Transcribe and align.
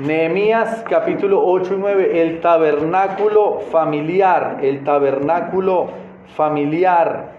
Nehemías 0.00 0.82
capítulo 0.88 1.42
8 1.44 1.74
y 1.74 1.76
9, 1.76 2.22
el 2.22 2.40
tabernáculo 2.40 3.60
familiar, 3.70 4.60
el 4.62 4.82
tabernáculo 4.82 5.88
familiar. 6.36 7.32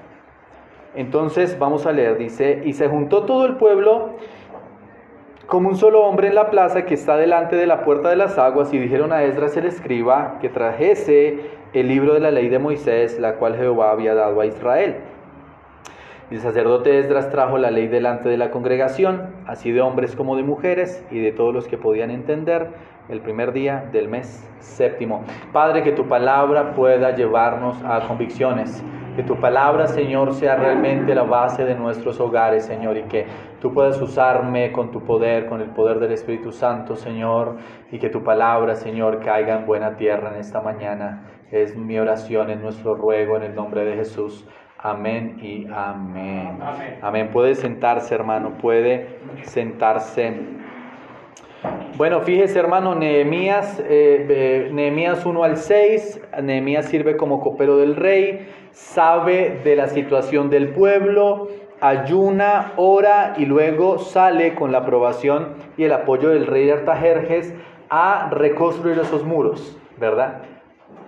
Entonces 0.93 1.57
vamos 1.57 1.87
a 1.87 1.91
leer, 1.91 2.19
dice, 2.19 2.61
y 2.63 2.73
se 2.73 2.87
juntó 2.87 3.23
todo 3.23 3.47
el 3.47 3.55
pueblo 3.55 4.11
como 5.47 5.69
un 5.69 5.75
solo 5.75 6.03
hombre 6.03 6.27
en 6.27 6.35
la 6.35 6.51
plaza 6.51 6.85
que 6.85 6.93
está 6.93 7.17
delante 7.17 7.55
de 7.55 7.65
la 7.65 7.83
puerta 7.83 8.09
de 8.09 8.15
las 8.15 8.37
aguas 8.37 8.71
y 8.71 8.77
dijeron 8.77 9.11
a 9.11 9.23
Esdras 9.23 9.57
el 9.57 9.65
escriba 9.65 10.37
que 10.39 10.49
trajese 10.49 11.39
el 11.73 11.87
libro 11.87 12.13
de 12.13 12.19
la 12.19 12.29
ley 12.29 12.47
de 12.47 12.59
Moisés, 12.59 13.17
la 13.19 13.37
cual 13.37 13.55
Jehová 13.55 13.89
había 13.89 14.13
dado 14.13 14.39
a 14.39 14.45
Israel. 14.45 14.97
El 16.31 16.39
sacerdote 16.39 16.97
Esdras 16.97 17.29
trajo 17.29 17.57
la 17.57 17.71
ley 17.71 17.89
delante 17.89 18.29
de 18.29 18.37
la 18.37 18.51
congregación, 18.51 19.35
así 19.47 19.73
de 19.73 19.81
hombres 19.81 20.15
como 20.15 20.37
de 20.37 20.43
mujeres 20.43 21.05
y 21.11 21.19
de 21.19 21.33
todos 21.33 21.53
los 21.53 21.67
que 21.67 21.77
podían 21.77 22.09
entender, 22.09 22.69
el 23.09 23.19
primer 23.19 23.51
día 23.51 23.89
del 23.91 24.07
mes 24.07 24.49
séptimo. 24.59 25.25
Padre, 25.51 25.83
que 25.83 25.91
tu 25.91 26.07
palabra 26.07 26.73
pueda 26.73 27.13
llevarnos 27.13 27.83
a 27.83 28.07
convicciones 28.07 28.81
que 29.15 29.23
tu 29.23 29.35
palabra, 29.35 29.87
Señor, 29.87 30.33
sea 30.33 30.55
realmente 30.55 31.13
la 31.13 31.23
base 31.23 31.65
de 31.65 31.75
nuestros 31.75 32.19
hogares, 32.19 32.65
Señor, 32.65 32.95
y 32.97 33.03
que 33.03 33.25
tú 33.59 33.73
puedas 33.73 34.01
usarme 34.01 34.71
con 34.71 34.91
tu 34.91 35.03
poder, 35.03 35.47
con 35.47 35.59
el 35.59 35.69
poder 35.71 35.99
del 35.99 36.13
Espíritu 36.13 36.51
Santo, 36.53 36.95
Señor, 36.95 37.57
y 37.91 37.99
que 37.99 38.09
tu 38.09 38.23
palabra, 38.23 38.75
Señor, 38.75 39.19
caiga 39.19 39.57
en 39.57 39.65
buena 39.65 39.97
tierra 39.97 40.31
en 40.33 40.39
esta 40.39 40.61
mañana. 40.61 41.25
Es 41.51 41.75
mi 41.75 41.99
oración, 41.99 42.49
es 42.49 42.61
nuestro 42.61 42.95
ruego 42.95 43.35
en 43.35 43.43
el 43.43 43.53
nombre 43.53 43.83
de 43.83 43.95
Jesús. 43.95 44.47
Amén 44.83 45.37
y 45.41 45.67
amén. 45.71 46.57
Amén. 46.59 46.99
amén. 47.01 47.29
Puede 47.31 47.53
sentarse, 47.53 48.15
hermano, 48.15 48.57
puede 48.59 49.19
sentarse. 49.43 50.33
Bueno, 51.97 52.21
fíjese 52.21 52.57
hermano, 52.57 52.95
Nehemías, 52.95 53.79
eh, 53.87 54.69
Nehemías 54.73 55.23
1 55.23 55.43
al 55.43 55.57
6, 55.57 56.21
Nehemías 56.41 56.85
sirve 56.85 57.15
como 57.15 57.41
copero 57.41 57.77
del 57.77 57.95
rey, 57.95 58.49
sabe 58.71 59.59
de 59.63 59.75
la 59.75 59.87
situación 59.87 60.49
del 60.49 60.69
pueblo, 60.69 61.49
ayuna, 61.79 62.73
ora 62.77 63.35
y 63.37 63.45
luego 63.45 63.99
sale 63.99 64.55
con 64.55 64.71
la 64.71 64.79
aprobación 64.79 65.57
y 65.77 65.83
el 65.83 65.91
apoyo 65.91 66.29
del 66.29 66.47
rey 66.47 66.65
de 66.65 66.73
Artajerjes 66.73 67.53
a 67.91 68.29
reconstruir 68.31 68.97
esos 68.97 69.23
muros, 69.23 69.77
¿verdad? 69.99 70.41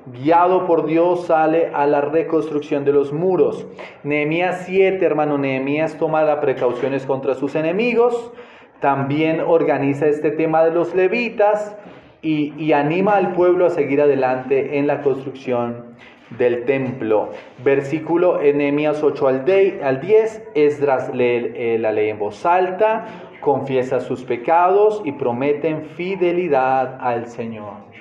Guiado 0.05 0.67
por 0.67 0.85
Dios 0.85 1.27
sale 1.27 1.71
a 1.73 1.87
la 1.87 2.01
reconstrucción 2.01 2.83
de 2.83 2.91
los 2.91 3.13
muros. 3.13 3.65
Nehemías 4.03 4.63
7, 4.65 5.03
hermano, 5.05 5.37
Nehemías 5.37 5.97
toma 5.97 6.23
las 6.23 6.39
precauciones 6.39 7.05
contra 7.05 7.35
sus 7.35 7.55
enemigos, 7.55 8.33
también 8.81 9.39
organiza 9.39 10.07
este 10.07 10.31
tema 10.31 10.65
de 10.65 10.71
los 10.71 10.93
levitas 10.93 11.77
y, 12.21 12.73
anima 12.73 13.15
al 13.15 13.31
pueblo 13.31 13.65
a 13.65 13.69
seguir 13.69 14.01
adelante 14.01 14.77
en 14.77 14.87
la 14.87 15.01
construcción 15.01 15.95
del 16.37 16.65
templo. 16.65 17.29
Versículo 17.63 18.41
Enemías 18.41 19.01
8 19.03 19.27
al 19.27 19.45
10, 19.45 20.43
Esdras 20.53 21.15
lee 21.15 21.53
eh, 21.55 21.77
la 21.79 21.93
ley 21.93 22.09
en 22.09 22.19
voz 22.19 22.45
alta, 22.45 23.05
confiesa 23.39 24.01
sus 24.01 24.23
pecados 24.23 25.01
y 25.05 25.13
prometen 25.13 25.85
fidelidad 25.95 26.97
al 26.99 27.27
Señor. 27.27 27.92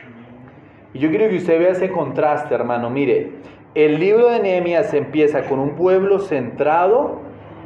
Y 0.95 0.99
yo 0.99 1.11
quiero 1.11 1.29
que 1.29 1.37
usted 1.37 1.59
vea 1.59 1.71
ese 1.71 1.91
contraste, 1.91 2.55
hermano. 2.55 2.91
Mire, 2.91 3.33
el 3.75 3.99
libro 3.99 4.29
de 4.29 4.41
Nehemías 4.41 4.93
empieza 4.95 5.45
con 5.45 5.59
un 5.59 5.75
pueblo 5.75 6.19
centrado 6.19 7.21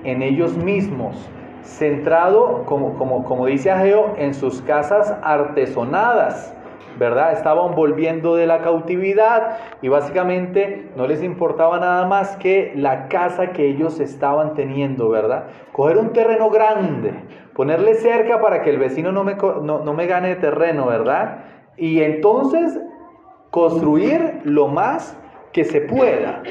en 0.05 0.23
ellos 0.23 0.57
mismos, 0.57 1.17
centrado, 1.63 2.65
como, 2.67 2.95
como, 2.95 3.25
como 3.25 3.47
dice 3.47 3.71
Ageo, 3.71 4.15
en 4.17 4.35
sus 4.35 4.63
casas 4.63 5.13
artesonadas 5.23 6.57
¿verdad? 6.99 7.33
Estaban 7.33 7.75
volviendo 7.75 8.37
de 8.37 8.47
la 8.47 8.61
cautividad 8.61 9.59
y 9.83 9.89
básicamente 9.89 10.89
no 10.97 11.07
les 11.07 11.23
importaba 11.23 11.79
nada 11.79 12.07
más 12.07 12.37
que 12.37 12.73
la 12.75 13.09
casa 13.09 13.49
que 13.53 13.69
ellos 13.69 14.01
estaban 14.01 14.55
teniendo, 14.55 15.09
¿verdad? 15.09 15.45
Coger 15.73 15.99
un 15.99 16.13
terreno 16.13 16.51
grande, 16.51 17.13
ponerle 17.55 17.95
cerca 17.95 18.41
para 18.41 18.63
que 18.63 18.71
el 18.71 18.79
vecino 18.79 19.13
no 19.13 19.25
me, 19.25 19.35
no, 19.35 19.93
me 19.93 20.07
gane 20.07 20.37
terreno, 20.37 20.87
¿verdad? 20.87 21.45
Y 21.77 22.01
entonces 22.01 22.79
construir 23.57 24.43
lo 24.45 24.69
más 24.69 25.17
que 25.51 25.65
se 25.65 25.81
pueda. 25.81 26.43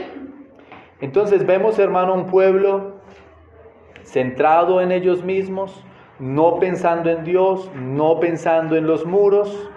Entonces 1.02 1.46
vemos, 1.46 1.78
hermano, 1.78 2.16
un 2.16 2.26
pueblo 2.26 2.96
centrado 4.02 4.82
en 4.82 4.92
ellos 4.92 5.24
mismos, 5.24 5.86
no 6.18 6.56
pensando 6.56 7.12
en 7.12 7.24
Dios, 7.24 7.70
no 7.76 8.20
pensando 8.20 8.76
en 8.76 8.88
los 8.88 9.06
muros, 9.06 9.70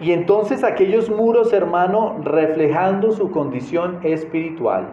y 0.00 0.12
entonces 0.12 0.64
aquellos 0.64 1.10
muros, 1.10 1.52
hermano, 1.52 2.16
reflejando 2.22 3.12
su 3.12 3.30
condición 3.30 4.00
espiritual. 4.02 4.86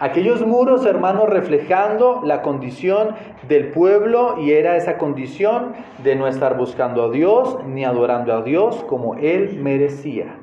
Aquellos 0.00 0.44
muros, 0.44 0.84
hermano, 0.84 1.26
reflejando 1.26 2.22
la 2.24 2.42
condición 2.42 3.14
del 3.46 3.68
pueblo 3.68 4.40
y 4.40 4.50
era 4.50 4.74
esa 4.76 4.98
condición 4.98 5.74
de 6.02 6.16
no 6.16 6.26
estar 6.26 6.56
buscando 6.56 7.04
a 7.04 7.10
Dios 7.10 7.56
ni 7.68 7.84
adorando 7.84 8.34
a 8.34 8.42
Dios 8.42 8.82
como 8.88 9.14
Él 9.14 9.60
merecía. 9.62 10.40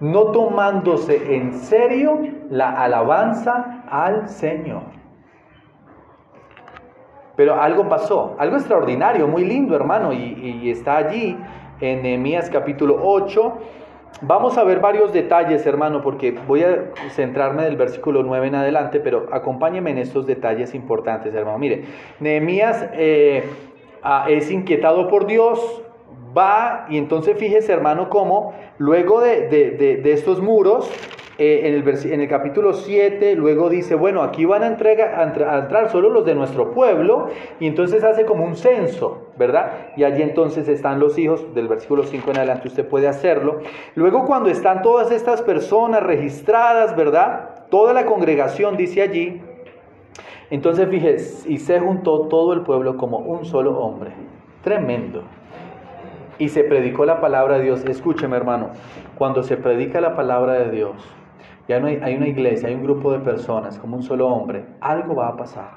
No 0.00 0.32
tomándose 0.32 1.36
en 1.36 1.54
serio 1.54 2.18
la 2.50 2.70
alabanza 2.82 3.84
al 3.88 4.28
Señor. 4.28 4.82
Pero 7.36 7.60
algo 7.60 7.88
pasó, 7.88 8.36
algo 8.38 8.56
extraordinario, 8.56 9.26
muy 9.26 9.44
lindo, 9.44 9.74
hermano, 9.74 10.12
y, 10.12 10.70
está 10.70 10.96
allí 10.98 11.36
en 11.80 12.02
Nehemías 12.02 12.48
capítulo 12.48 13.00
8. 13.02 13.58
Vamos 14.20 14.56
a 14.56 14.62
ver 14.62 14.78
varios 14.78 15.12
detalles, 15.12 15.66
hermano, 15.66 16.00
porque 16.00 16.30
voy 16.46 16.62
a 16.62 16.92
centrarme 17.10 17.64
del 17.64 17.76
versículo 17.76 18.22
9 18.22 18.46
en 18.46 18.54
adelante, 18.54 19.00
pero 19.00 19.26
acompáñeme 19.32 19.90
en 19.90 19.98
estos 19.98 20.26
detalles 20.26 20.74
importantes, 20.74 21.34
hermano. 21.34 21.58
Mire, 21.58 21.84
Nehemías 22.20 22.88
eh, 22.92 23.42
ah, 24.04 24.26
es 24.28 24.52
inquietado 24.52 25.08
por 25.08 25.26
Dios, 25.26 25.82
va 26.36 26.86
y 26.88 26.98
entonces 26.98 27.36
fíjese, 27.38 27.72
hermano, 27.72 28.08
cómo 28.08 28.54
luego 28.78 29.20
de, 29.20 29.48
de 29.48 30.12
estos 30.12 30.40
muros, 30.40 30.90
eh, 31.36 31.62
en, 31.64 31.74
el 31.74 32.12
en, 32.12 32.20
el 32.20 32.28
capítulo 32.28 32.72
7, 32.72 33.34
luego 33.34 33.68
dice, 33.68 33.96
bueno, 33.96 34.22
aquí 34.22 34.44
van 34.44 34.62
a, 34.62 34.68
entrega, 34.68 35.18
a, 35.18 35.58
entrar 35.58 35.90
solo 35.90 36.08
los 36.08 36.24
de 36.24 36.36
nuestro 36.36 36.70
pueblo, 36.70 37.26
y 37.58 37.66
entonces 37.66 38.04
hace 38.04 38.24
como 38.24 38.44
un 38.44 38.54
censo, 38.54 39.30
¿verdad? 39.36 39.88
Y 39.96 40.04
allí 40.04 40.22
entonces 40.22 40.68
están 40.68 41.00
los 41.00 41.18
hijos, 41.18 41.52
del 41.52 41.66
versículo 41.66 42.04
5 42.04 42.30
en 42.30 42.36
adelante 42.36 42.68
usted 42.68 42.86
puede 42.86 43.08
hacerlo. 43.08 43.58
Luego 43.96 44.26
cuando 44.26 44.48
están 44.48 44.82
todas 44.82 45.10
estas 45.10 45.42
personas 45.42 46.04
registradas, 46.04 46.94
¿verdad? 46.94 47.66
Toda 47.68 47.92
la 47.92 48.04
congregación 48.04 48.76
dice 48.76 49.02
allí, 49.02 49.42
entonces 50.50 50.88
fíjese, 50.88 51.50
y 51.50 51.58
se 51.58 51.80
juntó 51.80 52.28
todo 52.28 52.52
el 52.52 52.60
pueblo 52.60 52.96
como 52.96 53.18
un 53.18 53.44
solo 53.44 53.76
hombre. 53.80 54.12
Tremendo. 54.62 55.24
Y 56.38 56.48
se 56.48 56.64
predicó 56.64 57.04
la 57.04 57.20
palabra 57.20 57.58
de 57.58 57.64
Dios. 57.64 57.84
Escúcheme 57.84 58.36
hermano, 58.36 58.70
cuando 59.16 59.42
se 59.42 59.56
predica 59.56 60.00
la 60.00 60.16
palabra 60.16 60.54
de 60.54 60.70
Dios, 60.70 60.96
ya 61.68 61.80
no 61.80 61.86
hay, 61.86 61.98
hay, 62.02 62.16
una 62.16 62.28
iglesia, 62.28 62.68
hay 62.68 62.74
un 62.74 62.82
grupo 62.82 63.12
de 63.12 63.20
personas, 63.20 63.78
como 63.78 63.96
un 63.96 64.02
solo 64.02 64.28
hombre, 64.28 64.66
algo 64.80 65.14
va 65.14 65.28
a 65.28 65.36
pasar. 65.36 65.70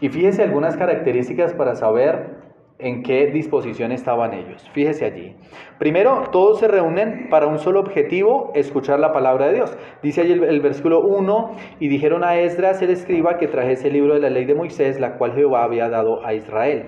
Y 0.00 0.08
fíjese 0.08 0.42
algunas 0.42 0.76
características 0.76 1.54
para 1.54 1.76
saber 1.76 2.42
en 2.82 3.02
qué 3.02 3.28
disposición 3.28 3.92
estaban 3.92 4.34
ellos. 4.34 4.68
Fíjese 4.72 5.04
allí. 5.04 5.36
Primero, 5.78 6.24
todos 6.32 6.58
se 6.58 6.68
reúnen 6.68 7.28
para 7.30 7.46
un 7.46 7.58
solo 7.58 7.80
objetivo, 7.80 8.50
escuchar 8.54 8.98
la 8.98 9.12
palabra 9.12 9.46
de 9.46 9.54
Dios. 9.54 9.78
Dice 10.02 10.22
allí 10.22 10.32
el, 10.32 10.60
versículo 10.60 11.00
1, 11.00 11.56
y 11.78 11.88
dijeron 11.88 12.24
a 12.24 12.36
Esdras 12.38 12.82
el 12.82 12.90
escriba 12.90 13.38
que 13.38 13.46
trajese 13.46 13.88
el 13.88 13.94
libro 13.94 14.14
de 14.14 14.20
la 14.20 14.30
ley 14.30 14.44
de 14.44 14.54
Moisés, 14.54 14.98
la 14.98 15.16
cual 15.16 15.32
Jehová 15.34 15.62
había 15.62 15.88
dado 15.88 16.26
a 16.26 16.34
Israel. 16.34 16.86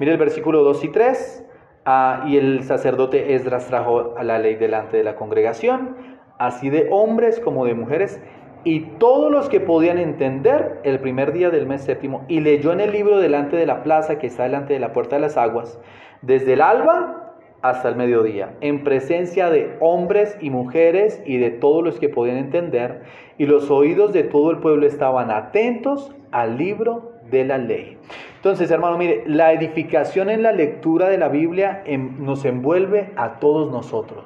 Mire 0.00 0.12
el 0.12 0.18
versículo 0.18 0.64
2 0.64 0.84
y 0.84 0.88
3. 0.88 1.46
Ah, 1.84 2.24
y 2.26 2.36
el 2.36 2.62
sacerdote 2.64 3.34
Esdras 3.34 3.66
trajo 3.66 4.14
a 4.16 4.22
la 4.22 4.38
ley 4.38 4.54
delante 4.56 4.96
de 4.98 5.04
la 5.04 5.16
congregación 5.16 6.20
así 6.40 6.70
de 6.70 6.88
hombres 6.90 7.38
como 7.38 7.66
de 7.66 7.74
mujeres, 7.74 8.20
y 8.64 8.80
todos 8.98 9.30
los 9.30 9.48
que 9.48 9.60
podían 9.60 9.98
entender 9.98 10.80
el 10.84 10.98
primer 10.98 11.32
día 11.32 11.50
del 11.50 11.66
mes 11.66 11.82
séptimo, 11.82 12.24
y 12.28 12.40
leyó 12.40 12.72
en 12.72 12.80
el 12.80 12.92
libro 12.92 13.18
delante 13.18 13.56
de 13.56 13.66
la 13.66 13.82
plaza 13.82 14.18
que 14.18 14.26
está 14.26 14.44
delante 14.44 14.72
de 14.72 14.80
la 14.80 14.92
puerta 14.94 15.16
de 15.16 15.22
las 15.22 15.36
aguas, 15.36 15.78
desde 16.22 16.54
el 16.54 16.62
alba 16.62 17.36
hasta 17.60 17.90
el 17.90 17.96
mediodía, 17.96 18.54
en 18.62 18.84
presencia 18.84 19.50
de 19.50 19.76
hombres 19.80 20.36
y 20.40 20.48
mujeres 20.48 21.22
y 21.26 21.36
de 21.36 21.50
todos 21.50 21.84
los 21.84 22.00
que 22.00 22.08
podían 22.08 22.38
entender, 22.38 23.02
y 23.36 23.44
los 23.44 23.70
oídos 23.70 24.14
de 24.14 24.22
todo 24.22 24.50
el 24.50 24.60
pueblo 24.60 24.86
estaban 24.86 25.30
atentos 25.30 26.16
al 26.30 26.56
libro 26.56 27.12
de 27.30 27.44
la 27.44 27.58
ley. 27.58 27.98
Entonces, 28.36 28.70
hermano, 28.70 28.96
mire, 28.96 29.22
la 29.26 29.52
edificación 29.52 30.30
en 30.30 30.42
la 30.42 30.52
lectura 30.52 31.08
de 31.08 31.18
la 31.18 31.28
Biblia 31.28 31.82
em, 31.84 32.24
nos 32.24 32.44
envuelve 32.44 33.12
a 33.16 33.38
todos 33.38 33.70
nosotros 33.70 34.24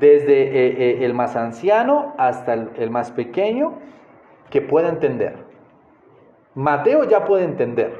desde 0.00 0.42
eh, 0.42 0.76
eh, 0.78 1.04
el 1.04 1.14
más 1.14 1.36
anciano 1.36 2.14
hasta 2.18 2.54
el, 2.54 2.90
más 2.90 3.10
pequeño, 3.10 3.74
que 4.50 4.60
pueda 4.62 4.88
entender. 4.88 5.36
Mateo 6.54 7.04
ya 7.04 7.24
puede 7.24 7.44
entender. 7.44 7.92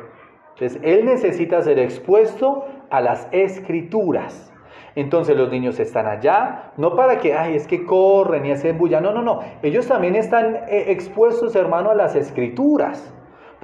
Entonces, 0.54 0.80
él 0.82 1.04
necesita 1.04 1.60
ser 1.62 1.78
expuesto 1.78 2.66
a 2.90 3.00
las 3.00 3.28
escrituras. 3.32 4.50
Entonces 4.96 5.36
los 5.36 5.50
niños 5.50 5.80
están 5.80 6.06
allá, 6.06 6.72
no 6.76 6.94
para 6.94 7.18
que, 7.18 7.34
ay, 7.34 7.56
es 7.56 7.66
que 7.66 7.84
corren 7.84 8.46
y 8.46 8.52
hacen 8.52 8.78
bulla, 8.78 9.00
no, 9.00 9.12
no, 9.12 9.22
no, 9.22 9.40
ellos 9.62 9.88
también 9.88 10.14
están 10.14 10.54
eh, 10.68 10.84
expuestos, 10.88 11.56
hermano, 11.56 11.90
a 11.90 11.94
las 11.94 12.14
escrituras. 12.14 13.13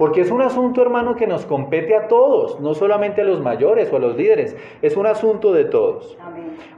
Porque 0.01 0.21
es 0.21 0.31
un 0.31 0.41
asunto, 0.41 0.81
hermano, 0.81 1.15
que 1.15 1.27
nos 1.27 1.45
compete 1.45 1.95
a 1.95 2.07
todos, 2.07 2.59
no 2.59 2.73
solamente 2.73 3.21
a 3.21 3.23
los 3.23 3.39
mayores 3.39 3.93
o 3.93 3.97
a 3.97 3.99
los 3.99 4.17
líderes, 4.17 4.57
es 4.81 4.97
un 4.97 5.05
asunto 5.05 5.53
de 5.53 5.65
todos. 5.65 6.17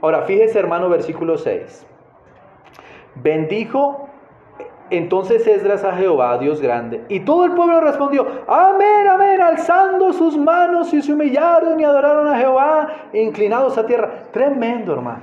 Ahora, 0.02 0.24
fíjese, 0.24 0.58
hermano, 0.58 0.90
versículo 0.90 1.38
6. 1.38 1.86
Bendijo 3.14 4.10
entonces 4.90 5.46
Esdras 5.46 5.84
a 5.84 5.94
Jehová, 5.94 6.36
Dios 6.36 6.60
grande, 6.60 7.02
y 7.08 7.20
todo 7.20 7.46
el 7.46 7.52
pueblo 7.52 7.80
respondió, 7.80 8.26
amén, 8.46 9.08
amén, 9.10 9.40
alzando 9.40 10.12
sus 10.12 10.36
manos 10.36 10.92
y 10.92 11.00
se 11.00 11.10
humillaron 11.10 11.80
y 11.80 11.84
adoraron 11.84 12.28
a 12.28 12.36
Jehová, 12.36 12.88
inclinados 13.14 13.78
a 13.78 13.86
tierra. 13.86 14.24
Tremendo, 14.32 14.92
hermano, 14.92 15.22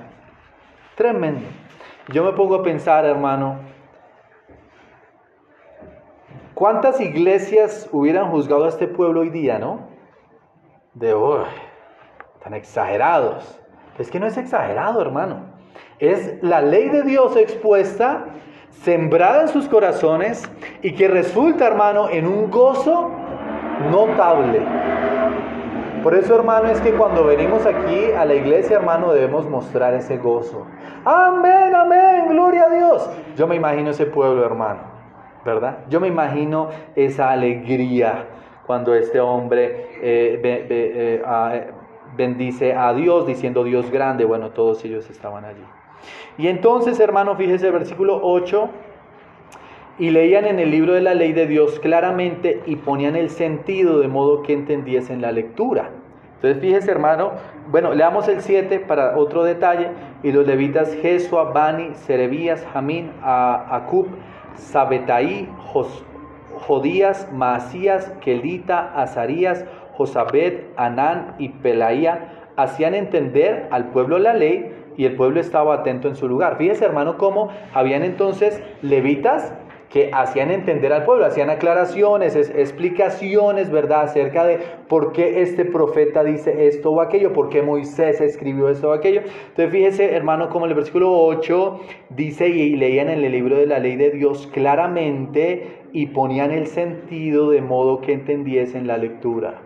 tremendo. 0.95 1.45
Yo 2.11 2.23
me 2.23 2.33
pongo 2.33 2.55
a 2.55 2.63
pensar, 2.63 3.05
hermano, 3.05 3.57
¿cuántas 6.61 7.01
iglesias 7.01 7.89
hubieran 7.91 8.29
juzgado 8.29 8.65
a 8.65 8.69
este 8.69 8.87
pueblo 8.87 9.21
hoy 9.21 9.31
día, 9.31 9.57
no? 9.57 9.87
De, 10.93 11.11
hoy, 11.11 11.45
tan 12.43 12.53
exagerados. 12.53 13.59
Es 13.97 14.11
que 14.11 14.19
no 14.19 14.27
es 14.27 14.37
exagerado, 14.37 15.01
hermano. 15.01 15.37
Es 15.97 16.37
la 16.43 16.61
ley 16.61 16.89
de 16.89 17.01
Dios 17.01 17.35
expuesta 17.35 18.25
sembrada 18.69 19.41
en 19.41 19.47
sus 19.47 19.67
corazones 19.67 20.47
y 20.83 20.93
que 20.93 21.07
resulta, 21.07 21.65
hermano, 21.65 22.09
en 22.09 22.27
un 22.27 22.51
gozo 22.51 23.09
notable. 23.89 24.61
Por 26.03 26.13
eso, 26.13 26.35
hermano, 26.35 26.69
es 26.69 26.79
que 26.81 26.93
cuando 26.93 27.25
venimos 27.25 27.65
aquí 27.65 28.11
a 28.11 28.23
la 28.23 28.35
iglesia, 28.35 28.75
hermano, 28.77 29.13
debemos 29.13 29.49
mostrar 29.49 29.95
ese 29.95 30.19
gozo. 30.19 30.67
Amén, 31.05 31.73
amén, 31.73 32.27
gloria 32.29 32.65
a 32.65 32.69
Dios. 32.69 33.09
Yo 33.35 33.47
me 33.47 33.55
imagino 33.55 33.89
ese 33.89 34.05
pueblo, 34.05 34.45
hermano, 34.45 34.90
¿verdad? 35.45 35.79
Yo 35.89 35.99
me 35.99 36.07
imagino 36.07 36.69
esa 36.95 37.31
alegría 37.31 38.25
cuando 38.65 38.93
este 38.93 39.19
hombre 39.19 39.65
eh, 40.01 40.39
eh, 40.43 41.21
eh, 41.25 41.71
bendice 42.15 42.73
a 42.73 42.93
Dios 42.93 43.27
diciendo 43.27 43.63
Dios 43.63 43.91
grande. 43.91 44.25
Bueno, 44.25 44.51
todos 44.51 44.83
ellos 44.85 45.09
estaban 45.09 45.45
allí. 45.45 45.63
Y 46.37 46.47
entonces, 46.47 46.99
hermano, 46.99 47.35
fíjese 47.35 47.67
el 47.67 47.73
versículo 47.73 48.19
8, 48.23 48.69
y 49.99 50.09
leían 50.09 50.45
en 50.45 50.59
el 50.59 50.71
libro 50.71 50.93
de 50.93 51.01
la 51.01 51.13
ley 51.13 51.33
de 51.33 51.45
Dios 51.45 51.79
claramente 51.79 52.63
y 52.65 52.77
ponían 52.77 53.15
el 53.15 53.29
sentido 53.29 53.99
de 53.99 54.07
modo 54.07 54.41
que 54.41 54.53
entendiesen 54.53 55.21
la 55.21 55.31
lectura. 55.31 55.91
Entonces, 56.35 56.59
fíjese, 56.59 56.89
hermano, 56.89 57.33
bueno, 57.69 57.93
leamos 57.93 58.27
el 58.27 58.41
7 58.41 58.79
para 58.79 59.15
otro 59.15 59.43
detalle, 59.43 59.89
y 60.23 60.31
los 60.31 60.47
levitas 60.47 60.95
Jesua, 60.95 61.51
Bani, 61.51 61.93
Serebías, 61.93 62.65
Jamín, 62.73 63.11
Acub, 63.21 64.07
Sabetaí, 64.55 65.49
Jodías, 66.67 67.29
Maasías, 67.33 68.11
Kelita, 68.21 68.93
Azarías, 68.95 69.65
Josabet, 69.93 70.69
Anán 70.77 71.35
y 71.37 71.49
Pelaía 71.49 72.47
hacían 72.55 72.93
entender 72.95 73.67
al 73.71 73.89
pueblo 73.89 74.19
la 74.19 74.33
ley 74.33 74.73
y 74.97 75.05
el 75.05 75.15
pueblo 75.15 75.39
estaba 75.39 75.75
atento 75.75 76.07
en 76.07 76.15
su 76.15 76.27
lugar. 76.27 76.57
Fíjese, 76.57 76.85
hermano, 76.85 77.17
cómo 77.17 77.49
habían 77.73 78.03
entonces 78.03 78.61
levitas 78.81 79.53
que 79.91 80.09
hacían 80.13 80.51
entender 80.51 80.93
al 80.93 81.03
pueblo, 81.03 81.25
hacían 81.25 81.49
aclaraciones, 81.49 82.35
explicaciones, 82.35 83.69
¿verdad?, 83.69 84.03
acerca 84.03 84.45
de 84.45 84.59
por 84.87 85.11
qué 85.11 85.41
este 85.41 85.65
profeta 85.65 86.23
dice 86.23 86.67
esto 86.67 86.91
o 86.91 87.01
aquello, 87.01 87.33
por 87.33 87.49
qué 87.49 87.61
Moisés 87.61 88.21
escribió 88.21 88.69
esto 88.69 88.89
o 88.89 88.93
aquello. 88.93 89.21
Entonces, 89.49 89.69
fíjese, 89.69 90.15
hermano, 90.15 90.49
como 90.49 90.65
el 90.65 90.73
versículo 90.73 91.11
8 91.11 91.79
dice, 92.09 92.47
y 92.47 92.77
leían 92.77 93.09
en 93.09 93.21
el 93.23 93.31
libro 93.33 93.57
de 93.57 93.67
la 93.67 93.79
ley 93.79 93.97
de 93.97 94.11
Dios 94.11 94.47
claramente 94.53 95.81
y 95.91 96.07
ponían 96.07 96.51
el 96.51 96.67
sentido 96.67 97.49
de 97.49 97.61
modo 97.61 97.99
que 97.99 98.13
entendiesen 98.13 98.87
la 98.87 98.97
lectura. 98.97 99.61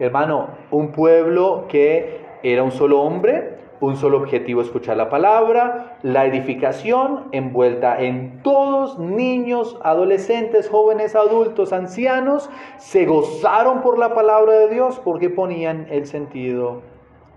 Hermano, 0.00 0.48
un 0.72 0.90
pueblo 0.90 1.66
que 1.68 2.22
era 2.42 2.64
un 2.64 2.72
solo 2.72 3.00
hombre, 3.00 3.51
un 3.86 3.96
solo 3.96 4.18
objetivo, 4.18 4.60
escuchar 4.60 4.96
la 4.96 5.10
palabra, 5.10 5.98
la 6.02 6.24
edificación 6.24 7.24
envuelta 7.32 8.00
en 8.00 8.40
todos, 8.42 8.96
niños, 9.00 9.76
adolescentes, 9.82 10.70
jóvenes, 10.70 11.16
adultos, 11.16 11.72
ancianos, 11.72 12.48
se 12.76 13.06
gozaron 13.06 13.82
por 13.82 13.98
la 13.98 14.14
palabra 14.14 14.52
de 14.52 14.68
Dios 14.68 15.00
porque 15.02 15.30
ponían 15.30 15.88
el 15.90 16.06
sentido 16.06 16.82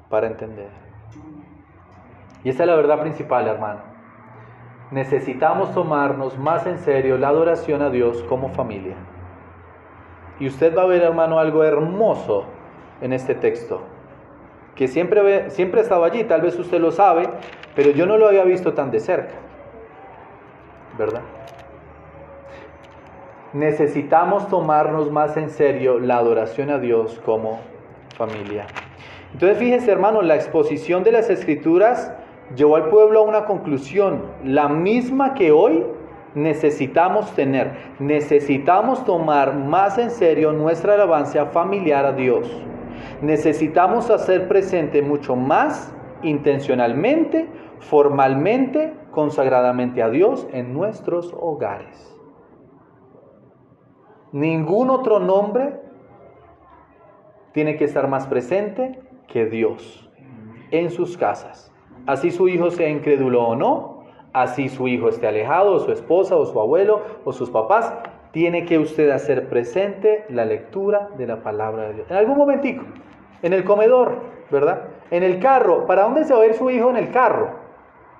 para 0.09 0.27
entender. 0.27 0.69
Y 2.43 2.49
esa 2.49 2.61
es 2.61 2.69
la 2.69 2.75
verdad 2.75 3.01
principal, 3.01 3.47
hermano. 3.47 3.79
Necesitamos 4.91 5.73
tomarnos 5.73 6.37
más 6.37 6.67
en 6.67 6.77
serio 6.77 7.17
la 7.17 7.29
adoración 7.29 7.81
a 7.81 7.89
Dios 7.89 8.21
como 8.29 8.49
familia. 8.49 8.95
Y 10.39 10.45
usted 10.45 10.77
va 10.77 10.83
a 10.83 10.85
ver, 10.85 11.01
hermano, 11.01 11.39
algo 11.39 11.63
hermoso 11.63 12.45
en 13.01 13.13
este 13.13 13.33
texto 13.33 13.94
que 14.75 14.87
siempre, 14.87 15.49
siempre 15.49 15.81
estaba 15.81 16.07
allí, 16.07 16.25
tal 16.25 16.41
vez 16.41 16.59
usted 16.59 16.79
lo 16.79 16.91
sabe, 16.91 17.29
pero 17.75 17.91
yo 17.91 18.05
no 18.05 18.17
lo 18.17 18.27
había 18.27 18.43
visto 18.43 18.73
tan 18.73 18.91
de 18.91 18.99
cerca, 18.99 19.35
¿verdad? 20.97 21.21
Necesitamos 23.53 24.49
tomarnos 24.49 25.09
más 25.11 25.37
en 25.37 25.49
serio 25.49 25.97
la 25.97 26.17
adoración 26.17 26.69
a 26.69 26.77
Dios 26.77 27.21
como 27.25 27.61
familia. 28.17 28.67
Entonces 29.31 29.57
fíjese 29.57 29.91
hermano, 29.91 30.21
la 30.21 30.35
exposición 30.35 31.03
de 31.03 31.13
las 31.13 31.29
escrituras 31.29 32.13
llevó 32.55 32.75
al 32.75 32.89
pueblo 32.89 33.19
a 33.19 33.23
una 33.23 33.45
conclusión, 33.45 34.23
la 34.43 34.67
misma 34.67 35.33
que 35.33 35.53
hoy 35.53 35.85
necesitamos 36.33 37.33
tener. 37.33 37.71
Necesitamos 37.99 39.05
tomar 39.05 39.55
más 39.55 39.97
en 39.97 40.11
serio 40.11 40.51
nuestra 40.51 40.95
alabanza 40.95 41.45
familiar 41.45 42.05
a 42.05 42.11
Dios 42.11 42.49
necesitamos 43.21 44.09
hacer 44.09 44.47
presente 44.47 45.01
mucho 45.01 45.35
más 45.35 45.93
intencionalmente, 46.23 47.47
formalmente, 47.79 48.93
consagradamente 49.11 50.01
a 50.01 50.09
Dios 50.09 50.47
en 50.51 50.73
nuestros 50.73 51.33
hogares. 51.39 52.11
Ningún 54.31 54.89
otro 54.89 55.19
nombre 55.19 55.79
tiene 57.53 57.77
que 57.77 57.85
estar 57.85 58.09
más 58.09 58.27
presente 58.27 58.99
que 59.27 59.45
Dios 59.45 60.09
en 60.71 60.89
sus 60.91 61.17
casas. 61.17 61.73
Así 62.05 62.31
su 62.31 62.49
hijo 62.49 62.69
sea 62.69 62.89
incrédulo 62.89 63.43
o 63.43 63.55
no, 63.55 64.03
así 64.33 64.67
su 64.67 64.87
hijo 64.87 65.07
esté 65.07 65.27
alejado, 65.27 65.73
o 65.73 65.79
su 65.79 65.91
esposa, 65.91 66.35
o 66.35 66.45
su 66.45 66.59
abuelo, 66.59 67.01
o 67.23 67.31
sus 67.31 67.49
papás, 67.49 67.93
tiene 68.35 68.65
que 68.65 68.77
usted 68.77 69.11
hacer 69.11 69.47
presente 69.47 70.25
la 70.27 70.43
lectura 70.43 71.07
de 71.17 71.25
la 71.25 71.41
palabra 71.41 71.83
de 71.83 71.93
Dios. 71.93 72.11
En 72.11 72.17
algún 72.17 72.37
momentico, 72.37 72.83
en 73.41 73.53
el 73.53 73.63
comedor, 73.63 74.23
¿verdad? 74.51 74.89
En 75.09 75.23
el 75.23 75.39
carro. 75.39 75.85
¿Para 75.85 76.03
dónde 76.03 76.25
se 76.25 76.33
va 76.33 76.41
a 76.41 76.45
ir 76.45 76.53
su 76.53 76.69
hijo 76.69 76.89
en 76.89 76.97
el 76.97 77.11
carro? 77.11 77.51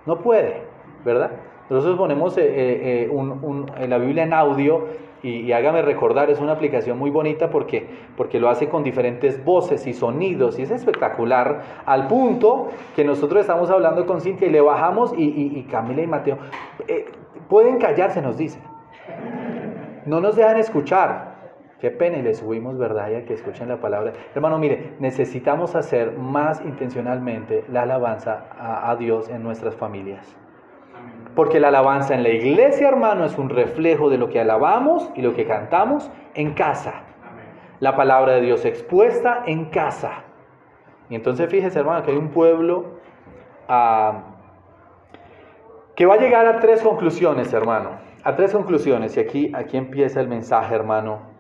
No 0.06 0.20
puede, 0.20 0.62
¿verdad? 1.04 1.32
Nosotros 1.70 1.98
ponemos 1.98 2.38
eh, 2.38 2.44
eh, 2.48 3.12
eh, 3.12 3.88
la 3.90 3.98
Biblia 3.98 4.24
en 4.24 4.32
audio 4.32 4.86
y, 5.22 5.52
hágame 5.52 5.82
recordar, 5.82 6.30
es 6.30 6.40
una 6.40 6.54
aplicación 6.54 6.98
muy 6.98 7.10
bonita 7.10 7.50
porque, 7.50 7.86
porque 8.16 8.40
lo 8.40 8.48
hace 8.48 8.70
con 8.70 8.86
diferentes 8.86 9.44
voces 9.44 9.86
y 9.86 9.92
sonidos 9.92 10.58
y 10.60 10.62
es 10.62 10.72
espectacular 10.72 11.62
al 11.86 12.08
punto 12.08 12.70
que 12.96 13.04
nosotros 13.04 13.42
estamos 13.42 13.70
hablando 13.70 14.06
con 14.06 14.22
Cintia 14.22 14.48
y 14.48 14.52
le 14.52 14.62
bajamos 14.62 15.14
y, 15.18 15.24
y, 15.24 15.60
y 15.60 15.64
Camila 15.64 16.02
y 16.02 16.08
Mateo 16.08 16.38
pueden 17.50 17.80
callarse, 17.80 18.22
nos 18.22 18.38
dice. 18.38 18.62
No 20.06 20.22
nos 20.22 20.36
dejan 20.36 20.58
escuchar. 20.58 21.36
Qué 21.80 21.92
pena 21.92 22.18
y 22.18 22.22
le 22.22 22.34
subimos, 22.34 22.78
¿verdad? 22.78 23.10
Ya 23.12 23.26
que 23.26 23.34
escuchen 23.34 23.68
la 23.68 23.78
palabra. 23.78 24.14
Hermano, 24.34 24.58
mire, 24.58 24.94
necesitamos 25.00 25.76
hacer 25.76 26.14
más 26.14 26.62
intencionalmente 26.62 27.66
la 27.70 27.84
alabanza 27.84 28.46
a, 28.58 28.96
Dios 28.96 29.30
en 29.30 29.44
nuestras 29.44 29.76
familias. 29.76 30.36
Porque 31.36 31.60
la 31.60 31.68
alabanza 31.68 32.16
en 32.16 32.24
la 32.24 32.30
iglesia, 32.30 32.88
hermano, 32.88 33.26
es 33.26 33.38
un 33.38 33.50
reflejo 33.50 34.10
de 34.10 34.18
lo 34.18 34.30
que 34.30 34.40
alabamos 34.40 35.12
y 35.16 35.22
lo 35.22 35.34
que 35.34 35.46
cantamos 35.46 36.10
en 36.34 36.54
casa. 36.54 37.04
La 37.82 37.96
palabra 37.96 38.34
de 38.34 38.42
Dios 38.42 38.64
expuesta 38.64 39.44
en 39.46 39.66
casa. 39.66 40.24
Y 41.10 41.16
entonces 41.16 41.50
fíjese, 41.50 41.80
hermano, 41.80 42.04
que 42.04 42.12
hay 42.12 42.18
un 42.18 42.30
pueblo 42.30 43.00
ah, 43.68 44.24
que 45.96 46.06
va 46.06 46.16
a 46.16 46.18
llegar 46.18 46.46
a 46.46 46.60
tres 46.60 46.82
conclusiones, 46.82 47.52
hermano. 47.54 48.06
A 48.26 48.36
tres 48.36 48.52
conclusiones. 48.52 49.16
Y 49.18 49.20
aquí, 49.20 49.52
aquí 49.54 49.78
empieza 49.78 50.20
el 50.20 50.28
mensaje, 50.28 50.74
hermano 50.74 51.36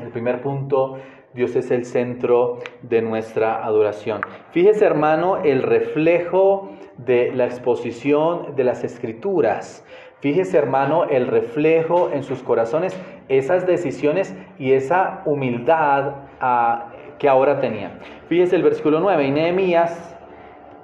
el 0.00 0.08
primer 0.08 0.40
punto, 0.40 0.98
Dios 1.34 1.56
es 1.56 1.70
el 1.70 1.84
centro 1.84 2.58
de 2.82 3.02
nuestra 3.02 3.64
adoración. 3.64 4.20
Fíjese 4.52 4.84
hermano 4.84 5.38
el 5.38 5.62
reflejo 5.62 6.70
de 6.96 7.32
la 7.32 7.46
exposición 7.46 8.54
de 8.54 8.64
las 8.64 8.84
escrituras. 8.84 9.84
Fíjese 10.20 10.56
hermano 10.56 11.04
el 11.04 11.26
reflejo 11.26 12.10
en 12.12 12.22
sus 12.22 12.42
corazones, 12.42 12.96
esas 13.28 13.66
decisiones 13.66 14.34
y 14.58 14.72
esa 14.72 15.22
humildad 15.24 16.14
ah, 16.40 16.92
que 17.18 17.28
ahora 17.28 17.58
tenían. 17.58 17.98
Fíjese 18.28 18.54
el 18.54 18.62
versículo 18.62 19.00
9, 19.00 19.26
y 19.26 19.30
Nehemías 19.32 20.16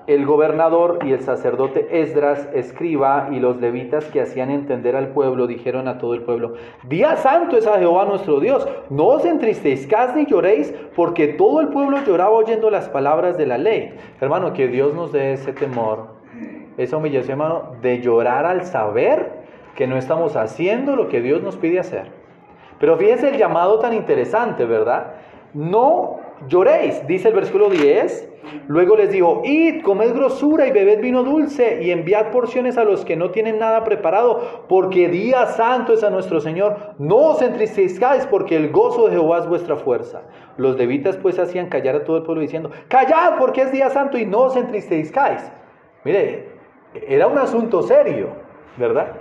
el 0.09 0.25
gobernador 0.25 1.01
y 1.05 1.13
el 1.13 1.21
sacerdote 1.21 2.01
Esdras, 2.01 2.49
escriba, 2.55 3.29
y 3.31 3.41
los 3.41 3.61
levitas 3.61 4.07
que 4.07 4.23
hacían 4.23 4.51
entender 4.51 4.97
al 4.97 5.09
pueblo, 5.09 5.47
dijeron 5.47 5.87
a 5.87 5.99
todo 5.99 6.15
el 6.15 6.23
pueblo, 6.23 6.55
Día 6.85 7.17
santo 7.17 7.59
es 7.59 7.67
a 7.67 7.79
Jehová 7.79 8.07
nuestro 8.07 8.41
Dios, 8.41 8.67
no 8.89 9.07
os 9.07 9.27
entristezcáis 9.27 10.15
ni 10.17 10.25
lloréis, 10.25 10.75
porque 10.97 11.29
todo 11.29 11.61
el 11.61 11.69
pueblo 11.69 11.99
lloraba 12.07 12.31
oyendo 12.31 12.71
las 12.71 12.89
palabras 12.89 13.37
de 13.37 13.47
la 13.47 13.59
ley. 13.59 13.95
Hermano, 14.19 14.55
que 14.55 14.67
Dios 14.69 14.95
nos 14.95 15.13
dé 15.13 15.35
ese 15.35 15.53
temor, 15.53 16.07
esa 16.79 16.97
humillación, 16.97 17.41
hermano, 17.41 17.73
de 17.83 18.01
llorar 18.01 18.47
al 18.47 18.65
saber 18.65 19.31
que 19.77 19.87
no 19.87 19.99
estamos 19.99 20.37
haciendo 20.37 20.97
lo 20.97 21.09
que 21.09 21.21
Dios 21.21 21.43
nos 21.43 21.59
pide 21.59 21.81
hacer. 21.81 22.11
Pero 22.81 22.97
fíjense 22.97 23.29
el 23.29 23.37
llamado 23.37 23.79
tan 23.79 23.93
interesante, 23.93 24.65
¿verdad? 24.65 25.17
No 25.53 26.21
lloréis, 26.47 27.07
dice 27.07 27.29
el 27.29 27.35
versículo 27.35 27.69
10. 27.71 28.29
Luego 28.69 28.97
les 28.97 29.11
dijo, 29.11 29.43
id, 29.45 29.83
comed 29.83 30.15
grosura 30.15 30.67
y 30.67 30.71
bebed 30.71 31.01
vino 31.01 31.23
dulce 31.23 31.83
y 31.83 31.91
enviad 31.91 32.31
porciones 32.31 32.79
a 32.79 32.85
los 32.85 33.05
que 33.05 33.17
no 33.17 33.31
tienen 33.31 33.59
nada 33.59 33.85
preparado, 33.85 34.65
porque 34.69 35.09
día 35.09 35.47
santo 35.47 35.93
es 35.93 36.03
a 36.03 36.11
nuestro 36.11 36.41
Señor. 36.41 36.95
No 36.99 37.17
os 37.17 37.43
entristezcáis, 37.43 38.27
porque 38.27 38.57
el 38.57 38.71
gozo 38.71 39.07
de 39.07 39.13
Jehová 39.13 39.39
es 39.39 39.47
vuestra 39.47 39.77
fuerza. 39.77 40.23
Los 40.57 40.77
levitas 40.77 41.17
pues 41.17 41.39
hacían 41.39 41.69
callar 41.69 41.97
a 41.97 42.05
todo 42.05 42.19
el 42.19 42.23
pueblo 42.23 42.41
diciendo, 42.41 42.71
callad 42.89 43.39
porque 43.39 43.63
es 43.63 43.73
día 43.73 43.91
santo 43.91 44.17
y 44.17 44.25
no 44.25 44.45
os 44.45 44.57
entristezcáis. 44.57 45.43
Mire, 46.05 46.49
era 47.07 47.27
un 47.27 47.39
asunto 47.39 47.83
serio, 47.83 48.29
¿verdad? 48.77 49.13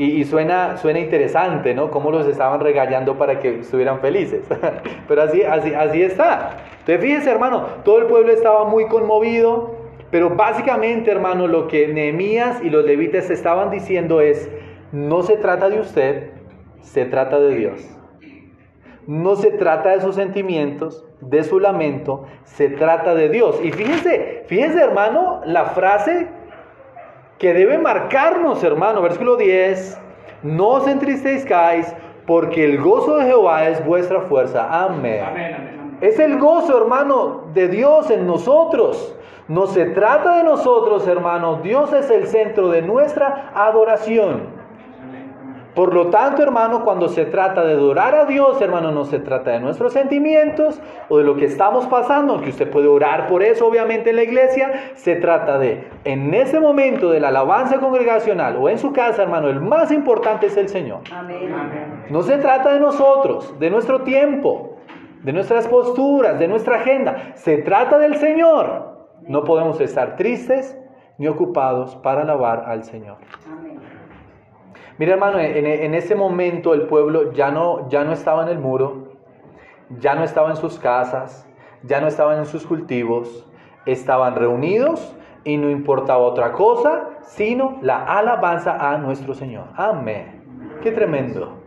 Y, 0.00 0.24
suena, 0.24 0.76
suena 0.76 1.00
interesante, 1.00 1.74
¿no? 1.74 1.90
Cómo 1.90 2.12
los 2.12 2.24
estaban 2.28 2.60
regañando 2.60 3.18
para 3.18 3.40
que 3.40 3.58
estuvieran 3.58 3.98
felices. 3.98 4.46
pero 5.08 5.22
así, 5.22 5.42
así, 5.42 5.74
así 5.74 6.02
está. 6.02 6.50
Entonces 6.78 7.00
fíjense, 7.00 7.28
hermano, 7.28 7.66
todo 7.84 7.98
el 7.98 8.06
pueblo 8.06 8.30
estaba 8.30 8.64
muy 8.64 8.86
conmovido, 8.86 9.74
pero 10.12 10.30
básicamente, 10.30 11.10
hermano, 11.10 11.48
lo 11.48 11.66
que 11.66 11.88
Nehemías 11.88 12.62
y 12.62 12.70
los 12.70 12.84
levitas 12.84 13.28
estaban 13.28 13.70
diciendo 13.70 14.20
es, 14.20 14.48
no 14.92 15.24
se 15.24 15.36
trata 15.36 15.68
de 15.68 15.80
usted, 15.80 16.30
se 16.80 17.04
trata 17.04 17.40
de 17.40 17.56
Dios. 17.56 17.98
No 19.08 19.34
se 19.34 19.50
trata 19.50 19.90
de 19.90 20.00
sus 20.00 20.14
sentimientos, 20.14 21.04
de 21.20 21.42
su 21.42 21.58
lamento, 21.58 22.24
se 22.44 22.68
trata 22.68 23.16
de 23.16 23.30
Dios. 23.30 23.58
Y 23.64 23.72
fíjense, 23.72 24.44
fíjense, 24.46 24.80
hermano, 24.80 25.40
la 25.44 25.64
frase 25.64 26.28
que 27.38 27.54
debe 27.54 27.78
marcarnos, 27.78 28.62
hermano. 28.62 29.02
Versículo 29.02 29.36
10, 29.36 29.98
no 30.42 30.68
os 30.68 30.88
entristezcáis, 30.88 31.94
porque 32.26 32.64
el 32.64 32.80
gozo 32.80 33.16
de 33.16 33.24
Jehová 33.26 33.68
es 33.68 33.84
vuestra 33.84 34.20
fuerza. 34.22 34.68
Amén. 34.70 35.96
Es 36.00 36.18
el 36.18 36.38
gozo, 36.38 36.76
hermano, 36.78 37.44
de 37.54 37.68
Dios 37.68 38.10
en 38.10 38.26
nosotros. 38.26 39.16
No 39.48 39.66
se 39.66 39.86
trata 39.86 40.36
de 40.36 40.44
nosotros, 40.44 41.08
hermano. 41.08 41.60
Dios 41.62 41.92
es 41.92 42.10
el 42.10 42.26
centro 42.26 42.68
de 42.68 42.82
nuestra 42.82 43.50
adoración. 43.54 44.57
Por 45.78 45.94
lo 45.94 46.08
tanto, 46.08 46.42
hermano, 46.42 46.82
cuando 46.82 47.08
se 47.08 47.24
trata 47.24 47.64
de 47.64 47.74
adorar 47.74 48.12
a 48.16 48.24
Dios, 48.24 48.60
hermano, 48.60 48.90
no 48.90 49.04
se 49.04 49.20
trata 49.20 49.52
de 49.52 49.60
nuestros 49.60 49.92
sentimientos 49.92 50.82
o 51.08 51.18
de 51.18 51.22
lo 51.22 51.36
que 51.36 51.44
estamos 51.44 51.86
pasando, 51.86 52.32
aunque 52.32 52.50
usted 52.50 52.68
puede 52.68 52.88
orar 52.88 53.28
por 53.28 53.44
eso, 53.44 53.68
obviamente, 53.68 54.10
en 54.10 54.16
la 54.16 54.24
iglesia, 54.24 54.72
se 54.96 55.14
trata 55.14 55.56
de, 55.56 55.88
en 56.02 56.34
ese 56.34 56.58
momento 56.58 57.10
de 57.10 57.20
la 57.20 57.28
alabanza 57.28 57.78
congregacional 57.78 58.56
o 58.56 58.68
en 58.68 58.80
su 58.80 58.92
casa, 58.92 59.22
hermano, 59.22 59.46
el 59.46 59.60
más 59.60 59.92
importante 59.92 60.46
es 60.46 60.56
el 60.56 60.68
Señor. 60.68 61.02
No 62.10 62.22
se 62.22 62.38
trata 62.38 62.72
de 62.72 62.80
nosotros, 62.80 63.56
de 63.60 63.70
nuestro 63.70 64.00
tiempo, 64.00 64.78
de 65.22 65.32
nuestras 65.32 65.68
posturas, 65.68 66.40
de 66.40 66.48
nuestra 66.48 66.78
agenda, 66.78 67.34
se 67.36 67.58
trata 67.58 67.98
del 67.98 68.16
Señor. 68.16 69.06
No 69.28 69.44
podemos 69.44 69.80
estar 69.80 70.16
tristes 70.16 70.76
ni 71.18 71.28
ocupados 71.28 71.94
para 71.94 72.22
alabar 72.22 72.64
al 72.66 72.82
Señor. 72.82 73.18
Mira 74.98 75.12
hermano, 75.12 75.38
en, 75.38 75.94
ese 75.94 76.16
momento 76.16 76.74
el 76.74 76.82
pueblo 76.82 77.32
ya 77.32 77.52
no, 77.52 77.88
ya 77.88 78.02
no 78.02 78.12
estaba 78.12 78.42
en 78.42 78.48
el 78.48 78.58
muro, 78.58 79.12
ya 80.00 80.16
no 80.16 80.24
estaba 80.24 80.50
en 80.50 80.56
sus 80.56 80.78
casas, 80.78 81.46
ya 81.84 82.00
no 82.00 82.08
estaban 82.08 82.38
en 82.38 82.46
sus 82.46 82.66
cultivos, 82.66 83.46
estaban 83.86 84.34
reunidos 84.34 85.14
y 85.44 85.56
no 85.56 85.70
importaba 85.70 86.18
otra 86.18 86.52
cosa 86.52 87.10
sino 87.22 87.78
la 87.82 88.04
alabanza 88.04 88.76
a 88.90 88.98
nuestro 88.98 89.34
Señor. 89.34 89.66
Amén. 89.76 90.42
Qué 90.82 90.90
tremendo. 90.90 91.58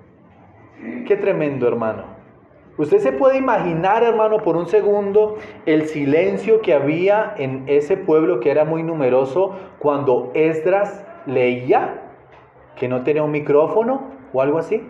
Qué 1.08 1.16
tremendo 1.16 1.68
hermano. 1.68 2.04
Usted 2.78 3.00
se 3.00 3.12
puede 3.12 3.38
imaginar, 3.38 4.04
hermano, 4.04 4.40
por 4.40 4.58
un 4.58 4.68
segundo 4.68 5.38
el 5.66 5.88
silencio 5.88 6.62
que 6.62 6.74
había 6.74 7.34
en 7.38 7.64
ese 7.68 7.96
pueblo 7.96 8.40
que 8.40 8.50
era 8.50 8.66
muy 8.66 8.82
numeroso 8.82 9.56
cuando 9.78 10.32
Esdras 10.34 11.06
leía 11.28 12.01
que 12.76 12.88
no 12.88 13.04
tenía 13.04 13.24
un 13.24 13.32
micrófono 13.32 14.12
o 14.34 14.42
algo 14.42 14.58
así. 14.58 14.82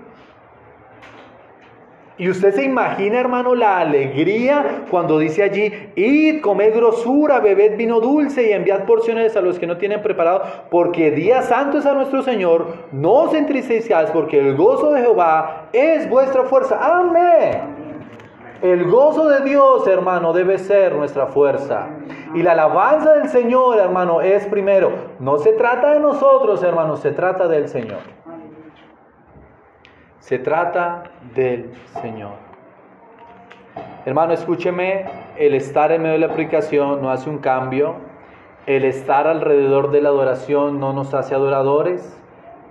Y 2.21 2.29
usted 2.29 2.53
se 2.53 2.63
imagina, 2.63 3.19
hermano, 3.19 3.55
la 3.55 3.79
alegría 3.79 4.83
cuando 4.91 5.17
dice 5.17 5.41
allí, 5.41 5.73
id, 5.95 6.41
comed 6.41 6.75
grosura, 6.75 7.39
bebed 7.39 7.77
vino 7.77 7.99
dulce 7.99 8.47
y 8.47 8.51
enviad 8.51 8.85
porciones 8.85 9.35
a 9.35 9.41
los 9.41 9.57
que 9.57 9.65
no 9.65 9.77
tienen 9.77 10.03
preparado, 10.03 10.43
porque 10.69 11.09
día 11.09 11.41
santo 11.41 11.79
es 11.79 11.85
a 11.87 11.93
nuestro 11.93 12.21
Señor, 12.21 12.67
no 12.91 13.11
os 13.13 13.33
entristezcáis, 13.33 14.11
porque 14.11 14.37
el 14.37 14.55
gozo 14.55 14.91
de 14.91 15.01
Jehová 15.01 15.69
es 15.73 16.07
vuestra 16.09 16.43
fuerza. 16.43 16.77
Amén. 16.79 17.61
El 18.61 18.83
gozo 18.91 19.27
de 19.27 19.41
Dios, 19.43 19.87
hermano, 19.87 20.31
debe 20.31 20.59
ser 20.59 20.93
nuestra 20.93 21.25
fuerza. 21.25 21.87
Y 22.33 22.43
la 22.43 22.53
alabanza 22.53 23.13
del 23.13 23.29
Señor, 23.29 23.77
hermano, 23.77 24.21
es 24.21 24.45
primero. 24.47 24.91
No 25.19 25.37
se 25.37 25.53
trata 25.53 25.91
de 25.91 25.99
nosotros, 25.99 26.63
hermano, 26.63 26.95
se 26.95 27.11
trata 27.11 27.47
del 27.47 27.67
Señor. 27.67 27.99
Se 30.19 30.39
trata 30.39 31.03
del 31.35 31.73
Señor. 32.01 32.51
Hermano, 34.05 34.33
escúcheme, 34.33 35.05
el 35.37 35.55
estar 35.55 35.91
en 35.91 36.03
medio 36.03 36.13
de 36.13 36.19
la 36.19 36.33
aplicación 36.33 37.01
no 37.01 37.11
hace 37.11 37.29
un 37.29 37.39
cambio. 37.39 37.95
El 38.65 38.85
estar 38.85 39.27
alrededor 39.27 39.91
de 39.91 40.01
la 40.01 40.09
adoración 40.09 40.79
no 40.79 40.93
nos 40.93 41.13
hace 41.13 41.35
adoradores. 41.35 42.20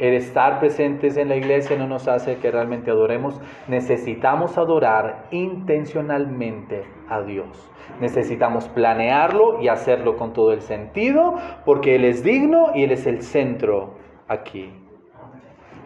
El 0.00 0.14
estar 0.14 0.60
presentes 0.60 1.18
en 1.18 1.28
la 1.28 1.36
iglesia 1.36 1.76
no 1.76 1.86
nos 1.86 2.08
hace 2.08 2.38
que 2.38 2.50
realmente 2.50 2.90
adoremos. 2.90 3.38
Necesitamos 3.68 4.56
adorar 4.56 5.26
intencionalmente 5.30 6.84
a 7.06 7.20
Dios. 7.20 7.70
Necesitamos 8.00 8.66
planearlo 8.68 9.60
y 9.60 9.68
hacerlo 9.68 10.16
con 10.16 10.32
todo 10.32 10.52
el 10.52 10.62
sentido, 10.62 11.34
porque 11.66 11.96
Él 11.96 12.06
es 12.06 12.24
digno 12.24 12.68
y 12.74 12.84
Él 12.84 12.92
es 12.92 13.06
el 13.06 13.20
centro 13.20 13.98
aquí. 14.26 14.72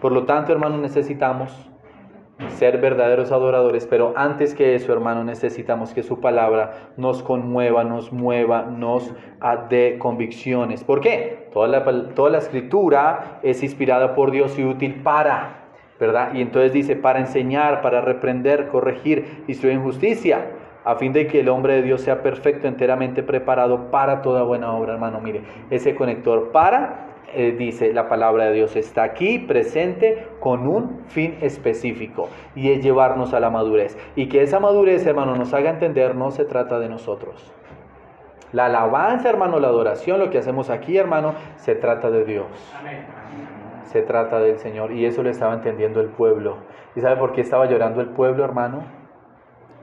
Por 0.00 0.12
lo 0.12 0.24
tanto, 0.26 0.52
hermanos, 0.52 0.80
necesitamos 0.80 1.70
ser 2.48 2.78
verdaderos 2.78 3.30
adoradores, 3.30 3.86
pero 3.86 4.12
antes 4.16 4.54
que 4.54 4.74
eso, 4.74 4.92
hermano, 4.92 5.22
necesitamos 5.24 5.94
que 5.94 6.02
su 6.02 6.20
palabra 6.20 6.90
nos 6.96 7.22
conmueva, 7.22 7.84
nos 7.84 8.12
mueva, 8.12 8.62
nos 8.62 9.12
dé 9.70 9.98
convicciones. 9.98 10.82
¿Por 10.82 11.00
qué? 11.00 11.48
Toda 11.52 11.68
la, 11.68 11.84
toda 12.14 12.30
la 12.30 12.38
escritura 12.38 13.38
es 13.42 13.62
inspirada 13.62 14.14
por 14.14 14.30
Dios 14.30 14.58
y 14.58 14.64
útil 14.64 15.02
para, 15.02 15.66
¿verdad? 16.00 16.34
Y 16.34 16.42
entonces 16.42 16.72
dice, 16.72 16.96
para 16.96 17.20
enseñar, 17.20 17.82
para 17.82 18.00
reprender, 18.00 18.68
corregir, 18.68 19.44
instruir 19.46 19.74
en 19.74 19.82
justicia, 19.82 20.46
a 20.84 20.96
fin 20.96 21.12
de 21.12 21.26
que 21.26 21.40
el 21.40 21.48
hombre 21.48 21.74
de 21.74 21.82
Dios 21.82 22.02
sea 22.02 22.22
perfecto, 22.22 22.66
enteramente 22.66 23.22
preparado 23.22 23.90
para 23.90 24.22
toda 24.22 24.42
buena 24.42 24.72
obra, 24.72 24.94
hermano. 24.94 25.20
Mire, 25.20 25.42
ese 25.70 25.94
conector 25.94 26.50
para 26.50 27.13
eh, 27.32 27.52
dice 27.58 27.92
la 27.92 28.08
palabra 28.08 28.46
de 28.46 28.52
Dios, 28.52 28.76
está 28.76 29.02
aquí 29.02 29.38
presente 29.38 30.28
con 30.40 30.66
un 30.66 31.04
fin 31.06 31.38
específico 31.40 32.28
y 32.54 32.70
es 32.70 32.82
llevarnos 32.82 33.34
a 33.34 33.40
la 33.40 33.50
madurez. 33.50 33.96
Y 34.14 34.28
que 34.28 34.42
esa 34.42 34.60
madurez, 34.60 35.06
hermano, 35.06 35.34
nos 35.34 35.52
haga 35.54 35.70
entender, 35.70 36.14
no 36.14 36.30
se 36.30 36.44
trata 36.44 36.78
de 36.78 36.88
nosotros. 36.88 37.52
La 38.52 38.66
alabanza, 38.66 39.28
hermano, 39.28 39.58
la 39.58 39.66
adoración, 39.66 40.20
lo 40.20 40.30
que 40.30 40.38
hacemos 40.38 40.70
aquí, 40.70 40.96
hermano, 40.96 41.34
se 41.56 41.74
trata 41.74 42.08
de 42.10 42.24
Dios. 42.24 42.46
Se 43.82 44.02
trata 44.02 44.38
del 44.38 44.58
Señor. 44.58 44.92
Y 44.92 45.06
eso 45.06 45.24
lo 45.24 45.30
estaba 45.30 45.54
entendiendo 45.54 46.00
el 46.00 46.10
pueblo. 46.10 46.58
¿Y 46.94 47.00
sabe 47.00 47.16
por 47.16 47.32
qué 47.32 47.40
estaba 47.40 47.66
llorando 47.66 48.00
el 48.00 48.10
pueblo, 48.10 48.44
hermano? 48.44 48.84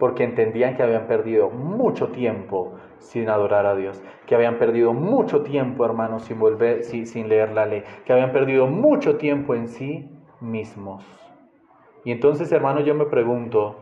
Porque 0.02 0.24
entendían 0.24 0.76
que 0.76 0.82
habían 0.82 1.06
perdido 1.06 1.52
mucho 1.52 2.08
tiempo 2.08 2.74
sin 2.98 3.30
adorar 3.30 3.68
a 3.68 3.76
Dios, 3.76 4.02
que 4.26 4.34
habían 4.34 4.58
perdido 4.58 4.94
mucho 4.94 5.44
tiempo, 5.44 5.86
hermanos, 5.86 6.24
sin 6.24 6.40
volver, 6.40 6.84
sin, 6.84 7.30
leer 7.30 7.52
la 7.52 7.68
ley, 7.68 7.84
que 8.04 8.12
habían 8.12 8.32
perdido 8.32 8.66
mucho 8.66 9.18
tiempo 9.18 9.54
en 9.54 9.68
sí 9.68 10.10
mismos. 10.40 11.06
Y 12.04 12.12
entonces, 12.12 12.52
hermanos, 12.52 12.84
yo 12.84 12.96
me 12.96 13.06
pregunto, 13.06 13.76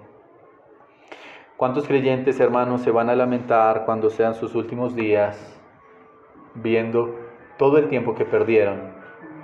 ¿cuántos 1.56 1.88
creyentes, 1.88 2.38
hermanos, 2.42 2.82
se 2.82 2.92
van 2.92 3.10
a 3.10 3.16
lamentar 3.16 3.86
cuando 3.86 4.10
sean 4.10 4.34
sus 4.34 4.56
últimos 4.56 4.96
días 4.96 5.64
viendo 6.54 7.16
todo 7.58 7.78
el 7.78 7.88
tiempo 7.88 8.14
que 8.14 8.26
perdieron 8.26 8.92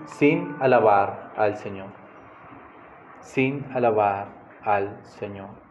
sin 0.07 0.57
alabar 0.59 1.31
al 1.37 1.55
Señor? 1.55 1.87
Sin 3.21 3.65
alabar 3.73 4.27
al 4.61 5.01
Señor. 5.05 5.64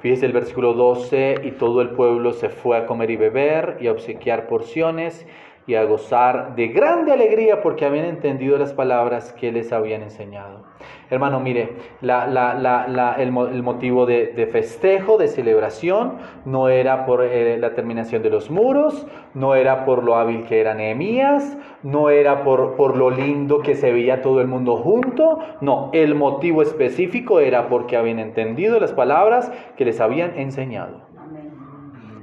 Fíjese 0.00 0.26
el 0.26 0.32
versículo 0.32 0.72
12, 0.74 1.42
y 1.44 1.50
todo 1.52 1.80
el 1.80 1.90
pueblo 1.90 2.32
se 2.32 2.48
fue 2.48 2.76
a 2.76 2.86
comer 2.86 3.10
y 3.10 3.16
beber 3.16 3.76
y 3.80 3.86
a 3.86 3.92
obsequiar 3.92 4.48
porciones 4.48 5.26
y 5.66 5.74
a 5.74 5.84
gozar 5.84 6.54
de 6.56 6.68
grande 6.68 7.12
alegría 7.12 7.62
porque 7.62 7.84
habían 7.84 8.06
entendido 8.06 8.58
las 8.58 8.72
palabras 8.72 9.32
que 9.32 9.52
les 9.52 9.72
habían 9.72 10.02
enseñado. 10.02 10.64
Hermano, 11.10 11.40
mire, 11.40 11.76
el, 12.00 13.32
motivo 13.32 14.06
de, 14.06 14.48
festejo, 14.50 15.18
de 15.18 15.28
celebración, 15.28 16.14
no 16.46 16.68
era 16.70 17.04
por 17.04 17.22
eh, 17.22 17.58
la 17.58 17.74
terminación 17.74 18.22
de 18.22 18.30
los 18.30 18.50
muros, 18.50 19.06
no 19.34 19.54
era 19.54 19.84
por 19.84 20.04
lo 20.04 20.16
hábil 20.16 20.44
que 20.44 20.60
era 20.60 20.74
Nehemías, 20.74 21.58
no 21.82 22.08
era 22.08 22.42
por, 22.44 22.76
por 22.76 22.96
lo 22.96 23.10
lindo 23.10 23.60
que 23.60 23.74
se 23.74 23.92
veía 23.92 24.22
todo 24.22 24.40
el 24.40 24.48
mundo 24.48 24.78
junto, 24.78 25.38
no, 25.60 25.90
el 25.92 26.14
motivo 26.14 26.62
específico 26.62 27.40
era 27.40 27.68
porque 27.68 27.96
habían 27.96 28.18
entendido 28.18 28.80
las 28.80 28.92
palabras 28.92 29.52
que 29.76 29.84
les 29.84 30.00
habían 30.00 30.38
enseñado. 30.38 31.11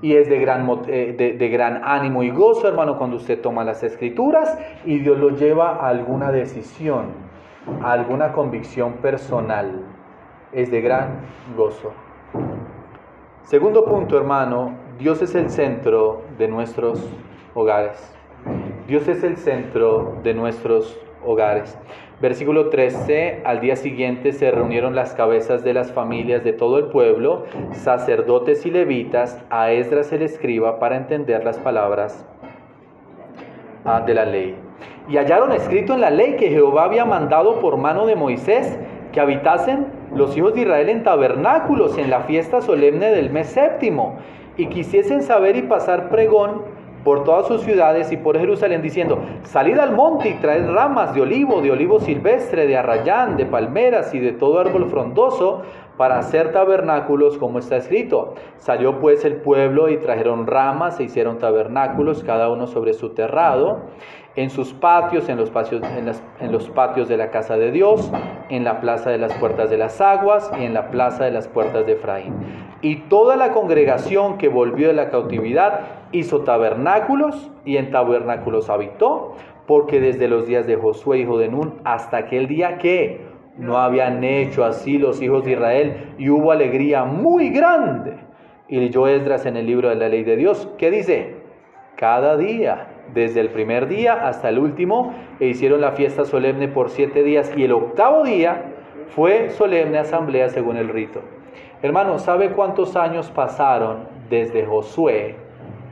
Y 0.01 0.15
es 0.15 0.29
de 0.29 0.39
gran, 0.39 0.68
eh, 0.88 1.36
de, 1.38 1.50
gran 1.50 1.82
ánimo 1.84 2.24
y 2.24 2.29
gozo, 2.29 2.68
hermano, 2.68 2.98
cuando 2.98 3.18
usted 3.18 3.41
toma 3.41 3.63
las 3.63 3.84
escrituras 3.84 4.58
y 4.86 5.00
Dios 5.00 5.20
lo 5.20 5.32
lleva 5.32 5.75
a 5.75 5.89
alguna 5.89 6.32
decisión, 6.32 7.08
a 7.82 7.91
alguna 7.91 8.32
convicción 8.32 8.94
personal. 8.94 9.84
Es 10.53 10.72
de 10.72 10.82
gran 10.82 11.22
gozo. 11.56 11.91
Segundo 13.44 13.84
punto, 13.86 14.18
hermano, 14.18 14.75
Dios 14.98 15.22
es 15.22 15.36
el 15.36 15.50
centro 15.50 16.22
de 16.38 16.48
nuestros 16.48 17.08
hogares. 17.53 18.15
Dios 18.88 19.08
es 19.08 19.24
el 19.24 19.38
centro 19.38 20.18
de 20.24 20.34
nuestros 20.34 21.00
hogares. 21.25 21.77
Versículo 22.21 22.67
13, 22.67 23.43
al 23.45 23.61
día 23.61 23.77
siguiente 23.77 24.33
se 24.33 24.51
reunieron 24.51 24.93
las 24.93 25.13
cabezas 25.13 25.63
de 25.63 25.73
las 25.73 25.93
familias 25.93 26.43
de 26.43 26.51
todo 26.51 26.77
el 26.77 26.88
pueblo, 26.88 27.45
sacerdotes 27.71 28.65
y 28.65 28.71
levitas, 28.71 29.41
a 29.49 29.71
Esdras 29.71 30.11
el 30.11 30.23
escriba, 30.23 30.79
para 30.79 30.97
entender 30.97 31.45
las 31.45 31.57
palabras 31.57 32.25
ah, 33.85 34.01
de 34.01 34.13
la 34.13 34.25
ley. 34.25 34.53
Y 35.07 35.15
hallaron 35.15 35.53
escrito 35.53 35.93
en 35.93 36.01
la 36.01 36.09
ley 36.09 36.35
que 36.35 36.49
Jehová 36.49 36.83
había 36.83 37.05
mandado 37.05 37.61
por 37.61 37.77
mano 37.77 38.05
de 38.05 38.17
Moisés 38.17 38.77
que 39.13 39.21
habitasen 39.21 39.88
los 40.13 40.35
hijos 40.35 40.53
de 40.55 40.61
Israel 40.61 40.89
en 40.89 41.03
tabernáculos 41.03 41.97
en 41.97 42.09
la 42.09 42.21
fiesta 42.21 42.61
solemne 42.61 43.11
del 43.11 43.29
mes 43.29 43.47
séptimo, 43.47 44.17
y 44.57 44.67
quisiesen 44.67 45.23
saber 45.23 45.55
y 45.55 45.61
pasar 45.61 46.09
pregón 46.09 46.63
por 47.03 47.24
todas 47.24 47.48
sus 47.48 47.62
ciudades 47.62 48.12
y 48.12 48.18
por 48.18 48.38
Jerusalén, 48.38 48.82
diciendo, 48.82 49.20
salid 49.44 49.77
al 49.79 49.96
monte 49.96 50.29
y 50.29 50.34
traed 50.36 50.70
ramas 50.70 51.13
de 51.13 51.22
olivo, 51.22 51.62
de 51.62 51.72
olivo 51.72 52.00
silvestre, 52.00 52.68
de 52.68 52.77
arrayán, 52.77 53.38
de 53.38 53.46
palmeras 53.46 54.13
y 54.13 54.20
de 54.20 54.32
todo 54.34 54.60
árbol 54.60 54.89
frondoso, 54.89 55.63
para 55.98 56.18
hacer 56.18 56.53
tabernáculos 56.53 57.38
como 57.38 57.60
está 57.60 57.75
escrito. 57.75 58.36
Salió 58.58 59.00
pues 59.00 59.25
el 59.25 59.36
pueblo 59.36 59.89
y 59.89 59.98
trajeron 59.98 60.48
ramas 60.48 60.98
e 61.00 61.03
hicieron 61.03 61.39
tabernáculos, 61.39 62.24
cada 62.24 62.50
uno 62.50 62.68
sobre 62.68 62.94
su 62.94 63.10
terrado, 63.10 63.82
en 64.39 64.50
sus 64.50 64.72
patios, 64.72 65.27
en 65.27 65.36
los 65.36 65.50
patios, 65.50 65.81
en, 65.84 66.51
los 66.53 66.69
patios 66.69 67.10
de 67.10 67.17
la 67.17 67.29
casa 67.29 67.58
de 67.58 67.72
Dios, 67.72 68.10
en 68.48 68.63
la 68.63 68.79
plaza 68.79 69.10
de 69.10 69.17
las 69.17 69.34
puertas 69.34 69.69
de 69.69 69.77
las 69.77 70.00
aguas 70.00 70.50
y 70.58 70.63
en 70.63 70.74
la 70.74 70.91
plaza 70.91 71.25
de 71.25 71.31
las 71.31 71.50
puertas 71.50 71.86
de 71.86 71.91
Efraín. 71.91 72.34
Y 72.81 73.01
toda 73.10 73.36
la 73.36 73.51
congregación 73.51 74.38
que 74.38 74.48
volvió 74.48 74.88
de 74.88 74.93
la 74.93 75.10
cautividad 75.10 75.81
hizo 76.13 76.46
tabernáculos 76.46 77.51
y 77.65 77.75
en 77.75 77.91
tabernáculos 77.91 78.69
habitó, 78.69 79.36
porque 79.67 80.00
desde 80.00 80.29
los 80.29 80.48
días 80.48 80.65
de 80.65 80.77
Josué, 80.77 81.19
hijo 81.19 81.38
de 81.38 81.50
Nun, 81.50 81.74
hasta 81.84 82.15
aquel 82.15 82.48
día 82.48 82.77
que 82.77 83.19
no 83.58 83.77
habían 83.77 84.24
hecho 84.24 84.63
así 84.63 84.98
los 84.98 85.22
hijos 85.22 85.43
de 85.43 85.51
Israel 85.51 86.13
y 86.17 86.29
hubo 86.29 86.53
alegría 86.53 87.03
muy 87.03 87.50
grande. 87.50 88.13
Y 88.69 88.79
leyó 88.79 89.05
Esdras 89.05 89.46
en 89.46 89.58
el 89.58 89.65
libro 89.65 89.89
de 89.89 89.96
la 89.96 90.08
ley 90.08 90.24
de 90.24 90.38
Dios, 90.38 90.69
¿qué 90.77 90.89
dice? 90.91 91.36
Cada 91.97 92.38
día, 92.38 92.88
desde 93.13 93.41
el 93.41 93.50
primer 93.50 93.88
día 93.88 94.28
hasta 94.28 94.50
el 94.50 94.60
último, 94.60 95.13
e 95.39 95.48
hicieron 95.48 95.82
la 95.82 95.91
fiesta 95.91 96.26
solemne 96.26 96.67
por 96.67 96.89
siete 96.89 97.24
días 97.24 97.52
y 97.56 97.63
el 97.63 97.72
octavo 97.72 98.24
día 98.24 98.74
fue 99.15 99.50
solemne 99.50 99.98
asamblea 99.98 100.50
según 100.50 100.78
el 100.78 100.89
rito. 100.89 101.22
Hermano, 101.82 102.19
¿sabe 102.19 102.52
cuántos 102.52 102.95
años 102.95 103.32
pasaron 103.32 104.08
desde 104.30 104.65
Josué 104.65 105.36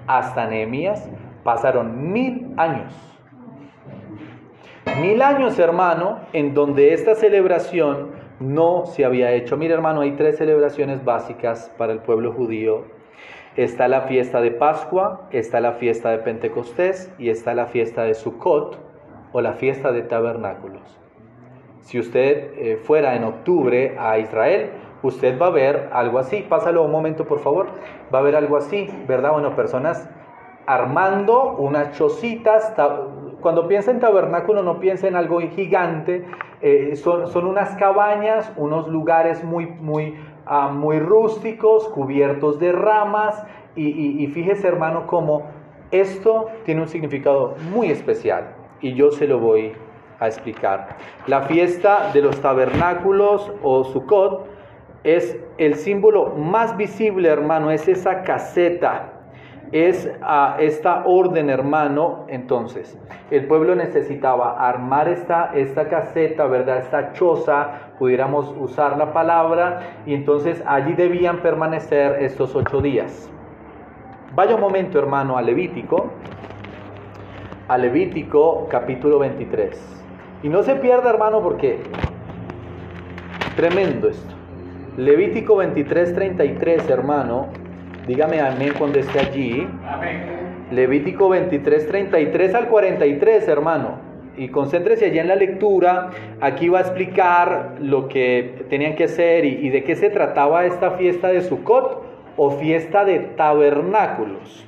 hasta 0.06 0.45
Nehemías? 0.47 1.10
Pasaron 1.43 2.12
mil 2.12 2.53
años. 2.58 2.93
Mil 5.01 5.21
años, 5.21 5.58
hermano, 5.60 6.19
en 6.34 6.53
donde 6.53 6.93
esta 6.93 7.15
celebración 7.15 8.12
no 8.39 8.86
se 8.86 9.06
había 9.06 9.32
hecho. 9.32 9.56
Mira, 9.56 9.75
hermano, 9.75 10.01
hay 10.01 10.12
tres 10.12 10.38
celebraciones 10.38 11.03
básicas 11.06 11.71
para 11.77 11.93
el 11.93 11.99
pueblo 11.99 12.34
judío. 12.34 12.96
Está 13.57 13.87
la 13.87 14.01
fiesta 14.01 14.39
de 14.39 14.51
Pascua, 14.51 15.27
está 15.31 15.59
la 15.59 15.73
fiesta 15.73 16.11
de 16.11 16.19
Pentecostés 16.19 17.11
y 17.17 17.29
está 17.29 17.55
la 17.55 17.65
fiesta 17.65 18.03
de 18.03 18.13
Sukkot 18.13 18.77
o 19.33 19.41
la 19.41 19.53
fiesta 19.53 19.91
de 19.91 20.03
tabernáculos. 20.03 20.99
Si 21.81 21.99
usted 21.99 22.51
eh, 22.55 22.77
fuera 22.77 23.15
en 23.15 23.23
octubre 23.23 23.97
a 23.97 24.19
Israel, 24.19 24.69
usted 25.01 25.39
va 25.41 25.47
a 25.47 25.49
ver 25.49 25.89
algo 25.91 26.19
así. 26.19 26.45
Pásalo 26.47 26.83
un 26.83 26.91
momento, 26.91 27.25
por 27.25 27.39
favor. 27.39 27.67
Va 28.13 28.19
a 28.19 28.21
ver 28.21 28.35
algo 28.35 28.57
así, 28.57 28.89
¿verdad? 29.07 29.31
Bueno, 29.31 29.55
personas 29.55 30.07
armando 30.67 31.55
unas 31.57 31.97
chocitas, 31.97 32.75
cuando 33.39 33.67
piensa 33.67 33.89
en 33.89 33.99
tabernáculo 33.99 34.61
no 34.61 34.79
piensa 34.79 35.07
en 35.07 35.15
algo 35.15 35.39
gigante, 35.39 36.25
eh, 36.61 36.95
son, 36.95 37.27
son, 37.27 37.47
unas 37.47 37.75
cabañas, 37.77 38.51
unos 38.57 38.87
lugares 38.87 39.43
muy, 39.43 39.65
muy, 39.65 40.15
muy 40.71 40.99
rústicos, 40.99 41.88
cubiertos 41.89 42.60
de 42.60 42.71
ramas, 42.71 43.43
y, 43.75 44.23
y, 44.23 44.27
fíjese 44.27 44.67
hermano 44.67 45.05
como 45.05 45.43
esto 45.91 46.47
tiene 46.65 46.81
un 46.81 46.88
significado 46.88 47.55
muy 47.71 47.91
especial, 47.91 48.55
y 48.81 48.93
yo 48.93 49.12
se 49.12 49.27
lo 49.27 49.39
voy 49.39 49.73
a 50.19 50.27
explicar. 50.27 50.97
La 51.27 51.43
fiesta 51.43 52.12
de 52.12 52.21
los 52.21 52.41
tabernáculos 52.41 53.51
o 53.62 53.83
Sukkot 53.83 54.47
es 55.03 55.38
el 55.60 55.75
símbolo 55.75 56.33
más 56.36 56.75
visible, 56.75 57.29
hermano, 57.29 57.69
es 57.69 57.88
esa 57.88 58.23
caseta 58.23 59.16
es 59.71 60.10
a 60.21 60.58
esta 60.60 61.03
orden, 61.06 61.49
hermano. 61.49 62.25
Entonces, 62.27 62.97
el 63.32 63.45
pueblo 63.47 63.75
necesitaba 63.75 64.67
armar 64.67 65.10
esta, 65.10 65.51
esta 65.53 65.88
caseta, 65.88 66.45
¿verdad? 66.45 66.80
Esta 66.80 67.13
choza, 67.13 67.91
pudiéramos 67.99 68.53
usar 68.60 68.97
la 68.97 69.13
palabra, 69.13 69.82
y 70.06 70.13
entonces 70.13 70.63
allí 70.65 70.93
debían 70.93 71.38
permanecer 71.38 72.23
estos 72.23 72.56
ocho 72.56 72.82
días. 72.82 73.30
Vaya 74.36 74.56
un 74.56 74.62
momento, 74.62 74.99
hermano, 74.99 75.38
a 75.38 75.41
Levítico, 75.41 76.12
a 77.67 77.77
Levítico 77.77 78.67
capítulo 78.69 79.19
23. 79.19 80.03
Y 80.43 80.49
no 80.49 80.63
se 80.63 80.75
pierda, 80.75 81.10
hermano, 81.10 81.41
porque 81.41 81.80
tremendo 83.56 84.10
esto. 84.10 84.36
Levítico 84.97 85.58
23, 85.58 86.13
33, 86.13 86.89
hermano, 86.89 87.47
Dígame 88.07 88.39
amén 88.39 88.71
cuando 88.77 88.99
esté 88.99 89.19
allí. 89.19 89.67
Levítico 90.71 91.27
23, 91.27 91.87
33 91.87 92.55
al 92.55 92.69
43, 92.69 93.47
hermano. 93.49 93.99
Y 94.37 94.47
concéntrese 94.47 95.07
allí 95.07 95.19
en 95.19 95.27
la 95.27 95.35
lectura. 95.35 96.11
Aquí 96.39 96.69
va 96.69 96.79
a 96.79 96.81
explicar 96.83 97.75
lo 97.81 98.07
que 98.07 98.63
tenían 98.69 98.95
que 98.95 99.05
hacer 99.05 99.43
y, 99.43 99.67
de 99.69 99.83
qué 99.83 99.97
se 99.97 100.09
trataba 100.09 100.65
esta 100.65 100.91
fiesta 100.91 101.27
de 101.27 101.41
Sukkot 101.41 102.05
o 102.37 102.51
fiesta 102.51 103.03
de 103.03 103.19
tabernáculos. 103.19 104.65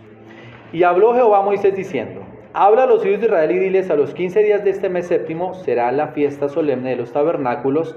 Y 0.73 0.83
habló 0.83 1.13
Jehová 1.13 1.39
a 1.39 1.43
Moisés 1.43 1.73
diciendo, 1.73 2.23
Habla 2.51 2.83
a 2.83 2.87
los 2.87 3.05
hijos 3.05 3.21
de 3.21 3.27
Israel 3.27 3.51
y 3.51 3.59
diles, 3.59 3.89
a 3.89 3.95
los 3.95 4.13
15 4.13 4.43
días 4.43 4.65
de 4.65 4.71
este 4.71 4.89
mes 4.89 5.07
séptimo 5.07 5.53
será 5.53 5.93
la 5.93 6.09
fiesta 6.09 6.49
solemne 6.49 6.89
de 6.89 6.95
los 6.97 7.13
tabernáculos 7.13 7.95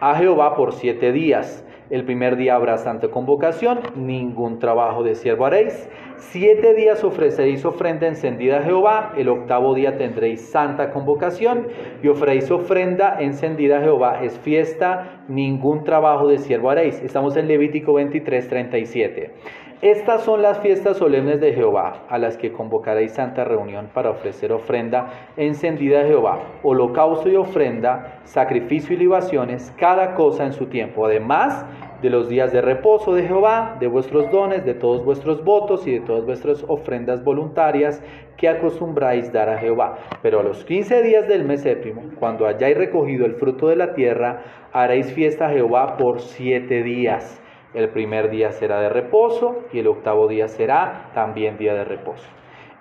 a 0.00 0.14
Jehová 0.14 0.54
por 0.54 0.72
siete 0.72 1.10
días. 1.10 1.64
El 1.94 2.02
primer 2.04 2.34
día 2.34 2.56
habrá 2.56 2.76
santa 2.76 3.06
convocación, 3.06 3.78
ningún 3.94 4.58
trabajo 4.58 5.04
de 5.04 5.14
siervo 5.14 5.46
haréis. 5.46 5.88
Siete 6.16 6.74
días 6.74 7.04
ofreceréis 7.04 7.64
ofrenda 7.64 8.08
encendida 8.08 8.58
a 8.58 8.62
Jehová, 8.62 9.12
el 9.16 9.28
octavo 9.28 9.74
día 9.74 9.96
tendréis 9.96 10.40
santa 10.40 10.90
convocación 10.90 11.68
y 12.02 12.08
ofrecéis 12.08 12.50
ofrenda 12.50 13.18
encendida 13.20 13.78
a 13.78 13.82
Jehová. 13.82 14.24
Es 14.24 14.36
fiesta, 14.40 15.22
ningún 15.28 15.84
trabajo 15.84 16.26
de 16.26 16.38
siervo 16.38 16.68
haréis. 16.68 17.00
Estamos 17.00 17.36
en 17.36 17.46
Levítico 17.46 17.92
23, 17.92 18.48
37. 18.48 19.30
Estas 19.82 20.22
son 20.22 20.40
las 20.40 20.60
fiestas 20.60 20.96
solemnes 20.96 21.40
de 21.40 21.52
Jehová, 21.52 22.04
a 22.08 22.16
las 22.16 22.36
que 22.36 22.52
convocaréis 22.52 23.12
santa 23.12 23.44
reunión 23.44 23.90
para 23.92 24.10
ofrecer 24.10 24.52
ofrenda 24.52 25.32
encendida 25.36 26.00
a 26.00 26.06
Jehová, 26.06 26.38
holocausto 26.62 27.28
y 27.28 27.36
ofrenda, 27.36 28.20
sacrificio 28.24 28.94
y 28.94 29.00
libaciones, 29.00 29.74
cada 29.76 30.14
cosa 30.14 30.44
en 30.46 30.52
su 30.52 30.66
tiempo. 30.66 31.04
Además 31.04 31.66
de 32.00 32.08
los 32.08 32.28
días 32.28 32.52
de 32.52 32.62
reposo 32.62 33.14
de 33.14 33.26
Jehová, 33.26 33.76
de 33.80 33.88
vuestros 33.88 34.30
dones, 34.30 34.64
de 34.64 34.74
todos 34.74 35.04
vuestros 35.04 35.44
votos 35.44 35.86
y 35.86 35.98
de 35.98 36.00
todas 36.00 36.24
vuestras 36.24 36.64
ofrendas 36.68 37.24
voluntarias 37.24 38.02
que 38.36 38.48
acostumbráis 38.48 39.32
dar 39.32 39.48
a 39.48 39.58
Jehová. 39.58 39.98
Pero 40.22 40.40
a 40.40 40.42
los 40.44 40.64
quince 40.64 41.02
días 41.02 41.26
del 41.26 41.44
mes 41.44 41.62
séptimo, 41.62 42.02
cuando 42.20 42.46
hayáis 42.46 42.76
recogido 42.76 43.26
el 43.26 43.34
fruto 43.34 43.68
de 43.68 43.76
la 43.76 43.94
tierra, 43.94 44.42
haréis 44.72 45.12
fiesta 45.12 45.46
a 45.46 45.50
Jehová 45.50 45.96
por 45.96 46.20
siete 46.20 46.82
días 46.82 47.40
El 47.74 47.88
primer 47.88 48.30
día 48.30 48.52
será 48.52 48.80
de 48.80 48.88
reposo 48.88 49.64
y 49.72 49.80
el 49.80 49.88
octavo 49.88 50.28
día 50.28 50.46
será 50.46 51.10
también 51.12 51.58
día 51.58 51.74
de 51.74 51.84
reposo. 51.84 52.24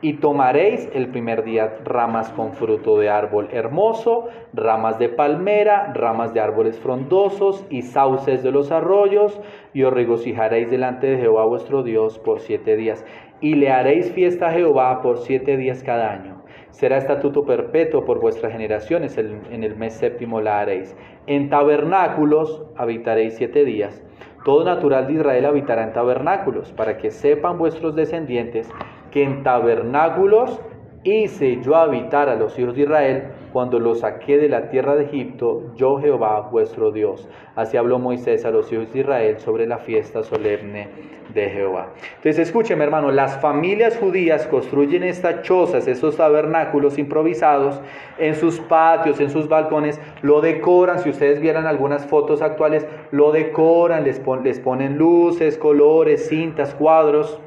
Y 0.02 0.16
tomaréis 0.16 0.88
el 0.94 1.08
primer 1.08 1.44
día 1.44 1.78
ramas 1.84 2.30
con 2.34 2.54
fruto 2.54 3.00
de 3.00 3.10
árbol 3.10 3.48
hermoso, 3.52 4.28
ramas 4.54 5.00
de 5.00 5.10
palmera, 5.10 5.94
ramas 5.96 6.34
de 6.34 6.42
árboles 6.42 6.78
frondosos 6.78 7.66
y 7.72 7.82
sauces 7.82 8.44
de 8.44 8.52
los 8.52 8.72
arroyos, 8.72 9.42
y 9.74 9.82
os 9.84 9.94
regocijaréis 9.94 10.70
delante 10.70 11.08
de 11.08 11.18
Jehová 11.18 11.46
vuestro 11.46 11.82
Dios 11.82 12.20
por 12.20 12.42
siete 12.42 12.76
días. 12.76 13.04
Y 13.42 13.56
le 13.56 13.72
haréis 13.72 14.12
fiesta 14.12 14.50
a 14.50 14.52
Jehová 14.52 15.02
por 15.02 15.20
siete 15.20 15.58
días 15.58 15.84
cada 15.84 16.12
año. 16.12 16.44
Será 16.70 16.98
estatuto 16.98 17.46
perpetuo 17.46 18.04
por 18.04 18.20
vuestras 18.20 18.52
generaciones, 18.52 19.18
en 19.18 19.64
el 19.64 19.76
mes 19.76 19.94
séptimo 19.94 20.42
la 20.42 20.60
haréis. 20.60 20.96
En 21.28 21.50
tabernáculos 21.50 22.66
habitaréis 22.76 23.36
siete 23.36 23.64
días. 23.64 24.04
Todo 24.44 24.66
natural 24.66 25.08
de 25.08 25.14
Israel 25.14 25.46
habitará 25.46 25.84
en 25.84 25.94
tabernáculos, 25.94 26.72
para 26.74 26.98
que 26.98 27.12
sepan 27.12 27.58
vuestros 27.58 27.96
descendientes 27.96 28.70
que 29.12 29.24
en 29.24 29.44
tabernáculos 29.44 30.60
hice 31.04 31.60
yo 31.62 31.76
habitar 31.76 32.30
a 32.30 32.36
los 32.36 32.58
hijos 32.58 32.76
de 32.76 32.84
Israel 32.84 33.24
cuando 33.52 33.80
los 33.80 34.00
saqué 34.00 34.38
de 34.38 34.50
la 34.50 34.70
tierra 34.70 34.96
de 34.96 35.06
Egipto, 35.06 35.74
yo 35.76 36.00
Jehová 36.00 36.50
vuestro 36.52 36.92
Dios. 36.92 37.28
Así 37.56 37.78
habló 37.78 38.00
Moisés 38.00 38.46
a 38.46 38.52
los 38.52 38.72
hijos 38.72 38.92
de 38.92 39.02
Israel 39.02 39.40
sobre 39.40 39.68
la 39.68 39.78
fiesta 39.78 40.24
solemne 40.24 40.88
de 41.34 41.50
Jehová. 41.50 41.90
Entonces 42.16 42.40
escúcheme 42.40 42.84
hermano, 42.84 43.12
las 43.12 43.40
familias 43.40 43.98
judías 43.98 44.48
construyen 44.48 45.04
estas 45.04 45.44
chozas, 45.44 45.88
estos 45.88 46.18
tabernáculos 46.18 46.98
improvisados 46.98 47.80
en 48.18 48.36
sus 48.36 48.60
patios, 48.60 49.20
en 49.20 49.30
sus 49.30 49.48
balcones, 49.48 50.00
lo 50.22 50.42
decoran, 50.42 51.00
si 51.00 51.10
ustedes 51.10 51.40
vieran 51.40 51.68
algunas 51.68 52.06
fotos 52.06 52.42
actuales, 52.42 52.88
lo 53.12 53.32
decoran, 53.32 54.04
les, 54.04 54.22
les 54.44 54.60
ponen 54.60 54.98
luces, 54.98 55.58
colores, 55.58 56.28
cintas, 56.28 56.74
cuadros. 56.74 57.40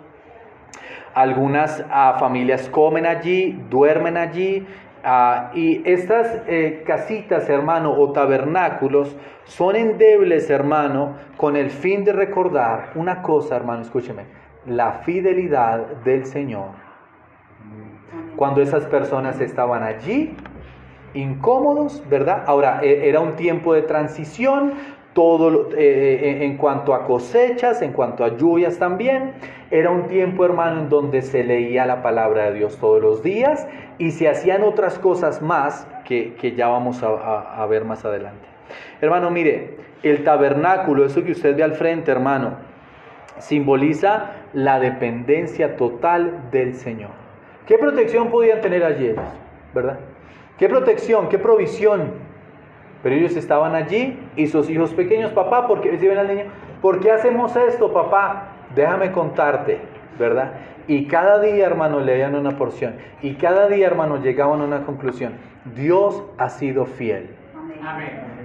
Algunas 1.16 1.82
ah, 1.90 2.18
familias 2.20 2.68
comen 2.68 3.06
allí, 3.06 3.58
duermen 3.70 4.18
allí. 4.18 4.66
Ah, 5.02 5.50
y 5.54 5.80
estas 5.88 6.42
eh, 6.46 6.82
casitas, 6.86 7.48
hermano, 7.48 7.94
o 7.98 8.12
tabernáculos 8.12 9.16
son 9.44 9.76
endebles, 9.76 10.50
hermano, 10.50 11.16
con 11.38 11.56
el 11.56 11.70
fin 11.70 12.04
de 12.04 12.12
recordar 12.12 12.90
una 12.96 13.22
cosa, 13.22 13.56
hermano, 13.56 13.80
escúcheme, 13.80 14.24
la 14.66 14.92
fidelidad 15.06 15.86
del 16.04 16.26
Señor. 16.26 16.72
Cuando 18.36 18.60
esas 18.60 18.84
personas 18.84 19.40
estaban 19.40 19.84
allí, 19.84 20.36
incómodos, 21.14 22.02
¿verdad? 22.10 22.44
Ahora, 22.46 22.80
e, 22.82 23.08
era 23.08 23.20
un 23.20 23.36
tiempo 23.36 23.72
de 23.72 23.80
transición, 23.80 24.74
todo 25.16 25.70
eh, 25.70 25.76
eh, 25.78 26.44
en 26.44 26.58
cuanto 26.58 26.92
a 26.92 27.06
cosechas, 27.06 27.80
en 27.80 27.92
cuanto 27.94 28.22
a 28.22 28.36
lluvias 28.36 28.78
también. 28.78 29.32
Era 29.70 29.90
un 29.90 30.08
tiempo, 30.08 30.44
hermano, 30.44 30.82
en 30.82 30.88
donde 30.90 31.22
se 31.22 31.42
leía 31.42 31.86
la 31.86 32.02
palabra 32.02 32.50
de 32.50 32.58
Dios 32.58 32.76
todos 32.76 33.00
los 33.00 33.22
días 33.22 33.66
y 33.96 34.10
se 34.10 34.28
hacían 34.28 34.62
otras 34.62 34.98
cosas 34.98 35.40
más 35.40 35.88
que, 36.04 36.36
ya 36.54 36.68
vamos 36.68 37.02
a, 37.02 37.64
ver 37.64 37.86
más 37.86 38.04
adelante. 38.04 38.46
Hermano, 39.00 39.30
mire, 39.30 39.78
el 40.02 40.22
tabernáculo, 40.22 41.06
eso 41.06 41.24
que 41.24 41.32
usted 41.32 41.56
ve 41.56 41.62
al 41.62 41.72
frente, 41.72 42.10
hermano, 42.10 42.58
simboliza 43.38 44.32
la 44.52 44.78
dependencia 44.78 45.76
total 45.76 46.50
del 46.50 46.74
Señor. 46.74 47.10
¿Qué 47.66 47.78
protección 47.78 48.28
podían 48.28 48.60
tener 48.60 48.84
allí? 48.84 49.14
¿Verdad? 49.72 49.98
¿Qué 50.58 50.68
protección? 50.68 51.30
¿Qué 51.30 51.38
provisión? 51.38 52.25
Pero 53.06 53.14
ellos 53.14 53.36
estaban 53.36 53.76
allí 53.76 54.18
y 54.34 54.48
sus 54.48 54.68
hijos 54.68 54.92
pequeños, 54.92 55.30
papá, 55.30 55.68
¿por 55.68 55.80
qué, 55.80 55.90
al 55.90 56.26
niño, 56.26 56.50
¿por 56.82 56.98
qué 56.98 57.12
hacemos 57.12 57.54
esto, 57.54 57.92
papá? 57.92 58.48
Déjame 58.74 59.12
contarte, 59.12 59.78
¿verdad? 60.18 60.54
Y 60.88 61.06
cada 61.06 61.38
día, 61.38 61.66
hermano, 61.66 62.00
leían 62.00 62.34
una 62.34 62.58
porción. 62.58 62.96
Y 63.22 63.34
cada 63.34 63.68
día, 63.68 63.86
hermano, 63.86 64.20
llegaban 64.20 64.60
a 64.60 64.64
una 64.64 64.82
conclusión. 64.82 65.34
Dios 65.76 66.24
ha 66.36 66.48
sido 66.48 66.84
fiel. 66.84 67.30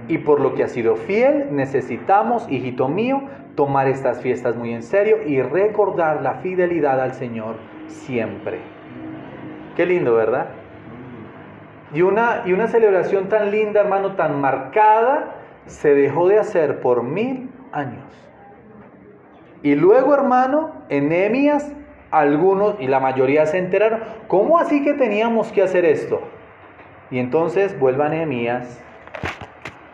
Y 0.06 0.18
por 0.18 0.38
lo 0.38 0.54
que 0.54 0.62
ha 0.62 0.68
sido 0.68 0.94
fiel, 0.94 1.48
necesitamos, 1.50 2.48
hijito 2.48 2.86
mío, 2.86 3.20
tomar 3.56 3.88
estas 3.88 4.20
fiestas 4.20 4.54
muy 4.54 4.72
en 4.72 4.84
serio 4.84 5.26
y 5.26 5.42
recordar 5.42 6.22
la 6.22 6.34
fidelidad 6.34 7.00
al 7.00 7.14
Señor 7.14 7.56
siempre. 7.88 8.60
Qué 9.74 9.86
lindo, 9.86 10.14
¿verdad? 10.14 10.61
Y 11.92 12.02
una, 12.02 12.42
y 12.46 12.52
una 12.52 12.68
celebración 12.68 13.28
tan 13.28 13.50
linda, 13.50 13.80
hermano, 13.80 14.14
tan 14.14 14.40
marcada, 14.40 15.36
se 15.66 15.94
dejó 15.94 16.28
de 16.28 16.38
hacer 16.38 16.80
por 16.80 17.02
mil 17.02 17.50
años. 17.72 18.04
Y 19.62 19.74
luego, 19.74 20.14
hermano, 20.14 20.72
en 20.88 21.12
algunos 22.10 22.80
y 22.80 22.86
la 22.88 23.00
mayoría 23.00 23.46
se 23.46 23.58
enteraron, 23.58 24.00
¿cómo 24.26 24.58
así 24.58 24.82
que 24.82 24.94
teníamos 24.94 25.52
que 25.52 25.62
hacer 25.62 25.84
esto? 25.84 26.20
Y 27.10 27.18
entonces 27.18 27.78
vuelva 27.78 28.06
a 28.06 28.08
Nehemías, 28.08 28.82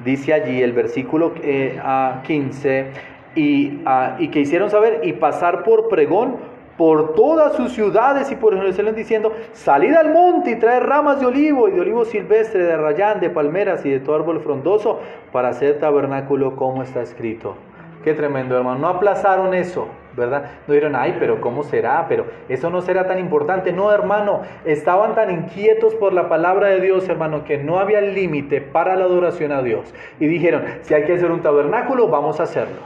dice 0.04 0.32
allí 0.32 0.62
el 0.62 0.72
versículo 0.72 1.34
15, 1.34 2.80
eh, 2.80 2.92
y, 3.34 3.82
y 4.18 4.28
que 4.28 4.40
hicieron 4.40 4.70
saber 4.70 5.00
y 5.04 5.12
pasar 5.14 5.62
por 5.64 5.88
pregón 5.88 6.36
por 6.78 7.14
todas 7.14 7.54
sus 7.56 7.72
ciudades 7.72 8.30
y 8.30 8.36
por 8.36 8.56
Jerusalén 8.56 8.94
diciendo, 8.94 9.32
salid 9.52 9.94
al 9.94 10.12
monte 10.12 10.52
y 10.52 10.56
traed 10.56 10.80
ramas 10.84 11.18
de 11.18 11.26
olivo 11.26 11.68
y 11.68 11.72
de 11.72 11.80
olivo 11.80 12.04
silvestre, 12.04 12.62
de 12.62 12.76
rayán, 12.76 13.18
de 13.18 13.28
palmeras 13.28 13.84
y 13.84 13.90
de 13.90 13.98
todo 13.98 14.14
árbol 14.14 14.40
frondoso 14.40 15.00
para 15.32 15.48
hacer 15.48 15.80
tabernáculo 15.80 16.54
como 16.54 16.84
está 16.84 17.02
escrito. 17.02 17.56
Qué 18.04 18.14
tremendo, 18.14 18.56
hermano. 18.56 18.78
No 18.78 18.88
aplazaron 18.88 19.54
eso, 19.54 19.88
¿verdad? 20.16 20.52
No 20.68 20.74
dijeron, 20.74 20.94
ay, 20.94 21.16
pero 21.18 21.40
¿cómo 21.40 21.64
será? 21.64 22.06
Pero 22.08 22.26
eso 22.48 22.70
no 22.70 22.80
será 22.80 23.08
tan 23.08 23.18
importante. 23.18 23.72
No, 23.72 23.90
hermano, 23.90 24.42
estaban 24.64 25.16
tan 25.16 25.32
inquietos 25.32 25.96
por 25.96 26.12
la 26.12 26.28
palabra 26.28 26.68
de 26.68 26.80
Dios, 26.80 27.08
hermano, 27.08 27.42
que 27.42 27.58
no 27.58 27.80
había 27.80 28.00
límite 28.00 28.60
para 28.60 28.94
la 28.94 29.06
adoración 29.06 29.50
a 29.50 29.62
Dios. 29.62 29.92
Y 30.20 30.28
dijeron, 30.28 30.64
si 30.82 30.94
hay 30.94 31.04
que 31.04 31.14
hacer 31.14 31.30
un 31.32 31.42
tabernáculo, 31.42 32.06
vamos 32.06 32.38
a 32.38 32.44
hacerlo. 32.44 32.82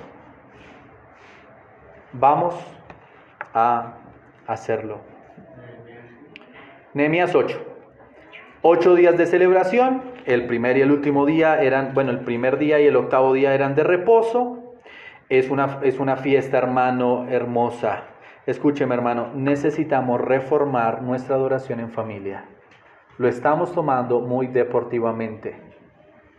Vamos 2.14 2.54
a 3.54 3.94
hacerlo. 4.46 5.00
Nehemías 6.94 7.34
8. 7.34 7.58
Ocho 8.62 8.94
días 8.94 9.16
de 9.18 9.26
celebración, 9.26 10.02
el 10.24 10.46
primer 10.46 10.76
y 10.76 10.82
el 10.82 10.92
último 10.92 11.26
día 11.26 11.60
eran, 11.60 11.94
bueno, 11.94 12.10
el 12.10 12.20
primer 12.20 12.58
día 12.58 12.80
y 12.80 12.86
el 12.86 12.96
octavo 12.96 13.32
día 13.32 13.54
eran 13.54 13.74
de 13.74 13.82
reposo. 13.82 14.76
Es 15.28 15.50
una, 15.50 15.80
es 15.82 15.98
una 15.98 16.16
fiesta, 16.16 16.58
hermano, 16.58 17.26
hermosa. 17.28 18.04
Escúcheme, 18.46 18.94
hermano, 18.94 19.30
necesitamos 19.34 20.20
reformar 20.20 21.02
nuestra 21.02 21.36
adoración 21.36 21.80
en 21.80 21.90
familia. 21.90 22.44
Lo 23.18 23.28
estamos 23.28 23.72
tomando 23.72 24.20
muy 24.20 24.48
deportivamente. 24.48 25.71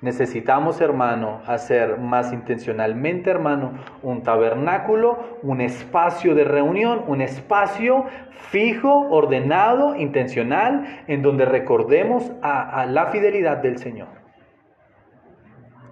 Necesitamos, 0.03 0.81
hermano, 0.81 1.39
hacer 1.47 1.97
más 1.97 2.33
intencionalmente, 2.33 3.29
hermano, 3.29 3.71
un 4.01 4.21
tabernáculo, 4.21 5.17
un 5.43 5.61
espacio 5.61 6.35
de 6.35 6.43
reunión, 6.43 7.05
un 7.07 7.21
espacio 7.21 8.03
fijo, 8.51 9.07
ordenado, 9.11 9.95
intencional, 9.95 11.03
en 11.07 11.21
donde 11.21 11.45
recordemos 11.45 12.33
a, 12.41 12.85
la 12.85 13.05
fidelidad 13.11 13.59
del 13.59 13.77
Señor. 13.77 14.09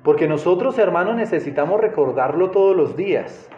Porque 0.04 0.28
nosotros, 0.28 0.78
hermano, 0.78 1.13
necesitamos 1.13 1.80
recordarlo 1.80 2.52
todos 2.52 2.76
los 2.76 2.97
días. 2.97 3.50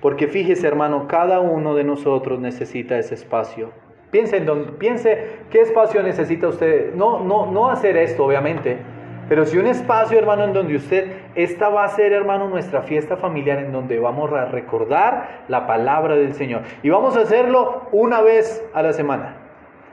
Porque 0.00 0.28
fíjese, 0.28 0.68
hermano, 0.68 1.08
cada 1.08 1.40
uno 1.40 1.74
de 1.74 1.82
nosotros 1.82 2.38
necesita 2.38 2.96
ese 2.96 3.16
espacio. 3.16 3.72
Piense, 4.12 4.36
en 4.36 4.76
piense 4.78 5.40
qué 5.50 5.62
espacio 5.62 6.00
necesita 6.04 6.46
usted. 6.46 6.94
No, 6.94 7.24
no, 7.24 7.50
no 7.50 7.70
hacer 7.70 7.96
esto, 7.96 8.24
obviamente 8.24 8.93
pero 9.28 9.46
si 9.46 9.58
un 9.58 9.66
espacio, 9.66 10.18
hermano, 10.18 10.44
en 10.44 10.52
donde 10.52 10.76
usted, 10.76 11.12
esta 11.34 11.68
va 11.68 11.84
a 11.84 11.88
ser, 11.88 12.12
hermano, 12.12 12.48
nuestra 12.48 12.82
fiesta 12.82 13.16
familiar, 13.16 13.58
en 13.58 13.72
donde 13.72 13.98
vamos 13.98 14.32
a 14.32 14.46
recordar 14.46 15.44
la 15.48 15.66
palabra 15.66 16.16
del 16.16 16.34
Señor. 16.34 16.62
Y 16.82 16.90
vamos 16.90 17.16
a 17.16 17.20
hacerlo 17.20 17.88
una 17.92 18.20
vez 18.20 18.64
a 18.74 18.82
la 18.82 18.92
semana. 18.92 19.36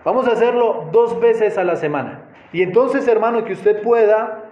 Vamos 0.03 0.27
a 0.27 0.31
hacerlo 0.31 0.89
dos 0.91 1.19
veces 1.19 1.57
a 1.57 1.63
la 1.63 1.75
semana. 1.75 2.23
Y 2.51 2.63
entonces, 2.63 3.07
hermano, 3.07 3.45
que 3.45 3.53
usted 3.53 3.81
pueda 3.81 4.45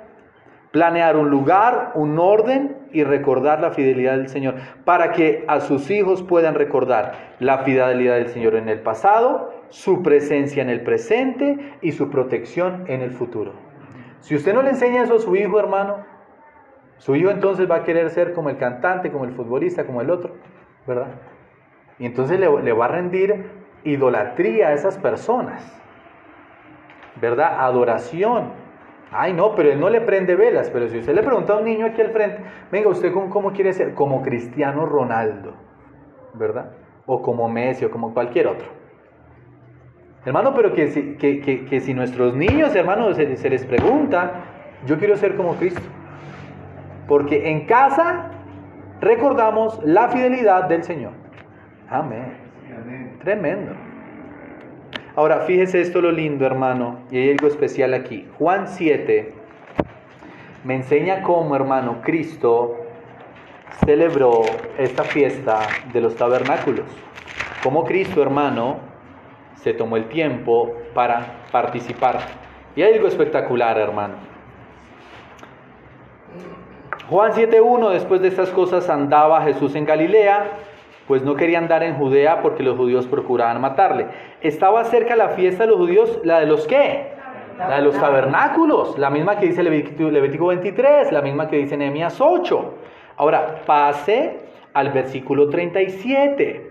planear 0.71 1.17
un 1.17 1.29
lugar, 1.29 1.91
un 1.95 2.19
orden 2.19 2.77
y 2.91 3.03
recordar 3.03 3.59
la 3.59 3.71
fidelidad 3.71 4.17
del 4.17 4.29
Señor, 4.29 4.55
para 4.85 5.11
que 5.11 5.43
a 5.47 5.61
sus 5.61 5.89
hijos 5.89 6.23
puedan 6.23 6.55
recordar 6.55 7.35
la 7.39 7.59
fidelidad 7.59 8.15
del 8.15 8.27
Señor 8.27 8.55
en 8.55 8.69
el 8.69 8.79
pasado, 8.79 9.51
su 9.69 10.03
presencia 10.03 10.61
en 10.61 10.69
el 10.69 10.81
presente 10.81 11.57
y 11.81 11.91
su 11.91 12.09
protección 12.09 12.85
en 12.87 13.01
el 13.01 13.11
futuro. 13.11 13.68
Si 14.21 14.35
usted 14.35 14.53
no 14.53 14.61
le 14.61 14.71
enseña 14.71 15.03
eso 15.03 15.15
a 15.15 15.19
su 15.19 15.35
hijo, 15.35 15.59
hermano, 15.59 16.05
su 16.97 17.15
hijo 17.15 17.29
entonces 17.29 17.69
va 17.69 17.77
a 17.77 17.83
querer 17.83 18.09
ser 18.09 18.33
como 18.33 18.49
el 18.49 18.57
cantante, 18.57 19.11
como 19.11 19.25
el 19.25 19.31
futbolista, 19.31 19.85
como 19.85 20.01
el 20.01 20.09
otro, 20.09 20.35
¿verdad? 20.85 21.07
Y 21.97 22.05
entonces 22.05 22.39
le, 22.39 22.73
va 22.73 22.85
a 22.85 22.87
rendir 22.89 23.45
idolatría 23.83 24.69
a 24.69 24.73
esas 24.73 24.97
personas, 24.97 25.63
¿verdad? 27.15 27.61
Adoración. 27.61 28.51
Ay, 29.11 29.33
no, 29.33 29.55
pero 29.55 29.71
él 29.71 29.79
no 29.79 29.89
le 29.89 30.01
prende 30.01 30.35
velas. 30.35 30.69
Pero 30.69 30.87
si 30.87 30.99
usted 30.99 31.13
le 31.13 31.23
pregunta 31.23 31.53
a 31.53 31.57
un 31.57 31.65
niño 31.65 31.85
aquí 31.85 32.01
al 32.01 32.11
frente, 32.11 32.43
venga, 32.71 32.89
¿usted 32.89 33.11
cómo, 33.11 33.29
cómo 33.29 33.53
quiere 33.53 33.73
ser? 33.73 33.93
Como 33.93 34.21
Cristiano 34.21 34.85
Ronaldo, 34.85 35.53
¿verdad? 36.33 36.71
O 37.05 37.21
como 37.21 37.49
Messi 37.49 37.85
o 37.85 37.91
como 37.91 38.13
cualquier 38.13 38.47
otro. 38.47 38.78
Hermano, 40.25 40.53
pero 40.53 40.73
que 40.73 40.89
si, 40.89 41.13
que, 41.13 41.39
que, 41.39 41.65
que 41.65 41.79
si 41.79 41.93
nuestros 41.93 42.35
niños, 42.35 42.75
hermanos, 42.75 43.15
se, 43.15 43.37
se 43.37 43.49
les 43.49 43.65
pregunta, 43.65 44.33
yo 44.85 44.97
quiero 44.97 45.15
ser 45.15 45.35
como 45.35 45.55
Cristo. 45.55 45.81
Porque 47.07 47.49
en 47.49 47.65
casa 47.65 48.31
recordamos 49.01 49.79
la 49.83 50.09
fidelidad 50.09 50.65
del 50.65 50.83
Señor. 50.83 51.13
Amén. 51.89 52.49
Tremendo. 53.23 53.73
Ahora, 55.15 55.41
fíjese 55.41 55.81
esto 55.81 56.01
lo 56.01 56.11
lindo, 56.11 56.45
hermano, 56.45 56.99
y 57.11 57.17
hay 57.17 57.31
algo 57.31 57.47
especial 57.47 57.93
aquí. 57.93 58.27
Juan 58.37 58.67
7 58.67 59.33
me 60.63 60.75
enseña 60.75 61.23
cómo, 61.23 61.55
hermano, 61.55 62.01
Cristo 62.01 62.77
celebró 63.85 64.41
esta 64.77 65.03
fiesta 65.03 65.59
de 65.93 66.01
los 66.01 66.15
tabernáculos. 66.15 66.85
Cómo 67.63 67.85
Cristo, 67.85 68.21
hermano, 68.21 68.77
se 69.61 69.73
tomó 69.73 69.97
el 69.97 70.05
tiempo 70.05 70.73
para 70.93 71.45
participar. 71.51 72.19
Y 72.75 72.81
hay 72.81 72.93
algo 72.93 73.07
espectacular, 73.07 73.77
hermano. 73.77 74.15
Juan 77.09 77.31
7.1, 77.31 77.89
después 77.89 78.21
de 78.21 78.27
estas 78.27 78.49
cosas 78.51 78.89
andaba 78.89 79.41
Jesús 79.41 79.75
en 79.75 79.85
Galilea, 79.85 80.45
pues 81.07 81.23
no 81.23 81.35
quería 81.35 81.57
andar 81.57 81.81
en 81.81 81.95
Judea 81.95 82.41
porque 82.41 82.61
los 82.61 82.77
judíos 82.77 83.07
procuraban 83.07 83.59
matarle. 83.59 84.05
Estaba 84.41 84.83
cerca 84.85 85.15
la 85.15 85.29
fiesta 85.29 85.63
de 85.63 85.71
los 85.71 85.79
judíos, 85.79 86.19
la 86.23 86.39
de 86.39 86.45
los 86.45 86.67
qué? 86.67 87.13
La 87.57 87.77
de 87.77 87.81
los 87.81 87.99
tabernáculos, 87.99 88.97
la 88.97 89.09
misma 89.09 89.37
que 89.37 89.47
dice 89.47 89.63
Levítico 89.63 90.47
23, 90.47 91.11
la 91.11 91.21
misma 91.21 91.49
que 91.49 91.57
dice 91.57 91.75
Nehemías 91.75 92.21
8. 92.21 92.73
Ahora, 93.17 93.63
pase 93.65 94.37
al 94.73 94.91
versículo 94.91 95.49
37. 95.49 96.68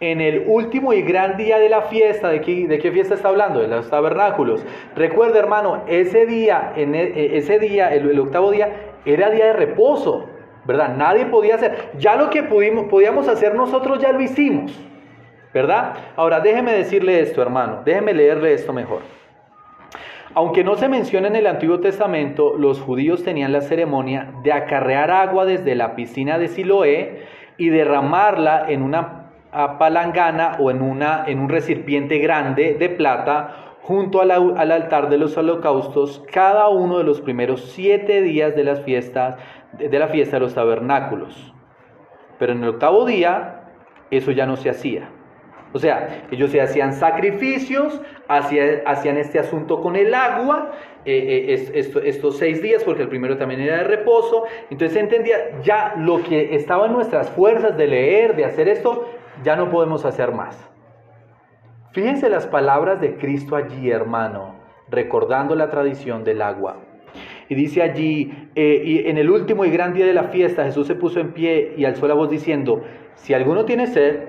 En 0.00 0.20
el 0.20 0.44
último 0.46 0.92
y 0.92 1.02
gran 1.02 1.36
día 1.36 1.58
de 1.58 1.68
la 1.68 1.82
fiesta, 1.82 2.28
¿de 2.28 2.40
qué, 2.40 2.68
de 2.68 2.78
qué 2.78 2.92
fiesta 2.92 3.14
está 3.14 3.30
hablando? 3.30 3.60
De 3.60 3.66
los 3.66 3.90
tabernáculos. 3.90 4.64
Recuerda, 4.94 5.40
hermano, 5.40 5.82
ese 5.88 6.24
día, 6.24 6.72
en 6.76 6.94
e, 6.94 7.36
ese 7.36 7.58
día, 7.58 7.92
el, 7.92 8.08
el 8.08 8.20
octavo 8.20 8.52
día, 8.52 8.92
era 9.04 9.28
día 9.30 9.46
de 9.46 9.52
reposo, 9.54 10.26
¿verdad? 10.64 10.94
Nadie 10.96 11.26
podía 11.26 11.56
hacer. 11.56 11.90
Ya 11.98 12.14
lo 12.14 12.30
que 12.30 12.44
pudimos, 12.44 12.86
podíamos 12.86 13.26
hacer 13.26 13.56
nosotros 13.56 13.98
ya 13.98 14.12
lo 14.12 14.20
hicimos, 14.20 14.72
¿verdad? 15.52 15.94
Ahora, 16.14 16.38
déjeme 16.38 16.72
decirle 16.74 17.18
esto, 17.18 17.42
hermano, 17.42 17.82
déjeme 17.84 18.14
leerle 18.14 18.52
esto 18.52 18.72
mejor. 18.72 19.00
Aunque 20.34 20.62
no 20.62 20.76
se 20.76 20.88
menciona 20.88 21.26
en 21.26 21.34
el 21.34 21.48
Antiguo 21.48 21.80
Testamento, 21.80 22.54
los 22.56 22.80
judíos 22.80 23.24
tenían 23.24 23.52
la 23.52 23.62
ceremonia 23.62 24.30
de 24.44 24.52
acarrear 24.52 25.10
agua 25.10 25.44
desde 25.44 25.74
la 25.74 25.96
piscina 25.96 26.38
de 26.38 26.46
Siloé 26.46 27.22
y 27.56 27.70
derramarla 27.70 28.66
en 28.68 28.82
una 28.82 29.27
palangana 29.50 30.56
o 30.58 30.70
en, 30.70 30.82
una, 30.82 31.24
en 31.26 31.38
un 31.38 31.48
recipiente 31.48 32.18
grande 32.18 32.74
de 32.78 32.88
plata 32.88 33.76
junto 33.82 34.20
al, 34.20 34.30
al, 34.30 34.72
altar 34.72 35.08
de 35.08 35.18
los 35.18 35.36
holocaustos 35.36 36.22
cada 36.30 36.68
uno 36.68 36.98
de 36.98 37.04
los 37.04 37.20
primeros 37.20 37.72
siete 37.72 38.20
días 38.22 38.54
de 38.54 38.64
las 38.64 38.82
fiestas 38.82 39.36
de 39.72 39.98
la 39.98 40.08
fiesta 40.08 40.36
de 40.36 40.40
los 40.40 40.54
tabernáculos. 40.54 41.54
Pero 42.38 42.52
en 42.52 42.62
el 42.62 42.70
octavo 42.70 43.04
día 43.04 43.72
eso 44.10 44.30
ya 44.32 44.46
no 44.46 44.56
se 44.56 44.70
hacía. 44.70 45.10
O 45.72 45.78
sea, 45.78 46.26
ellos 46.30 46.50
se 46.50 46.60
hacían 46.62 46.94
sacrificios, 46.94 48.00
hacían, 48.26 49.18
este 49.18 49.38
asunto 49.38 49.82
con 49.82 49.96
el 49.96 50.14
agua, 50.14 50.72
eh, 51.04 51.46
eh, 51.74 51.90
estos 52.04 52.38
seis 52.38 52.62
días, 52.62 52.82
porque 52.84 53.02
el 53.02 53.08
primero 53.08 53.36
también 53.36 53.60
era 53.60 53.78
de 53.78 53.84
reposo. 53.84 54.44
Entonces 54.70 54.94
se 54.94 55.00
entendía 55.00 55.60
ya 55.62 55.94
lo 55.98 56.22
que 56.22 56.54
estaba 56.54 56.86
en 56.86 56.92
nuestras 56.92 57.28
fuerzas 57.30 57.76
de 57.76 57.86
leer, 57.86 58.34
de 58.34 58.46
hacer 58.46 58.68
esto, 58.68 59.10
ya 59.42 59.56
no 59.56 59.70
podemos 59.70 60.04
hacer 60.04 60.32
más. 60.32 60.68
Fíjense 61.92 62.28
las 62.28 62.46
palabras 62.46 63.00
de 63.00 63.16
Cristo 63.16 63.56
allí, 63.56 63.90
hermano, 63.90 64.54
recordando 64.88 65.54
la 65.54 65.70
tradición 65.70 66.24
del 66.24 66.42
agua. 66.42 66.76
Y 67.48 67.54
dice 67.54 67.82
allí, 67.82 68.50
eh, 68.54 68.82
y 68.84 69.08
en 69.08 69.16
el 69.16 69.30
último 69.30 69.64
y 69.64 69.70
gran 69.70 69.94
día 69.94 70.06
de 70.06 70.12
la 70.12 70.24
fiesta, 70.24 70.64
Jesús 70.64 70.86
se 70.86 70.94
puso 70.94 71.18
en 71.18 71.32
pie 71.32 71.74
y 71.76 71.84
alzó 71.86 72.06
la 72.06 72.14
voz 72.14 72.28
diciendo, 72.28 72.82
si 73.14 73.32
alguno 73.32 73.64
tiene 73.64 73.86
sed, 73.86 74.20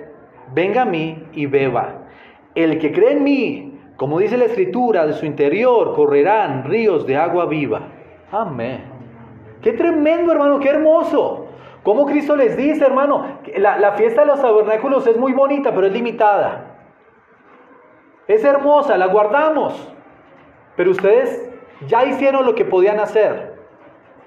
venga 0.53 0.83
a 0.83 0.85
mí 0.85 1.23
y 1.33 1.45
beba. 1.45 2.07
El 2.55 2.79
que 2.79 2.91
cree 2.91 3.11
en 3.11 3.23
mí, 3.23 3.79
como 3.97 4.19
dice 4.19 4.37
la 4.37 4.45
escritura, 4.45 5.05
de 5.05 5.13
su 5.13 5.25
interior 5.25 5.93
correrán 5.93 6.63
ríos 6.63 7.05
de 7.05 7.17
agua 7.17 7.45
viva. 7.45 7.89
Amén. 8.31 8.83
Qué 9.61 9.73
tremendo, 9.73 10.31
hermano, 10.31 10.59
qué 10.59 10.69
hermoso. 10.69 11.48
Como 11.89 12.05
Cristo 12.05 12.35
les 12.35 12.55
dice, 12.55 12.85
hermano, 12.85 13.39
la, 13.57 13.79
la 13.79 13.93
fiesta 13.93 14.21
de 14.21 14.27
los 14.27 14.39
tabernáculos 14.39 15.07
es 15.07 15.17
muy 15.17 15.33
bonita, 15.33 15.73
pero 15.73 15.87
es 15.87 15.91
limitada. 15.91 16.75
Es 18.27 18.45
hermosa, 18.45 18.95
la 18.95 19.07
guardamos. 19.07 19.91
Pero 20.75 20.91
ustedes 20.91 21.49
ya 21.87 22.05
hicieron 22.05 22.45
lo 22.45 22.53
que 22.53 22.63
podían 22.63 22.99
hacer. 22.99 23.55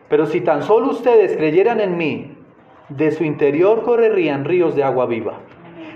Pero 0.08 0.26
si 0.26 0.40
tan 0.40 0.64
solo 0.64 0.88
ustedes 0.88 1.36
creyeran 1.36 1.78
en 1.78 1.96
mí, 1.96 2.36
de 2.88 3.12
su 3.12 3.22
interior 3.22 3.82
correrían 3.84 4.44
ríos 4.44 4.74
de 4.74 4.82
agua 4.82 5.06
viva. 5.06 5.34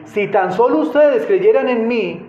Si 0.04 0.28
tan 0.28 0.52
solo 0.52 0.78
ustedes 0.78 1.26
creyeran 1.26 1.68
en 1.68 1.88
mí, 1.88 2.24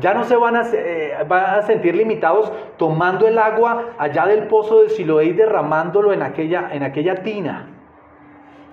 ya 0.00 0.14
no 0.14 0.24
se 0.24 0.36
van 0.36 0.56
a, 0.56 0.62
eh, 0.72 1.14
van 1.26 1.58
a, 1.58 1.62
sentir 1.62 1.94
limitados 1.94 2.52
tomando 2.76 3.26
el 3.26 3.38
agua 3.38 3.94
allá 3.98 4.26
del 4.26 4.44
pozo 4.44 4.82
de 4.82 4.90
Siloé 4.90 5.26
y 5.26 5.32
derramándolo 5.32 6.12
en 6.12 6.22
aquella, 6.22 6.70
en 6.72 6.82
aquella 6.82 7.22
tina. 7.22 7.66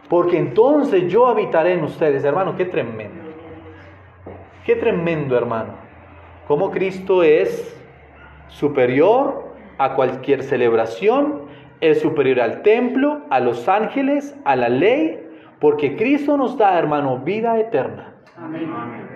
Porque 0.10 0.38
entonces 0.38 1.12
yo 1.12 1.28
habitaré 1.28 1.74
en 1.74 1.84
ustedes, 1.84 2.24
hermano, 2.24 2.56
qué 2.56 2.66
tremendo. 2.66 3.24
Qué 4.66 4.76
tremendo, 4.76 5.38
hermano. 5.38 5.74
Cómo 6.48 6.72
Cristo 6.72 7.24
es 7.24 7.76
superior 8.48 9.46
a 9.78 9.96
cualquier 9.96 10.44
celebración, 10.44 11.42
es 11.82 12.02
superior 12.02 12.40
al 12.40 12.62
templo, 12.62 13.22
a 13.30 13.40
los 13.40 13.68
ángeles, 13.68 14.40
a 14.46 14.56
la 14.56 14.70
ley, 14.70 15.22
porque 15.60 15.96
Cristo 15.96 16.38
nos 16.38 16.58
da, 16.58 16.78
hermano, 16.78 17.20
vida 17.20 17.60
eterna. 17.60 18.14
Amén. 18.38 19.15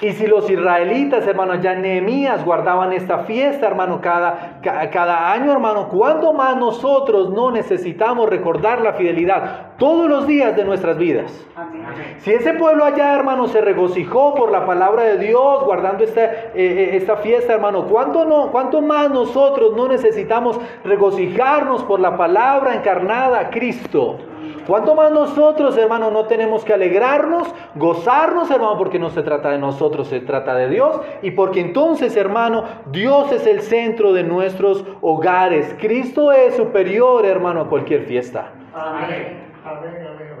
Y 0.00 0.10
si 0.12 0.26
los 0.26 0.48
israelitas, 0.48 1.26
hermano, 1.26 1.56
ya 1.56 1.74
Nehemías 1.74 2.44
guardaban 2.44 2.92
esta 2.92 3.20
fiesta, 3.20 3.66
hermano, 3.66 4.00
cada, 4.00 4.60
cada 4.62 5.32
año, 5.32 5.52
hermano, 5.52 5.88
¿cuánto 5.88 6.32
más 6.32 6.56
nosotros 6.56 7.30
no 7.30 7.50
necesitamos 7.50 8.28
recordar 8.28 8.80
la 8.80 8.94
fidelidad 8.94 9.76
todos 9.78 10.08
los 10.08 10.26
días 10.26 10.56
de 10.56 10.64
nuestras 10.64 10.96
vidas? 10.96 11.32
Amén. 11.56 11.71
Si 12.18 12.32
ese 12.32 12.54
pueblo 12.54 12.84
allá, 12.84 13.14
hermano, 13.14 13.48
se 13.48 13.60
regocijó 13.60 14.34
por 14.34 14.50
la 14.50 14.64
palabra 14.66 15.04
de 15.04 15.18
Dios, 15.18 15.64
guardando 15.64 16.04
esta, 16.04 16.24
eh, 16.24 16.50
eh, 16.54 16.90
esta 16.96 17.16
fiesta, 17.16 17.54
hermano, 17.54 17.86
¿cuánto, 17.86 18.24
no, 18.24 18.50
¿cuánto 18.50 18.80
más 18.80 19.10
nosotros 19.10 19.74
no 19.76 19.88
necesitamos 19.88 20.60
regocijarnos 20.84 21.82
por 21.84 22.00
la 22.00 22.16
palabra 22.16 22.74
encarnada, 22.74 23.50
Cristo? 23.50 24.18
¿Cuánto 24.66 24.94
más 24.94 25.10
nosotros, 25.10 25.76
hermano, 25.76 26.10
no 26.10 26.26
tenemos 26.26 26.64
que 26.64 26.72
alegrarnos, 26.72 27.52
gozarnos, 27.74 28.50
hermano, 28.50 28.78
porque 28.78 28.98
no 28.98 29.10
se 29.10 29.22
trata 29.22 29.50
de 29.50 29.58
nosotros, 29.58 30.06
se 30.06 30.20
trata 30.20 30.54
de 30.54 30.68
Dios? 30.68 31.00
Y 31.22 31.32
porque 31.32 31.60
entonces, 31.60 32.16
hermano, 32.16 32.64
Dios 32.86 33.32
es 33.32 33.46
el 33.46 33.62
centro 33.62 34.12
de 34.12 34.22
nuestros 34.22 34.84
hogares. 35.00 35.74
Cristo 35.80 36.32
es 36.32 36.54
superior, 36.54 37.26
hermano, 37.26 37.62
a 37.62 37.68
cualquier 37.68 38.02
fiesta. 38.04 38.52
Amén. 38.72 39.50
Amén, 39.64 40.06
amén. 40.08 40.31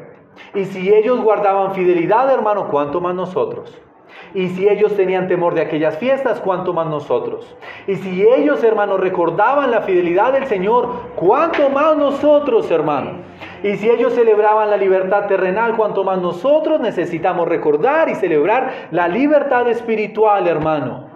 Y 0.54 0.64
si 0.66 0.92
ellos 0.92 1.20
guardaban 1.20 1.74
fidelidad, 1.74 2.30
hermano, 2.32 2.68
¿cuánto 2.68 3.00
más 3.00 3.14
nosotros? 3.14 3.80
Y 4.34 4.48
si 4.48 4.68
ellos 4.68 4.96
tenían 4.96 5.28
temor 5.28 5.54
de 5.54 5.62
aquellas 5.62 5.98
fiestas, 5.98 6.40
cuánto 6.40 6.72
más 6.72 6.86
nosotros. 6.86 7.56
Y 7.86 7.96
si 7.96 8.22
ellos, 8.26 8.64
hermanos, 8.64 9.00
recordaban 9.00 9.70
la 9.70 9.82
fidelidad 9.82 10.32
del 10.32 10.46
Señor, 10.46 10.88
cuánto 11.16 11.68
más 11.68 11.96
nosotros, 11.96 12.70
hermano. 12.70 13.18
Y 13.62 13.76
si 13.76 13.90
ellos 13.90 14.14
celebraban 14.14 14.70
la 14.70 14.76
libertad 14.76 15.26
terrenal, 15.26 15.76
cuánto 15.76 16.02
más 16.02 16.20
nosotros 16.20 16.80
necesitamos 16.80 17.46
recordar 17.48 18.08
y 18.08 18.14
celebrar 18.14 18.88
la 18.90 19.06
libertad 19.08 19.68
espiritual, 19.68 20.48
hermano. 20.48 21.10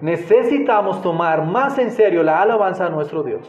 Necesitamos 0.00 1.02
tomar 1.02 1.44
más 1.44 1.78
en 1.78 1.90
serio 1.90 2.22
la 2.22 2.40
alabanza 2.40 2.86
a 2.86 2.90
nuestro 2.90 3.22
Dios. 3.22 3.48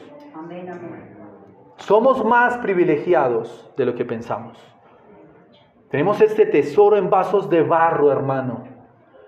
Somos 1.78 2.24
más 2.26 2.58
privilegiados 2.58 3.72
de 3.78 3.86
lo 3.86 3.96
que 3.96 4.04
pensamos. 4.04 4.71
Tenemos 5.92 6.22
este 6.22 6.46
tesoro 6.46 6.96
en 6.96 7.10
vasos 7.10 7.50
de 7.50 7.64
barro, 7.64 8.12
hermano. 8.12 8.64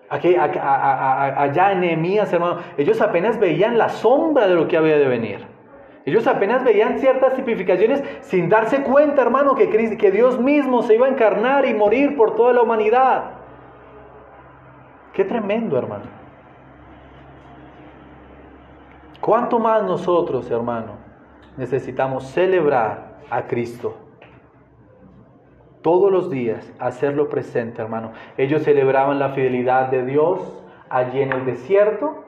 Aquí, 0.10 0.36
allá 0.38 1.72
en 1.74 1.84
hermano, 2.32 2.60
ellos 2.78 3.02
apenas 3.02 3.38
veían 3.40 3.78
la 3.78 3.90
sombra 3.90 4.48
de 4.48 4.56
lo 4.56 4.68
que 4.68 4.78
había 4.78 4.98
de 4.98 5.08
venir. 5.08 5.46
Ellos 6.06 6.26
apenas 6.28 6.64
veían 6.64 7.00
ciertas 7.00 7.34
tipificaciones 7.36 8.04
sin 8.22 8.48
darse 8.48 8.84
cuenta, 8.84 9.22
hermano, 9.22 9.56
que, 9.56 9.70
que 9.98 10.12
Dios 10.12 10.40
mismo 10.40 10.84
se 10.84 10.96
iba 10.96 11.08
a 11.08 11.10
encarnar 11.10 11.66
y 11.66 11.74
morir 11.74 12.16
por 12.16 12.36
toda 12.36 12.54
la 12.54 12.62
humanidad. 12.62 13.32
Qué 15.14 15.26
tremendo, 15.26 15.78
hermano. 15.78 16.06
¿Cuánto 19.20 19.60
más 19.60 19.84
nosotros, 19.84 20.50
hermano, 20.52 20.94
necesitamos 21.58 22.26
celebrar 22.28 23.20
a 23.30 23.44
Cristo? 23.44 24.03
Todos 25.84 26.10
los 26.10 26.30
días, 26.32 26.74
hacerlo 26.80 27.28
presente, 27.28 27.82
hermano. 27.82 28.14
Ellos 28.38 28.64
celebraban 28.64 29.20
la 29.20 29.30
fidelidad 29.32 29.90
de 29.90 30.06
Dios 30.06 30.64
allí 30.90 31.22
en 31.22 31.34
el 31.34 31.46
desierto. 31.46 32.24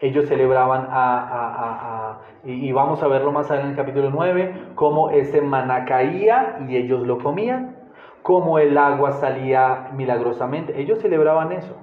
Ellos 0.00 0.26
celebraban 0.26 0.86
a, 0.90 2.20
y, 2.44 2.72
vamos 2.72 3.02
a 3.02 3.08
verlo 3.08 3.30
más 3.30 3.50
adelante 3.50 3.74
en 3.74 3.78
el 3.78 3.86
capítulo 3.86 4.10
9, 4.10 4.54
cómo 4.74 5.10
ese 5.10 5.42
maná 5.42 5.84
caía 5.84 6.60
y 6.66 6.76
ellos 6.76 7.06
lo 7.06 7.18
comían, 7.18 7.76
cómo 8.22 8.58
el 8.58 8.76
agua 8.78 9.12
salía 9.12 9.90
milagrosamente. 9.94 10.80
Ellos 10.80 10.98
celebraban 11.00 11.52
eso, 11.52 11.76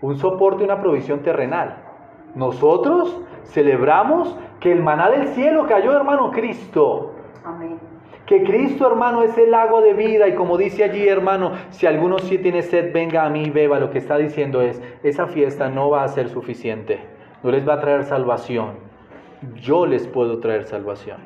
un 0.00 0.16
soporte, 0.16 0.62
una 0.62 0.80
provisión 0.80 1.22
terrenal. 1.22 1.76
Nosotros 2.36 3.20
celebramos 3.46 4.38
que 4.60 4.70
el 4.70 4.80
maná 4.80 5.10
del 5.10 5.26
cielo 5.28 5.66
cayó, 5.66 5.92
hermano 5.96 6.30
Cristo. 6.30 7.12
Amén. 7.44 7.91
Que 8.32 8.44
Cristo, 8.44 8.86
hermano, 8.86 9.22
es 9.24 9.36
el 9.36 9.52
agua 9.52 9.82
de 9.82 9.92
vida 9.92 10.26
y 10.26 10.34
como 10.34 10.56
dice 10.56 10.84
allí, 10.84 11.06
hermano, 11.06 11.52
si 11.68 11.86
alguno 11.86 12.18
sí 12.18 12.38
tiene 12.38 12.62
sed, 12.62 12.90
venga 12.90 13.26
a 13.26 13.28
mí 13.28 13.42
y 13.42 13.50
beba. 13.50 13.78
Lo 13.78 13.90
que 13.90 13.98
está 13.98 14.16
diciendo 14.16 14.62
es, 14.62 14.80
esa 15.02 15.26
fiesta 15.26 15.68
no 15.68 15.90
va 15.90 16.02
a 16.02 16.08
ser 16.08 16.30
suficiente, 16.30 16.98
no 17.42 17.50
les 17.50 17.68
va 17.68 17.74
a 17.74 17.80
traer 17.82 18.04
salvación. 18.04 18.76
Yo 19.56 19.84
les 19.84 20.06
puedo 20.06 20.38
traer 20.38 20.64
salvación. 20.64 21.18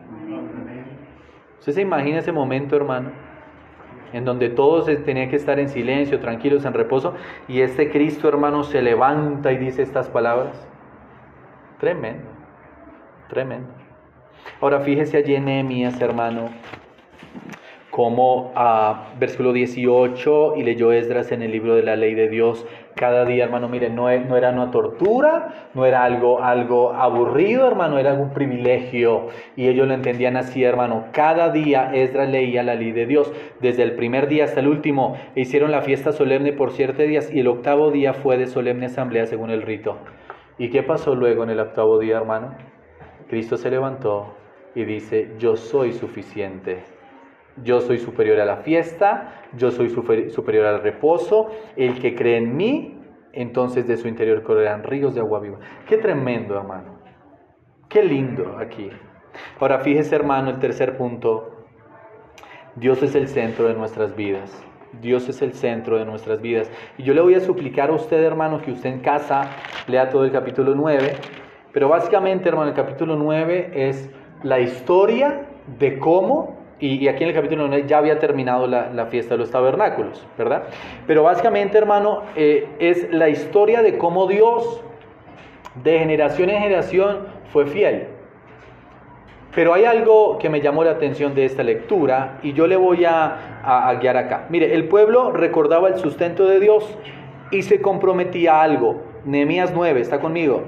¿Usted 1.61 1.75
se 1.75 1.81
imagina 1.81 2.19
ese 2.19 2.33
momento, 2.33 2.75
hermano? 2.75 3.11
En 4.13 4.25
donde 4.25 4.49
todos 4.49 4.87
tenían 5.05 5.31
que 5.31 5.37
estar 5.37 5.61
en 5.61 5.69
silencio, 5.69 6.19
tranquilos, 6.19 6.65
en 6.65 6.75
reposo, 6.75 7.15
y 7.47 7.61
este 7.61 7.89
Cristo, 7.89 8.29
hermano, 8.29 8.65
se 8.65 8.83
levanta 8.83 9.53
y 9.53 9.59
dice 9.59 9.83
estas 9.83 10.09
palabras. 10.09 10.67
Tremendo, 11.79 12.27
tremendo. 13.29 13.69
Ahora 14.61 14.81
fíjese 14.81 15.19
allí 15.19 15.37
en 15.37 15.45
Nehemías, 15.45 16.01
hermano, 16.01 16.49
como 17.97 18.53
a 18.55 19.15
versículo 19.19 19.55
18 19.55 20.57
y 20.59 20.65
leyó 20.65 20.93
Esdras 20.93 21.33
en 21.33 21.41
el 21.41 21.51
libro 21.51 21.75
de 21.77 21.83
la 21.83 21.97
ley 21.97 22.13
de 22.15 22.29
Dios 22.29 22.67
cada 22.95 23.25
día, 23.25 23.45
hermano, 23.45 23.71
mire, 23.71 23.89
no, 23.89 24.11
era 24.11 24.51
una 24.51 24.71
tortura, 24.71 25.71
no 25.73 25.87
era 25.87 26.05
algo, 26.05 26.43
algo 26.43 26.93
aburrido, 26.93 27.67
hermano, 27.67 27.99
era 27.99 28.11
algún 28.11 28.35
privilegio 28.35 29.29
y 29.57 29.69
ellos 29.69 29.89
lo 29.89 29.95
entendían 29.95 30.37
así, 30.37 30.63
hermano. 30.63 31.07
Cada 31.13 31.49
día 31.49 31.91
Esdras 31.95 32.29
leía 32.29 32.63
la 32.63 32.75
ley 32.75 32.93
de 32.93 33.07
Dios, 33.07 33.33
desde 33.61 33.83
el 33.83 33.95
primer 33.95 34.29
día 34.29 34.45
hasta 34.45 34.61
el 34.61 34.69
último, 34.69 35.17
e 35.35 35.41
hicieron 35.41 35.71
la 35.71 35.81
fiesta 35.81 36.13
solemne 36.13 36.53
por 36.53 36.73
siete 36.73 37.07
días 37.07 37.33
y 37.33 37.41
el 37.41 37.49
octavo 37.49 37.91
día 37.91 38.13
fue 38.13 38.37
de 38.37 38.47
solemne 38.47 38.87
asamblea 38.87 39.25
según 39.25 39.49
el 39.49 39.63
rito. 39.63 39.97
¿Y 40.59 40.69
qué 40.69 40.83
pasó 40.83 41.15
luego 41.15 41.45
en 41.45 41.51
el 41.51 41.61
octavo 41.61 41.99
día, 41.99 42.19
hermano? 42.19 42.59
Cristo 43.29 43.57
se 43.57 43.71
levantó 43.71 44.35
y 44.75 44.85
dice, 44.85 45.31
yo 45.39 45.57
soy 45.57 45.95
suficiente. 45.95 46.96
Yo 47.63 47.81
soy 47.81 47.99
superior 47.99 48.41
a 48.41 48.45
la 48.45 48.59
fiesta, 48.59 49.43
yo 49.57 49.71
soy 49.71 49.89
superior 49.89 50.67
al 50.67 50.83
reposo. 50.83 51.49
El 51.77 51.99
que 52.01 52.15
cree 52.15 52.37
en 52.37 52.57
mí, 52.57 52.99
entonces 53.33 53.87
de 53.87 53.97
su 53.97 54.09
interior 54.09 54.43
correrán 54.43 54.83
ríos 54.83 55.15
de 55.15 55.21
agua 55.21 55.41
viva. 55.41 55.59
Qué 55.89 55.97
tremendo, 55.99 56.57
hermano. 56.57 56.99
Qué 57.89 58.03
lindo 58.03 58.57
aquí. 58.59 58.91
Ahora 59.61 59.81
fíjese, 59.81 60.15
hermano, 60.15 60.51
el 60.51 60.59
tercer 60.59 60.97
punto. 60.97 61.53
Dios 62.75 63.03
es 63.03 63.15
el 63.15 63.29
centro 63.29 63.69
de 63.69 63.75
nuestras 63.75 64.15
vidas. 64.15 64.63
Dios 65.01 65.29
es 65.29 65.43
el 65.43 65.53
centro 65.53 65.99
de 65.99 66.05
nuestras 66.05 66.41
vidas. 66.41 66.71
Y 66.99 67.05
yo 67.05 67.15
le 67.15 67.21
voy 67.21 67.35
a 67.35 67.41
suplicar 67.41 67.91
a 67.91 67.95
usted, 67.95 68.23
hermano, 68.23 68.61
que 68.61 68.73
usted 68.73 68.91
en 68.91 69.01
casa 69.01 69.51
lea 69.87 70.09
todo 70.09 70.25
el 70.25 70.33
capítulo 70.33 70.75
9. 70.75 71.13
Pero 71.73 71.89
básicamente, 71.89 72.49
hermano, 72.49 72.71
el 72.71 72.75
capítulo 72.75 73.17
9 73.17 73.71
es 73.75 74.11
la 74.43 74.61
historia 74.61 75.47
de 75.79 75.99
cómo, 75.99 76.57
y, 76.79 77.09
aquí 77.09 77.23
en 77.23 77.31
el 77.31 77.35
capítulo 77.35 77.67
9 77.69 77.85
ya 77.87 77.99
había 77.99 78.19
terminado 78.19 78.67
la, 78.67 79.07
fiesta 79.07 79.35
de 79.35 79.39
los 79.39 79.51
tabernáculos, 79.51 80.27
¿verdad? 80.37 80.65
Pero 81.07 81.23
básicamente, 81.23 81.79
hermano, 81.79 82.23
eh, 82.37 82.69
es 82.79 83.11
la 83.11 83.31
historia 83.31 83.81
de 83.81 83.97
cómo 83.97 84.27
Dios, 84.27 84.83
de 85.83 85.99
generación 85.99 86.51
en 86.51 86.61
generación, 86.61 87.19
fue 87.51 87.67
fiel. 87.67 88.09
Pero 89.55 89.73
hay 89.73 89.87
algo 89.87 90.37
que 90.37 90.51
me 90.51 90.61
llamó 90.61 90.85
la 90.85 90.91
atención 90.91 91.35
de 91.35 91.47
esta 91.47 91.63
lectura 91.63 92.39
y 92.43 92.53
yo 92.53 92.67
le 92.67 92.77
voy 92.77 93.07
a, 93.07 93.63
a, 93.65 93.95
guiar 93.95 94.19
acá. 94.19 94.45
Mire, 94.51 94.75
el 94.75 94.87
pueblo 94.87 95.33
recordaba 95.33 95.89
el 95.89 95.97
sustento 95.97 96.47
de 96.47 96.61
Dios 96.61 96.99
y 97.51 97.63
se 97.63 97.81
comprometía 97.81 98.57
a 98.57 98.63
algo. 98.63 99.01
Nehemías 99.25 99.73
9, 99.75 99.99
¿está 99.99 100.21
conmigo? 100.21 100.65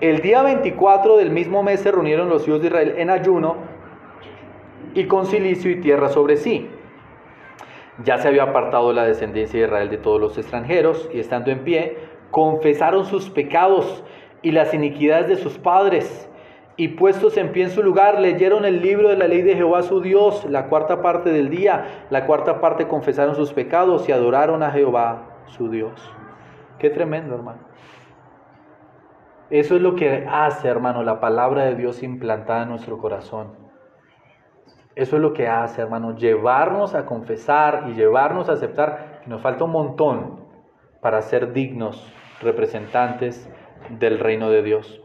El 0.00 0.20
día 0.20 0.42
24 0.42 1.16
del 1.16 1.30
mismo 1.30 1.64
mes 1.64 1.80
se 1.80 1.90
reunieron 1.90 2.28
los 2.28 2.46
hijos 2.46 2.60
de 2.60 2.68
Israel 2.68 2.94
en 2.98 3.10
ayuno 3.10 3.73
y 4.94 5.06
con 5.06 5.26
silicio 5.26 5.70
y 5.70 5.80
tierra 5.80 6.08
sobre 6.08 6.36
sí. 6.36 6.68
Ya 8.04 8.18
se 8.18 8.28
había 8.28 8.44
apartado 8.44 8.92
la 8.92 9.04
descendencia 9.04 9.60
de 9.60 9.66
Israel 9.66 9.90
de 9.90 9.98
todos 9.98 10.20
los 10.20 10.38
extranjeros 10.38 11.08
y 11.12 11.20
estando 11.20 11.50
en 11.50 11.60
pie, 11.60 11.98
confesaron 12.30 13.04
sus 13.04 13.30
pecados 13.30 14.02
y 14.42 14.52
las 14.52 14.74
iniquidades 14.74 15.28
de 15.28 15.36
sus 15.36 15.58
padres 15.58 16.28
y 16.76 16.88
puestos 16.88 17.36
en 17.36 17.52
pie 17.52 17.64
en 17.64 17.70
su 17.70 17.82
lugar, 17.82 18.20
leyeron 18.20 18.64
el 18.64 18.82
libro 18.82 19.08
de 19.08 19.16
la 19.16 19.28
ley 19.28 19.42
de 19.42 19.54
Jehová 19.54 19.82
su 19.82 20.00
Dios, 20.00 20.44
la 20.50 20.66
cuarta 20.66 21.02
parte 21.02 21.30
del 21.30 21.48
día, 21.48 22.06
la 22.10 22.26
cuarta 22.26 22.60
parte 22.60 22.88
confesaron 22.88 23.36
sus 23.36 23.52
pecados 23.52 24.08
y 24.08 24.12
adoraron 24.12 24.62
a 24.64 24.72
Jehová 24.72 25.36
su 25.46 25.70
Dios. 25.70 25.92
Qué 26.80 26.90
tremendo, 26.90 27.36
hermano. 27.36 27.60
Eso 29.50 29.76
es 29.76 29.82
lo 29.82 29.94
que 29.94 30.26
hace, 30.28 30.66
hermano, 30.66 31.04
la 31.04 31.20
palabra 31.20 31.64
de 31.64 31.76
Dios 31.76 32.02
implantada 32.02 32.64
en 32.64 32.70
nuestro 32.70 32.98
corazón. 32.98 33.63
Eso 34.96 35.16
es 35.16 35.22
lo 35.22 35.32
que 35.32 35.48
hace, 35.48 35.82
hermano, 35.82 36.16
llevarnos 36.16 36.94
a 36.94 37.04
confesar 37.04 37.86
y 37.88 37.94
llevarnos 37.94 38.48
a 38.48 38.52
aceptar 38.52 39.20
que 39.24 39.30
nos 39.30 39.42
falta 39.42 39.64
un 39.64 39.72
montón 39.72 40.44
para 41.00 41.20
ser 41.22 41.52
dignos 41.52 42.12
representantes 42.40 43.48
del 43.90 44.18
reino 44.20 44.50
de 44.50 44.62
Dios. 44.62 45.02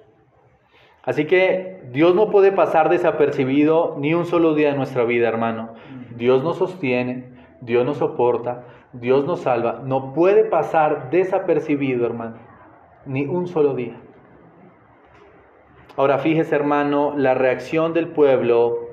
Así 1.04 1.26
que 1.26 1.82
Dios 1.92 2.14
no 2.14 2.30
puede 2.30 2.52
pasar 2.52 2.90
desapercibido 2.90 3.96
ni 3.98 4.14
un 4.14 4.26
solo 4.26 4.54
día 4.54 4.72
de 4.72 4.78
nuestra 4.78 5.06
vida, 5.06 5.28
hermano. 5.28 5.74
Dios 6.16 6.44
nos 6.44 6.58
sostiene, 6.58 7.32
Dios 7.62 7.86
nos 7.86 7.98
soporta, 7.98 8.66
Dios 8.94 9.26
nos 9.26 9.42
salva. 9.42 9.82
No 9.84 10.14
puede 10.14 10.44
pasar 10.44 11.10
desapercibido, 11.10 12.06
hermano, 12.06 12.38
ni 13.06 13.26
un 13.26 13.48
solo 13.48 13.74
día. 13.74 14.00
Ahora 15.98 16.20
fíjese, 16.20 16.56
hermano, 16.56 17.14
la 17.18 17.34
reacción 17.34 17.94
del 17.94 18.10
pueblo 18.10 18.89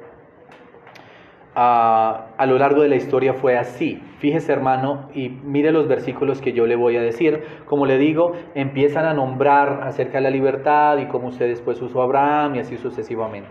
a, 1.58 2.44
lo 2.46 2.58
largo 2.58 2.82
de 2.82 2.88
la 2.88 2.96
historia 2.96 3.32
fue 3.32 3.56
así. 3.56 4.02
Fíjese 4.18 4.52
hermano 4.52 5.08
y 5.14 5.30
mire 5.30 5.72
los 5.72 5.88
versículos 5.88 6.42
que 6.42 6.52
yo 6.52 6.66
le 6.66 6.76
voy 6.76 6.98
a 6.98 7.00
decir. 7.00 7.42
Como 7.64 7.86
le 7.86 7.96
digo, 7.96 8.34
empiezan 8.54 9.06
a 9.06 9.14
nombrar 9.14 9.80
acerca 9.82 10.18
de 10.18 10.24
la 10.24 10.30
libertad 10.30 10.98
y 10.98 11.06
cómo 11.06 11.28
usted 11.28 11.48
después 11.48 11.80
usó 11.80 12.02
Abraham 12.02 12.56
y 12.56 12.58
así 12.58 12.76
sucesivamente. 12.76 13.48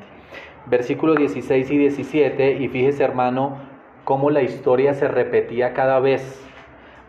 Versículos 0.67 1.17
16 1.17 1.71
y 1.71 1.77
17 1.79 2.53
y 2.61 2.67
fíjese 2.67 3.03
hermano 3.03 3.57
cómo 4.03 4.29
la 4.29 4.43
historia 4.43 4.93
se 4.93 5.07
repetía 5.07 5.73
cada 5.73 5.99
vez. 5.99 6.47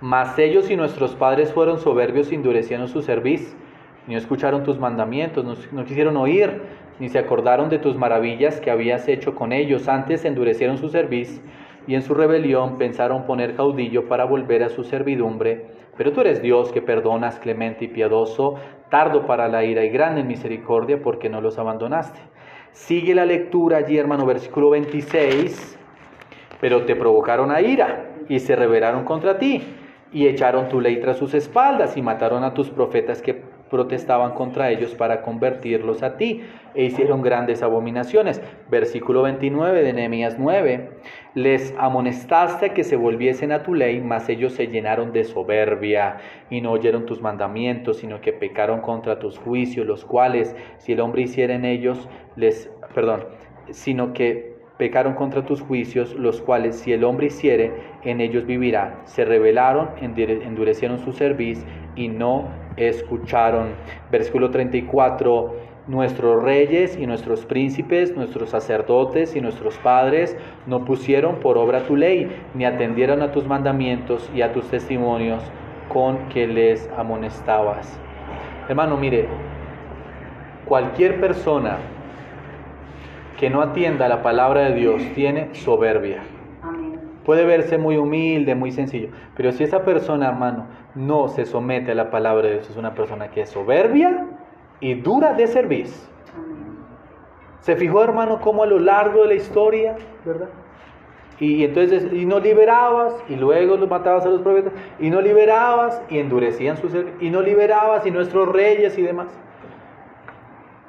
Mas 0.01 0.39
ellos 0.39 0.71
y 0.71 0.77
nuestros 0.77 1.15
padres 1.15 1.53
fueron 1.53 1.79
soberbios 1.79 2.33
y 2.33 2.37
endurecieron 2.37 2.89
su 2.89 3.03
cerviz. 3.03 3.55
No 4.07 4.17
escucharon 4.17 4.63
tus 4.63 4.79
mandamientos, 4.79 5.45
no 5.73 5.85
quisieron 5.85 6.17
oír 6.17 6.63
ni 6.99 7.09
se 7.09 7.19
acordaron 7.19 7.69
de 7.69 7.79
tus 7.79 7.97
maravillas 7.97 8.61
que 8.61 8.71
habías 8.71 9.09
hecho 9.09 9.35
con 9.35 9.53
ellos. 9.53 9.89
Antes 9.89 10.25
endurecieron 10.25 10.79
su 10.79 10.89
cerviz 10.89 11.43
y 11.87 11.95
en 11.95 12.03
su 12.03 12.15
rebelión 12.15 12.79
pensaron 12.79 13.27
poner 13.27 13.55
caudillo 13.55 14.09
para 14.09 14.25
volver 14.25 14.63
a 14.63 14.69
su 14.69 14.85
servidumbre. 14.85 15.67
Pero 15.97 16.13
tú 16.13 16.21
eres 16.21 16.43
Dios 16.43 16.73
que 16.73 16.83
perdonas, 16.83 17.39
clemente 17.39 17.87
y 17.87 17.89
piadoso, 17.89 18.57
tardo 18.91 19.27
para 19.27 19.49
la 19.49 19.65
ira 19.65 19.85
y 19.85 19.89
grande 19.91 20.21
en 20.21 20.27
misericordia, 20.27 21.01
porque 21.03 21.29
no 21.29 21.41
los 21.41 21.59
abandonaste. 21.59 22.21
Sigue 22.73 23.15
la 23.15 23.25
lectura 23.25 23.79
allí, 23.79 23.97
hermano, 23.97 24.27
versículo 24.27 24.71
26. 24.71 25.79
Pero 26.61 26.85
te 26.85 26.97
provocaron 26.97 27.51
a 27.51 27.61
ira 27.61 28.11
y 28.29 28.38
se 28.38 28.57
rebelaron 28.57 29.05
contra 29.05 29.38
ti 29.38 29.63
y 30.13 30.27
echaron 30.27 30.69
tu 30.69 30.81
ley 30.81 31.01
tras 31.01 31.17
sus 31.17 31.35
espaldas 31.35 31.97
y 31.97 32.03
mataron 32.03 32.44
a 32.44 32.55
tus 32.55 32.71
profetas 32.71 33.23
que 33.23 33.42
protestaban 33.71 34.33
contra 34.33 34.71
ellos 34.71 34.94
para 34.94 35.23
convertirlos 35.23 36.02
a 36.02 36.17
ti 36.17 36.42
e 36.75 36.85
hicieron 36.85 37.23
grandes 37.23 37.62
abominaciones. 37.62 38.40
Versículo 38.71 39.23
29 39.23 39.83
de 39.83 39.92
Nehemías 39.92 40.38
9. 40.38 40.90
Les 41.35 41.75
amonestaste 41.79 42.71
que 42.71 42.85
se 42.85 42.96
volviesen 42.96 43.52
a 43.52 43.62
tu 43.62 43.75
ley, 43.75 44.00
mas 44.00 44.29
ellos 44.29 44.52
se 44.54 44.69
llenaron 44.69 45.12
de 45.12 45.25
soberbia 45.25 46.19
y 46.50 46.60
no 46.60 46.73
oyeron 46.73 47.06
tus 47.06 47.21
mandamientos, 47.21 47.98
sino 47.98 48.21
que 48.21 48.33
pecaron 48.33 48.81
contra 48.81 49.19
tus 49.19 49.38
juicios, 49.38 49.87
los 49.87 50.04
cuales, 50.04 50.54
si 50.79 50.92
el 50.92 51.00
hombre 51.00 51.23
hiciera 51.23 51.54
en 51.54 51.64
ellos, 51.64 52.08
les, 52.37 52.71
perdón, 52.94 53.25
sino 53.71 54.12
que 54.12 54.56
pecaron 54.79 55.14
contra 55.14 55.44
tus 55.44 55.60
juicios, 55.62 56.14
los 56.14 56.40
cuales 56.40 56.77
si 56.77 56.92
el 56.92 57.04
hombre 57.04 57.27
hiciere, 57.27 57.73
en 58.04 58.21
ellos 58.21 58.46
vivirá. 58.46 59.00
Se 59.04 59.25
rebelaron, 59.25 59.90
endurecieron 60.00 60.98
su 60.98 61.12
cerviz 61.12 61.64
y 61.96 62.08
no 62.08 62.48
escucharon. 62.77 63.74
Versículo 64.10 64.50
34 64.50 65.77
nuestros 65.87 66.42
reyes 66.42 66.98
y 66.98 67.06
nuestros 67.06 67.46
príncipes, 67.46 68.14
nuestros 68.16 68.50
sacerdotes 68.50 69.37
y 69.37 69.40
nuestros 69.40 69.79
padres 69.79 70.37
no 70.66 70.85
pusieron 70.85 71.37
por 71.37 71.58
obra 71.58 71.85
tu 71.85 71.96
ley, 71.96 72.29
ni 72.54 72.64
atendieron 72.64 73.22
a 73.22 73.31
tus 73.31 73.46
mandamientos 73.46 74.29
y 74.35 74.42
a 74.42 74.52
tus 74.52 74.68
testimonios 74.68 75.42
con 75.88 76.29
que 76.29 76.46
les 76.46 76.90
amonestabas. 76.96 78.00
Hermano, 78.68 78.96
mire, 78.96 79.29
cualquier 80.64 81.20
persona 81.20 81.79
que 83.38 83.48
no 83.50 83.62
atienda 83.62 84.08
la 84.08 84.22
palabra 84.22 84.62
de 84.62 84.74
Dios 84.74 85.02
tiene 85.14 85.54
soberbia. 85.54 86.22
Puede 87.27 87.44
verse 87.44 87.77
muy 87.77 87.96
humilde, 87.96 88.54
muy 88.54 88.70
sencillo, 88.70 89.08
pero 89.37 89.50
si 89.50 89.64
esa 89.64 89.85
persona, 89.85 90.29
hermano, 90.29 90.66
no 90.94 91.27
se 91.27 91.44
somete 91.44 91.90
a 91.90 91.94
la 91.96 92.08
palabra 92.08 92.46
de 92.46 92.52
Dios, 92.54 92.70
es 92.70 92.77
una 92.77 92.94
persona 92.94 93.33
que 93.33 93.40
es 93.40 93.50
soberbia 93.50 94.27
y 94.79 94.94
dura 94.94 95.35
de 95.35 95.48
servir. 95.48 95.88
Se 97.62 97.74
fijó, 97.74 98.04
hermano, 98.04 98.40
cómo 98.40 98.62
a 98.62 98.66
lo 98.66 98.79
largo 98.79 99.22
de 99.22 99.27
la 99.27 99.35
historia, 99.35 99.96
¿verdad? 100.24 100.50
Y, 101.40 101.64
entonces, 101.64 102.12
y 102.12 102.24
no 102.27 102.38
liberabas, 102.38 103.16
y 103.29 103.35
luego 103.35 103.77
los 103.77 103.90
matabas 103.90 104.24
a 104.24 104.29
los 104.29 104.42
profetas, 104.42 104.72
y 105.00 105.10
no 105.10 105.20
liberabas, 105.20 106.00
y 106.08 106.20
endurecían 106.20 106.77
su 106.77 106.88
ser, 106.88 107.08
y 107.20 107.31
no 107.31 107.42
liberabas, 107.42 108.06
y 108.06 108.12
nuestros 108.12 108.48
reyes 108.52 108.96
y 108.98 109.02
demás. 109.02 109.27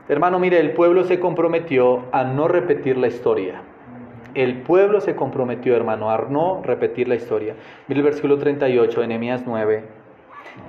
Hermano, 0.08 0.38
mire, 0.38 0.60
el 0.60 0.74
pueblo 0.74 1.04
se 1.04 1.20
comprometió 1.20 2.04
a 2.12 2.24
no 2.24 2.48
repetir 2.48 2.96
la 2.96 3.08
historia. 3.08 3.64
El 4.38 4.62
pueblo 4.62 5.02
se 5.02 5.16
comprometió, 5.16 5.76
hermano, 5.76 6.12
a 6.12 6.28
no 6.30 6.62
repetir 6.62 7.08
la 7.08 7.16
historia. 7.16 7.56
Mire 7.88 8.02
el 8.02 8.06
versículo 8.06 8.38
38 8.38 9.02
de 9.02 9.08
Nehemías 9.08 9.42
9. 9.48 9.84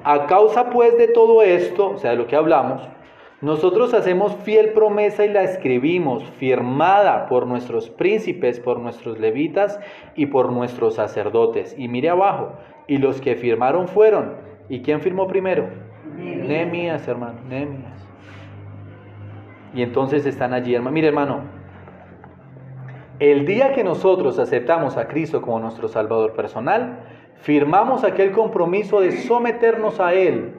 A 0.05 0.25
causa 0.25 0.71
pues 0.71 0.97
de 0.97 1.09
todo 1.09 1.43
esto, 1.43 1.91
o 1.91 1.99
sea, 1.99 2.13
de 2.13 2.17
lo 2.17 2.27
que 2.27 2.35
hablamos, 2.35 2.81
nosotros 3.43 3.93
hacemos 3.93 4.35
fiel 4.37 4.71
promesa 4.71 5.27
y 5.27 5.29
la 5.29 5.43
escribimos, 5.43 6.25
firmada 6.39 7.27
por 7.27 7.47
nuestros 7.47 7.91
príncipes, 7.91 8.59
por 8.59 8.79
nuestros 8.79 9.19
levitas 9.19 9.79
y 10.17 10.25
por 10.25 10.51
nuestros 10.51 10.95
sacerdotes. 10.95 11.75
Y 11.77 11.89
mire 11.89 12.09
abajo, 12.09 12.55
y 12.87 12.97
los 12.97 13.21
que 13.21 13.37
firmaron 13.37 13.87
fueron. 13.87 14.37
¿Y 14.71 14.81
quién 14.81 15.03
firmó 15.03 15.27
primero? 15.27 15.69
Nehemías, 16.17 17.07
hermano, 17.07 17.41
Nehemías. 17.47 18.09
Y 19.75 19.83
entonces 19.83 20.25
están 20.25 20.55
allí, 20.55 20.75
hermano. 20.75 20.95
Mire, 20.95 21.09
hermano, 21.09 21.58
el 23.21 23.47
día 23.47 23.73
que 23.73 23.85
nosotros 23.85 24.39
aceptamos 24.39 24.97
a 24.97 25.09
Cristo 25.09 25.43
como 25.43 25.61
nuestro 25.61 25.89
Salvador 25.89 26.35
personal, 26.35 27.01
firmamos 27.37 28.05
aquel 28.05 28.33
compromiso 28.33 29.01
de 29.01 29.13
someternos 29.13 30.01
a 30.01 30.15
Él 30.15 30.55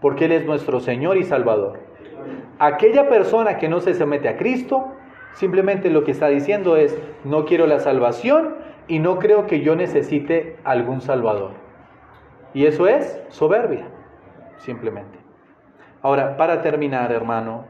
porque 0.00 0.26
Él 0.26 0.32
es 0.32 0.46
nuestro 0.46 0.80
Señor 0.80 1.16
y 1.16 1.24
Salvador. 1.24 1.80
Aquella 2.58 3.08
persona 3.08 3.58
que 3.58 3.68
no 3.68 3.80
se 3.80 3.94
somete 3.94 4.28
a 4.28 4.36
Cristo, 4.36 4.92
simplemente 5.34 5.90
lo 5.90 6.04
que 6.04 6.12
está 6.12 6.28
diciendo 6.28 6.76
es, 6.76 6.96
no 7.24 7.44
quiero 7.44 7.66
la 7.66 7.80
salvación 7.80 8.54
y 8.88 8.98
no 8.98 9.18
creo 9.18 9.46
que 9.46 9.60
yo 9.60 9.76
necesite 9.76 10.58
algún 10.64 11.00
Salvador. 11.00 11.52
Y 12.54 12.66
eso 12.66 12.86
es 12.86 13.20
soberbia, 13.28 13.88
simplemente. 14.58 15.18
Ahora, 16.02 16.36
para 16.36 16.62
terminar, 16.62 17.12
hermano, 17.12 17.64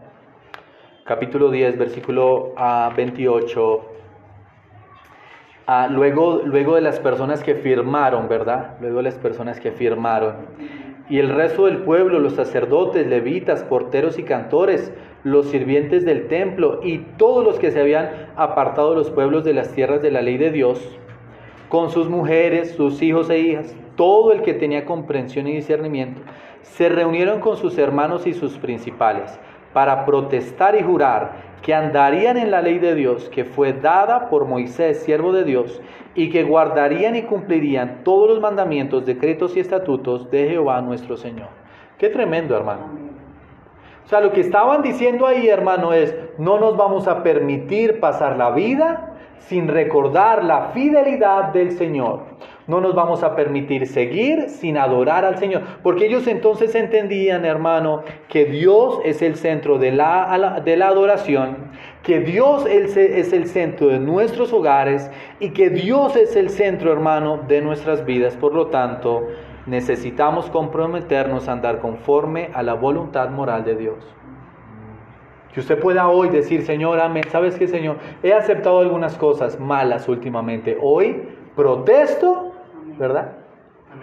capítulo 1.07 1.51
10, 1.51 1.79
versículo 1.79 2.53
28. 2.97 3.81
Ah, 5.67 5.85
ah, 5.85 5.89
luego, 5.89 6.43
luego 6.45 6.75
de 6.75 6.81
las 6.81 6.99
personas 6.99 7.43
que 7.43 7.55
firmaron, 7.55 8.29
¿verdad? 8.29 8.77
Luego 8.81 8.99
de 8.99 9.05
las 9.05 9.15
personas 9.15 9.61
que 9.61 9.71
firmaron 9.71 10.35
y 11.09 11.19
el 11.21 11.29
resto 11.29 11.67
del 11.67 11.79
pueblo, 11.79 12.19
los 12.19 12.35
sacerdotes, 12.35 13.07
levitas, 13.07 13.63
porteros 13.63 14.19
y 14.19 14.25
cantores, 14.25 14.93
los 15.23 15.47
sirvientes 15.47 16.05
del 16.05 16.27
templo 16.27 16.81
y 16.83 16.99
todos 17.17 17.45
los 17.45 17.59
que 17.61 17.71
se 17.71 17.81
habían 17.81 18.11
apartado 18.37 18.91
de 18.91 18.97
los 18.97 19.11
pueblos 19.11 19.45
de 19.45 19.55
las 19.55 19.73
tierras 19.73 20.03
de 20.03 20.11
la 20.11 20.23
ley 20.23 20.37
de 20.37 20.51
Dios, 20.51 20.99
con 21.69 21.91
sus 21.91 22.09
mujeres, 22.09 22.73
sus 22.73 23.01
hijos 23.03 23.31
e 23.31 23.39
hijas, 23.39 23.77
todo 23.95 24.33
el 24.33 24.43
que 24.43 24.55
tenía 24.55 24.85
comprensión 24.85 25.47
y 25.47 25.55
discernimiento, 25.55 26.23
se 26.63 26.89
reunieron 26.89 27.39
con 27.39 27.57
sus 27.57 27.79
hermanos 27.79 28.27
y 28.27 28.35
sus 28.35 28.59
principales 28.59 29.39
para 29.77 30.07
protestar 30.07 30.75
y 30.75 30.83
jurar 30.83 31.33
que 31.61 31.75
andarían 31.75 32.39
en 32.39 32.51
la 32.51 32.63
ley 32.63 32.79
de 32.79 32.95
Dios 32.95 33.29
que 33.29 33.45
fue 33.45 33.75
dada 33.75 34.31
por 34.31 34.47
Moisés, 34.47 35.03
siervo 35.03 35.35
de 35.35 35.45
Dios, 35.45 35.83
y 36.15 36.31
que 36.31 36.45
guardarían 36.45 37.15
y 37.15 37.25
cumplirían 37.25 38.03
todos 38.03 38.27
los 38.27 38.41
mandamientos, 38.41 39.05
decretos 39.05 39.55
y 39.55 39.61
estatutos 39.61 40.31
de 40.31 40.49
Jehová 40.49 40.81
nuestro 40.81 41.19
Señor. 41.19 41.49
Qué 41.99 42.09
tremendo, 42.09 42.57
hermano. 42.57 42.89
O 44.03 44.09
sea, 44.09 44.23
lo 44.23 44.33
que 44.33 44.41
estaban 44.41 44.81
diciendo 44.81 45.27
ahí, 45.27 45.47
hermano, 45.47 45.93
es, 45.93 46.17
no 46.39 46.59
nos 46.59 46.79
vamos 46.79 47.07
a 47.07 47.23
permitir 47.23 48.01
pasar 48.01 48.39
la 48.39 48.53
vida 48.53 49.16
sin 49.41 49.69
recordar 49.69 50.45
la 50.45 50.71
fidelidad 50.75 51.53
del 51.53 51.73
Señor. 51.73 52.21
No 52.67 52.81
nos 52.81 52.97
vamos 52.97 53.23
a 53.23 53.37
permitir 53.37 53.87
seguir 53.87 54.49
sin 54.49 54.77
adorar 54.77 55.25
al 55.25 55.39
Señor. 55.39 55.63
Porque 55.85 56.07
ellos 56.07 56.27
entonces 56.27 56.75
entendían, 56.75 57.45
hermano, 57.45 58.03
que 58.29 58.47
Dios 58.47 58.99
es 59.05 59.23
el 59.23 59.37
centro 59.37 59.79
de 59.79 59.93
la, 59.93 60.61
de 60.65 60.77
la 60.77 60.89
adoración, 60.89 61.71
que 62.03 62.19
Dios 62.21 62.67
es 62.67 62.97
el 63.33 63.47
centro 63.47 63.87
de 63.89 64.01
nuestros 64.01 64.53
hogares 64.53 65.09
y 65.39 65.51
que 65.51 65.71
Dios 65.71 66.17
es 66.17 66.35
el 66.35 66.51
centro, 66.51 66.93
hermano, 66.93 67.39
de 67.47 67.61
nuestras 67.61 68.05
vidas. 68.05 68.37
Por 68.37 68.53
lo 68.53 68.67
tanto, 68.67 69.29
necesitamos 69.67 70.51
comprometernos 70.51 71.49
a 71.49 71.53
andar 71.53 71.81
conforme 71.81 72.51
a 72.53 72.65
la 72.65 72.75
voluntad 72.75 73.31
moral 73.31 73.65
de 73.65 73.77
Dios. 73.77 74.17
Que 75.57 75.61
usted 75.61 75.79
pueda 75.79 76.07
hoy 76.09 76.29
decir, 76.29 76.67
Señor, 76.67 77.01
amén. 77.01 77.25
¿Sabes 77.31 77.57
qué, 77.57 77.67
Señor? 77.67 77.97
He 78.23 78.35
aceptado 78.35 78.81
algunas 78.81 79.17
cosas 79.17 79.59
malas 79.59 80.07
últimamente. 80.07 80.77
Hoy 80.83 81.23
protesto, 81.57 82.53
¿verdad? 82.99 83.39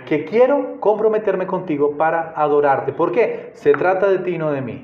Que 0.08 0.26
quiero 0.26 0.80
comprometerme 0.80 1.46
contigo 1.46 1.96
para 1.96 2.34
adorarte. 2.36 2.92
¿Por 2.92 3.12
qué? 3.12 3.52
Se 3.54 3.74
trata 3.74 4.10
de 4.10 4.18
ti, 4.18 4.40
no 4.40 4.50
de 4.50 4.62
mí. 4.62 4.84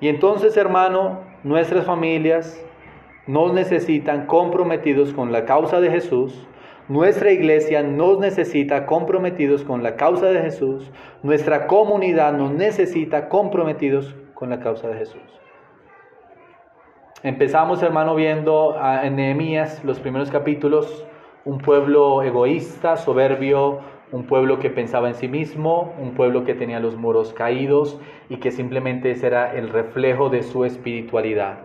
Y 0.00 0.08
entonces, 0.08 0.56
hermano, 0.56 1.18
nuestras 1.44 1.84
familias 1.84 2.58
nos 3.26 3.52
necesitan 3.52 4.24
comprometidos 4.24 5.12
con 5.12 5.32
la 5.32 5.44
causa 5.44 5.82
de 5.82 5.90
Jesús. 5.90 6.48
Nuestra 6.88 7.30
iglesia 7.30 7.82
nos 7.82 8.20
necesita 8.20 8.86
comprometidos 8.86 9.64
con 9.64 9.82
la 9.82 9.96
causa 9.96 10.28
de 10.28 10.40
Jesús. 10.40 10.90
Nuestra 11.22 11.66
comunidad 11.66 12.32
nos 12.32 12.52
necesita 12.52 13.28
comprometidos 13.28 14.16
con 14.40 14.48
la 14.50 14.58
causa 14.58 14.88
de 14.88 14.96
Jesús. 14.96 15.22
Empezamos, 17.22 17.82
hermano, 17.82 18.14
viendo 18.14 18.74
en 19.02 19.16
Nehemías 19.16 19.84
los 19.84 20.00
primeros 20.00 20.30
capítulos, 20.30 21.06
un 21.44 21.58
pueblo 21.58 22.22
egoísta, 22.22 22.96
soberbio, 22.96 23.80
un 24.10 24.24
pueblo 24.24 24.58
que 24.58 24.70
pensaba 24.70 25.08
en 25.08 25.14
sí 25.14 25.28
mismo, 25.28 25.94
un 26.00 26.14
pueblo 26.14 26.44
que 26.44 26.54
tenía 26.54 26.80
los 26.80 26.96
muros 26.96 27.34
caídos 27.34 28.00
y 28.30 28.38
que 28.38 28.50
simplemente 28.50 29.10
ese 29.10 29.26
era 29.26 29.54
el 29.54 29.68
reflejo 29.68 30.30
de 30.30 30.42
su 30.42 30.64
espiritualidad. 30.64 31.58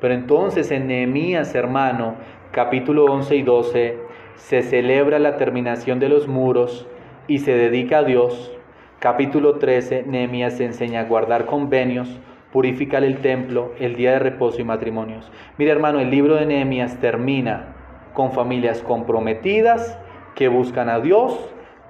Pero 0.00 0.14
entonces 0.14 0.70
en 0.70 0.86
Nehemías, 0.86 1.54
hermano, 1.54 2.14
capítulo 2.50 3.04
11 3.04 3.36
y 3.36 3.42
12, 3.42 3.98
se 4.36 4.62
celebra 4.62 5.18
la 5.18 5.36
terminación 5.36 6.00
de 6.00 6.08
los 6.08 6.26
muros 6.26 6.88
y 7.28 7.38
se 7.38 7.52
dedica 7.52 7.98
a 7.98 8.04
Dios 8.04 8.56
Capítulo 9.00 9.54
13, 9.54 10.02
Nehemías 10.02 10.60
enseña 10.60 11.00
a 11.00 11.04
guardar 11.04 11.46
convenios, 11.46 12.20
purificar 12.52 13.02
el 13.02 13.22
templo, 13.22 13.72
el 13.78 13.96
día 13.96 14.12
de 14.12 14.18
reposo 14.18 14.60
y 14.60 14.64
matrimonios. 14.64 15.32
Mira 15.56 15.72
hermano, 15.72 16.00
el 16.00 16.10
libro 16.10 16.34
de 16.34 16.44
Nehemías 16.44 17.00
termina 17.00 17.76
con 18.12 18.32
familias 18.32 18.82
comprometidas 18.82 19.98
que 20.34 20.48
buscan 20.48 20.90
a 20.90 21.00
Dios, 21.00 21.32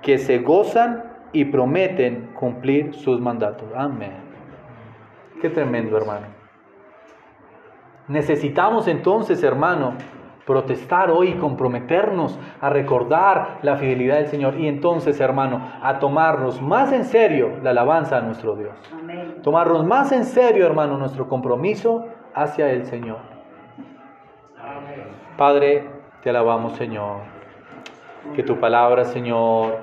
que 0.03 0.19
se 0.19 0.39
gozan 0.39 1.03
y 1.33 1.47
prometen 1.47 2.31
cumplir 2.35 2.95
sus 2.95 3.21
mandatos. 3.21 3.69
Amén. 3.75 4.13
Qué 5.43 5.51
tremendo 5.51 5.97
hermano. 5.97 6.29
Necesitamos 8.07 8.87
entonces, 8.87 9.43
hermano, 9.43 9.95
protestar 10.47 11.11
hoy, 11.11 11.35
comprometernos 11.35 12.39
a 12.61 12.71
recordar 12.71 13.59
la 13.63 13.77
fidelidad 13.77 14.17
del 14.17 14.27
Señor 14.27 14.59
y 14.59 14.69
entonces, 14.69 15.21
hermano, 15.21 15.61
a 15.83 15.99
tomarnos 15.99 16.61
más 16.61 16.93
en 16.93 17.05
serio 17.05 17.59
la 17.63 17.71
alabanza 17.71 18.19
a 18.19 18.21
nuestro 18.21 18.57
Dios. 18.57 18.75
Tomarnos 19.43 19.85
más 19.85 20.13
en 20.13 20.25
serio, 20.25 20.67
hermano, 20.67 20.97
nuestro 20.97 21.29
compromiso 21.29 22.07
hacia 22.35 22.71
el 22.71 22.85
Señor. 22.87 23.19
Padre, 25.37 25.89
te 26.23 26.31
alabamos, 26.31 26.75
Señor. 26.75 27.19
Que 28.35 28.43
tu 28.43 28.59
palabra, 28.61 29.05
Señor, 29.05 29.79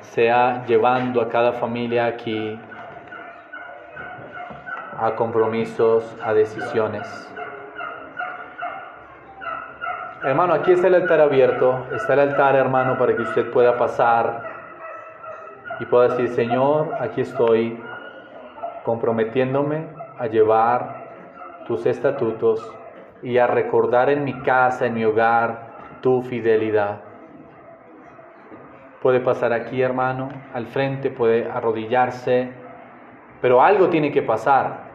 sea 0.00 0.64
llevando 0.66 1.20
a 1.20 1.28
cada 1.28 1.52
familia 1.52 2.06
aquí 2.06 2.58
a 4.98 5.14
compromisos, 5.14 6.16
a 6.24 6.32
decisiones. 6.32 7.35
Hermano, 10.26 10.54
aquí 10.54 10.72
está 10.72 10.88
el 10.88 10.96
altar 10.96 11.20
abierto. 11.20 11.86
Está 11.94 12.14
el 12.14 12.18
altar, 12.18 12.56
hermano, 12.56 12.98
para 12.98 13.14
que 13.14 13.22
usted 13.22 13.48
pueda 13.52 13.78
pasar 13.78 14.42
y 15.78 15.84
pueda 15.84 16.08
decir, 16.08 16.30
Señor, 16.30 16.94
aquí 16.98 17.20
estoy. 17.20 17.80
comprometiéndome 18.82 19.86
a 20.18 20.26
llevar 20.26 21.62
tus 21.68 21.86
estatutos 21.86 22.60
y 23.22 23.38
a 23.38 23.46
recordar 23.46 24.10
en 24.10 24.24
mi 24.24 24.32
casa, 24.42 24.86
en 24.86 24.94
mi 24.94 25.04
hogar, 25.04 25.76
tu 26.00 26.22
fidelidad. 26.22 27.02
Puede 29.02 29.20
pasar 29.20 29.52
aquí, 29.52 29.80
hermano, 29.80 30.28
al 30.52 30.66
frente, 30.66 31.08
puede 31.08 31.48
arrodillarse, 31.48 32.50
pero 33.40 33.62
algo 33.62 33.88
tiene 33.90 34.10
que 34.10 34.22
pasar. 34.22 34.85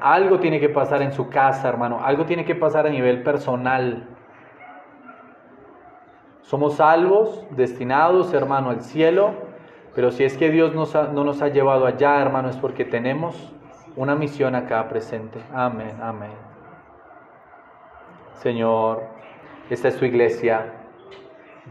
Algo 0.00 0.38
tiene 0.38 0.60
que 0.60 0.68
pasar 0.68 1.02
en 1.02 1.12
su 1.12 1.28
casa, 1.28 1.68
hermano. 1.68 2.00
Algo 2.02 2.24
tiene 2.24 2.44
que 2.44 2.54
pasar 2.54 2.86
a 2.86 2.90
nivel 2.90 3.22
personal. 3.22 4.08
Somos 6.42 6.76
salvos, 6.76 7.46
destinados, 7.50 8.32
hermano, 8.32 8.70
al 8.70 8.80
cielo, 8.80 9.34
pero 9.94 10.10
si 10.10 10.24
es 10.24 10.36
que 10.38 10.50
Dios 10.50 10.74
no 10.74 11.24
nos 11.24 11.42
ha 11.42 11.48
llevado 11.48 11.84
allá, 11.86 12.20
hermano, 12.20 12.48
es 12.48 12.56
porque 12.56 12.84
tenemos 12.84 13.54
una 13.96 14.14
misión 14.14 14.54
acá 14.54 14.88
presente. 14.88 15.40
Amén, 15.52 15.96
amén. 16.00 16.30
Señor, 18.34 19.02
esta 19.68 19.88
es 19.88 19.98
tu 19.98 20.04
iglesia. 20.04 20.72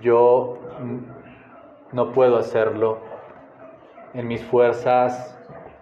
Yo 0.01 0.59
no 1.91 2.11
puedo 2.11 2.37
hacerlo. 2.37 2.99
En 4.13 4.27
mis 4.27 4.43
fuerzas, 4.43 5.39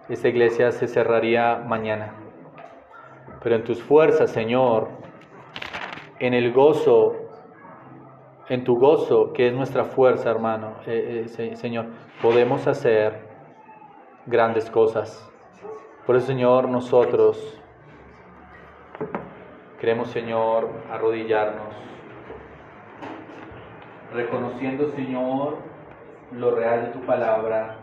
esta 0.08 0.28
iglesia 0.28 0.70
se 0.70 0.86
cerraría 0.86 1.56
mañana. 1.66 2.12
Pero 3.46 3.54
en 3.54 3.62
tus 3.62 3.80
fuerzas, 3.80 4.32
Señor, 4.32 4.88
en 6.18 6.34
el 6.34 6.52
gozo, 6.52 7.14
en 8.48 8.64
tu 8.64 8.76
gozo, 8.76 9.32
que 9.32 9.46
es 9.46 9.54
nuestra 9.54 9.84
fuerza, 9.84 10.32
hermano, 10.32 10.72
eh, 10.84 11.28
eh, 11.38 11.54
Señor, 11.54 11.86
podemos 12.20 12.66
hacer 12.66 13.20
grandes 14.26 14.68
cosas. 14.68 15.30
Por 16.06 16.16
eso, 16.16 16.26
Señor, 16.26 16.68
nosotros 16.68 17.62
queremos, 19.78 20.08
Señor, 20.08 20.68
arrodillarnos, 20.90 21.72
reconociendo, 24.12 24.88
Señor, 24.88 25.58
lo 26.32 26.50
real 26.50 26.86
de 26.86 26.88
tu 26.88 27.06
palabra, 27.06 27.76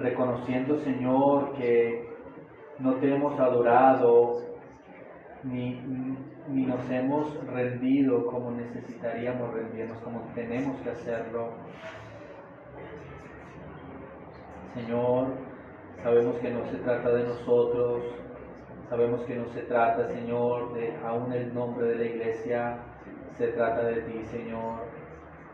reconociendo, 0.00 0.80
Señor, 0.80 1.52
que 1.52 2.11
no 2.82 2.94
te 2.94 3.14
hemos 3.14 3.38
adorado 3.38 4.40
ni, 5.44 5.80
ni 6.48 6.66
nos 6.66 6.90
hemos 6.90 7.46
rendido 7.46 8.26
como 8.26 8.50
necesitaríamos 8.50 9.52
rendirnos, 9.54 9.98
como 9.98 10.20
tenemos 10.34 10.76
que 10.80 10.90
hacerlo. 10.90 11.50
Señor, 14.74 15.28
sabemos 16.02 16.36
que 16.36 16.50
no 16.50 16.64
se 16.64 16.78
trata 16.78 17.10
de 17.10 17.24
nosotros, 17.24 18.02
sabemos 18.88 19.22
que 19.22 19.36
no 19.36 19.46
se 19.48 19.62
trata, 19.62 20.08
Señor, 20.08 20.72
de 20.74 20.96
aún 21.04 21.32
el 21.32 21.54
nombre 21.54 21.86
de 21.86 21.94
la 21.96 22.04
iglesia, 22.04 22.78
se 23.38 23.48
trata 23.48 23.84
de 23.84 24.02
ti, 24.02 24.24
Señor. 24.24 24.80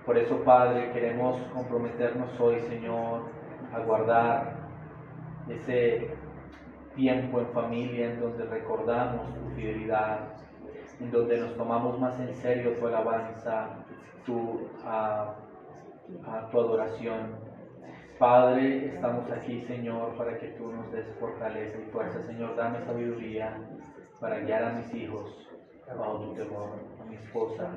Por 0.07 0.17
eso, 0.17 0.43
Padre, 0.45 0.93
queremos 0.93 1.37
comprometernos 1.53 2.41
hoy, 2.41 2.61
Señor, 2.63 3.23
a 3.75 3.81
guardar 3.81 4.57
ese 5.49 6.17
tiempo 6.99 7.41
en 7.41 7.49
familia 7.53 8.11
en 8.11 8.21
donde 8.21 8.45
recordamos 8.45 9.33
tu 9.33 9.55
fidelidad, 9.55 10.19
en 10.99 11.11
donde 11.13 11.41
nos 11.41 11.57
tomamos 11.57 11.99
más 12.01 12.19
en 12.19 12.35
serio 12.35 12.73
tu 12.73 12.87
alabanza, 12.89 13.85
tu, 14.27 14.69
a, 14.85 15.37
tu 16.51 16.61
adoración. 16.61 17.37
Padre, 18.19 18.87
estamos 18.95 19.31
aquí, 19.31 19.63
Señor, 19.63 20.17
para 20.17 20.37
que 20.39 20.49
tú 20.49 20.73
nos 20.73 20.91
des 20.91 21.07
fortaleza 21.21 21.79
y 21.79 21.91
fuerza. 21.93 22.21
Señor, 22.25 22.57
dame 22.57 22.85
sabiduría 22.85 23.57
para 24.21 24.41
guiar 24.41 24.65
a 24.65 24.73
mis 24.73 24.93
hijos 24.93 25.49
bajo 25.87 26.19
tu 26.19 26.35
temor, 26.35 26.71
a 27.01 27.05
mi 27.05 27.15
esposa, 27.15 27.71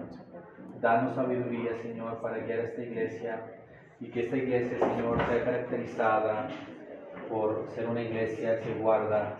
Danos 0.82 1.14
sabiduría, 1.14 1.78
Señor, 1.84 2.20
para 2.22 2.40
guiar 2.40 2.62
a 2.62 2.64
esta 2.64 2.82
iglesia 2.82 3.40
y 4.00 4.10
que 4.10 4.22
esta 4.22 4.36
iglesia, 4.36 4.80
Señor, 4.80 5.16
sea 5.28 5.46
caracterizada 5.46 6.48
por 7.32 7.68
ser 7.74 7.88
una 7.88 8.02
iglesia 8.02 8.60
que 8.62 8.74
guarda 8.76 9.38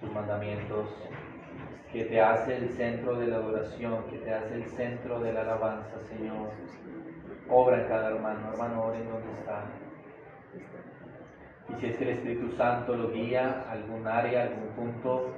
tus 0.00 0.10
mandamientos, 0.12 0.88
que 1.92 2.04
te 2.06 2.20
hace 2.20 2.56
el 2.56 2.70
centro 2.70 3.16
de 3.16 3.26
la 3.26 3.36
adoración, 3.36 4.04
que 4.10 4.18
te 4.18 4.32
hace 4.32 4.54
el 4.54 4.64
centro 4.70 5.20
de 5.20 5.32
la 5.32 5.42
alabanza, 5.42 6.00
Señor. 6.08 6.50
Obra 7.50 7.86
cada 7.86 8.08
hermano, 8.08 8.52
hermano, 8.52 8.84
ore 8.84 8.98
en 8.98 9.10
donde 9.10 9.32
está. 9.32 9.64
Y 11.68 11.80
si 11.80 11.86
es 11.86 11.96
que 11.96 12.04
el 12.04 12.10
Espíritu 12.10 12.50
Santo 12.56 12.96
lo 12.96 13.10
guía 13.10 13.64
a 13.68 13.72
algún 13.72 14.06
área, 14.06 14.44
algún 14.44 14.68
punto, 14.70 15.34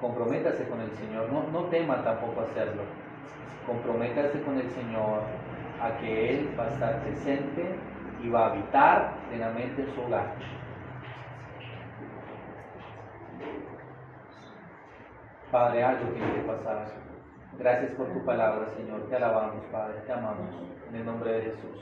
comprométase 0.00 0.68
con 0.68 0.80
el 0.80 0.90
Señor. 0.92 1.32
No, 1.32 1.44
no 1.48 1.64
tema 1.68 2.04
tampoco 2.04 2.42
hacerlo 2.42 2.82
comprométase 3.66 4.42
con 4.42 4.58
el 4.58 4.68
Señor 4.70 5.22
a 5.80 5.96
que 5.98 6.30
Él 6.30 6.54
va 6.58 6.64
a 6.64 6.68
estar 6.68 7.02
presente 7.02 7.64
y 8.22 8.28
va 8.28 8.46
a 8.46 8.50
habitar 8.50 9.14
plenamente 9.28 9.82
en 9.82 9.94
su 9.94 10.00
hogar. 10.02 10.34
Padre, 15.52 15.84
algo 15.84 16.08
tiene 16.14 16.32
que 16.32 16.40
pasar. 16.40 16.86
Gracias 17.58 17.92
por 17.92 18.06
tu 18.10 18.24
palabra, 18.24 18.66
Señor. 18.74 19.06
Te 19.10 19.16
alabamos, 19.16 19.62
Padre. 19.70 20.00
Te 20.06 20.12
amamos. 20.12 20.48
En 20.88 20.96
el 20.96 21.04
nombre 21.04 21.30
de 21.30 21.42
Jesús. 21.42 21.78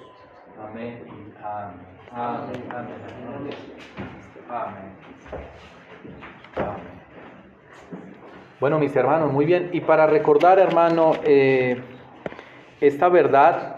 Amén 0.60 1.04
y 1.06 1.32
amén. 1.40 1.86
Amén. 2.10 2.64
Amén. 2.68 3.54
Amén. 4.48 5.00
Bueno, 8.58 8.80
mis 8.80 8.94
hermanos, 8.96 9.32
muy 9.32 9.44
bien. 9.44 9.70
Y 9.72 9.82
para 9.82 10.08
recordar, 10.08 10.58
hermano, 10.58 11.12
eh, 11.22 11.80
esta 12.80 13.08
verdad, 13.08 13.76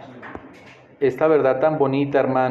esta 1.01 1.27
verdad 1.27 1.61
tan 1.61 1.77
bonita, 1.77 2.19
hermano. 2.19 2.51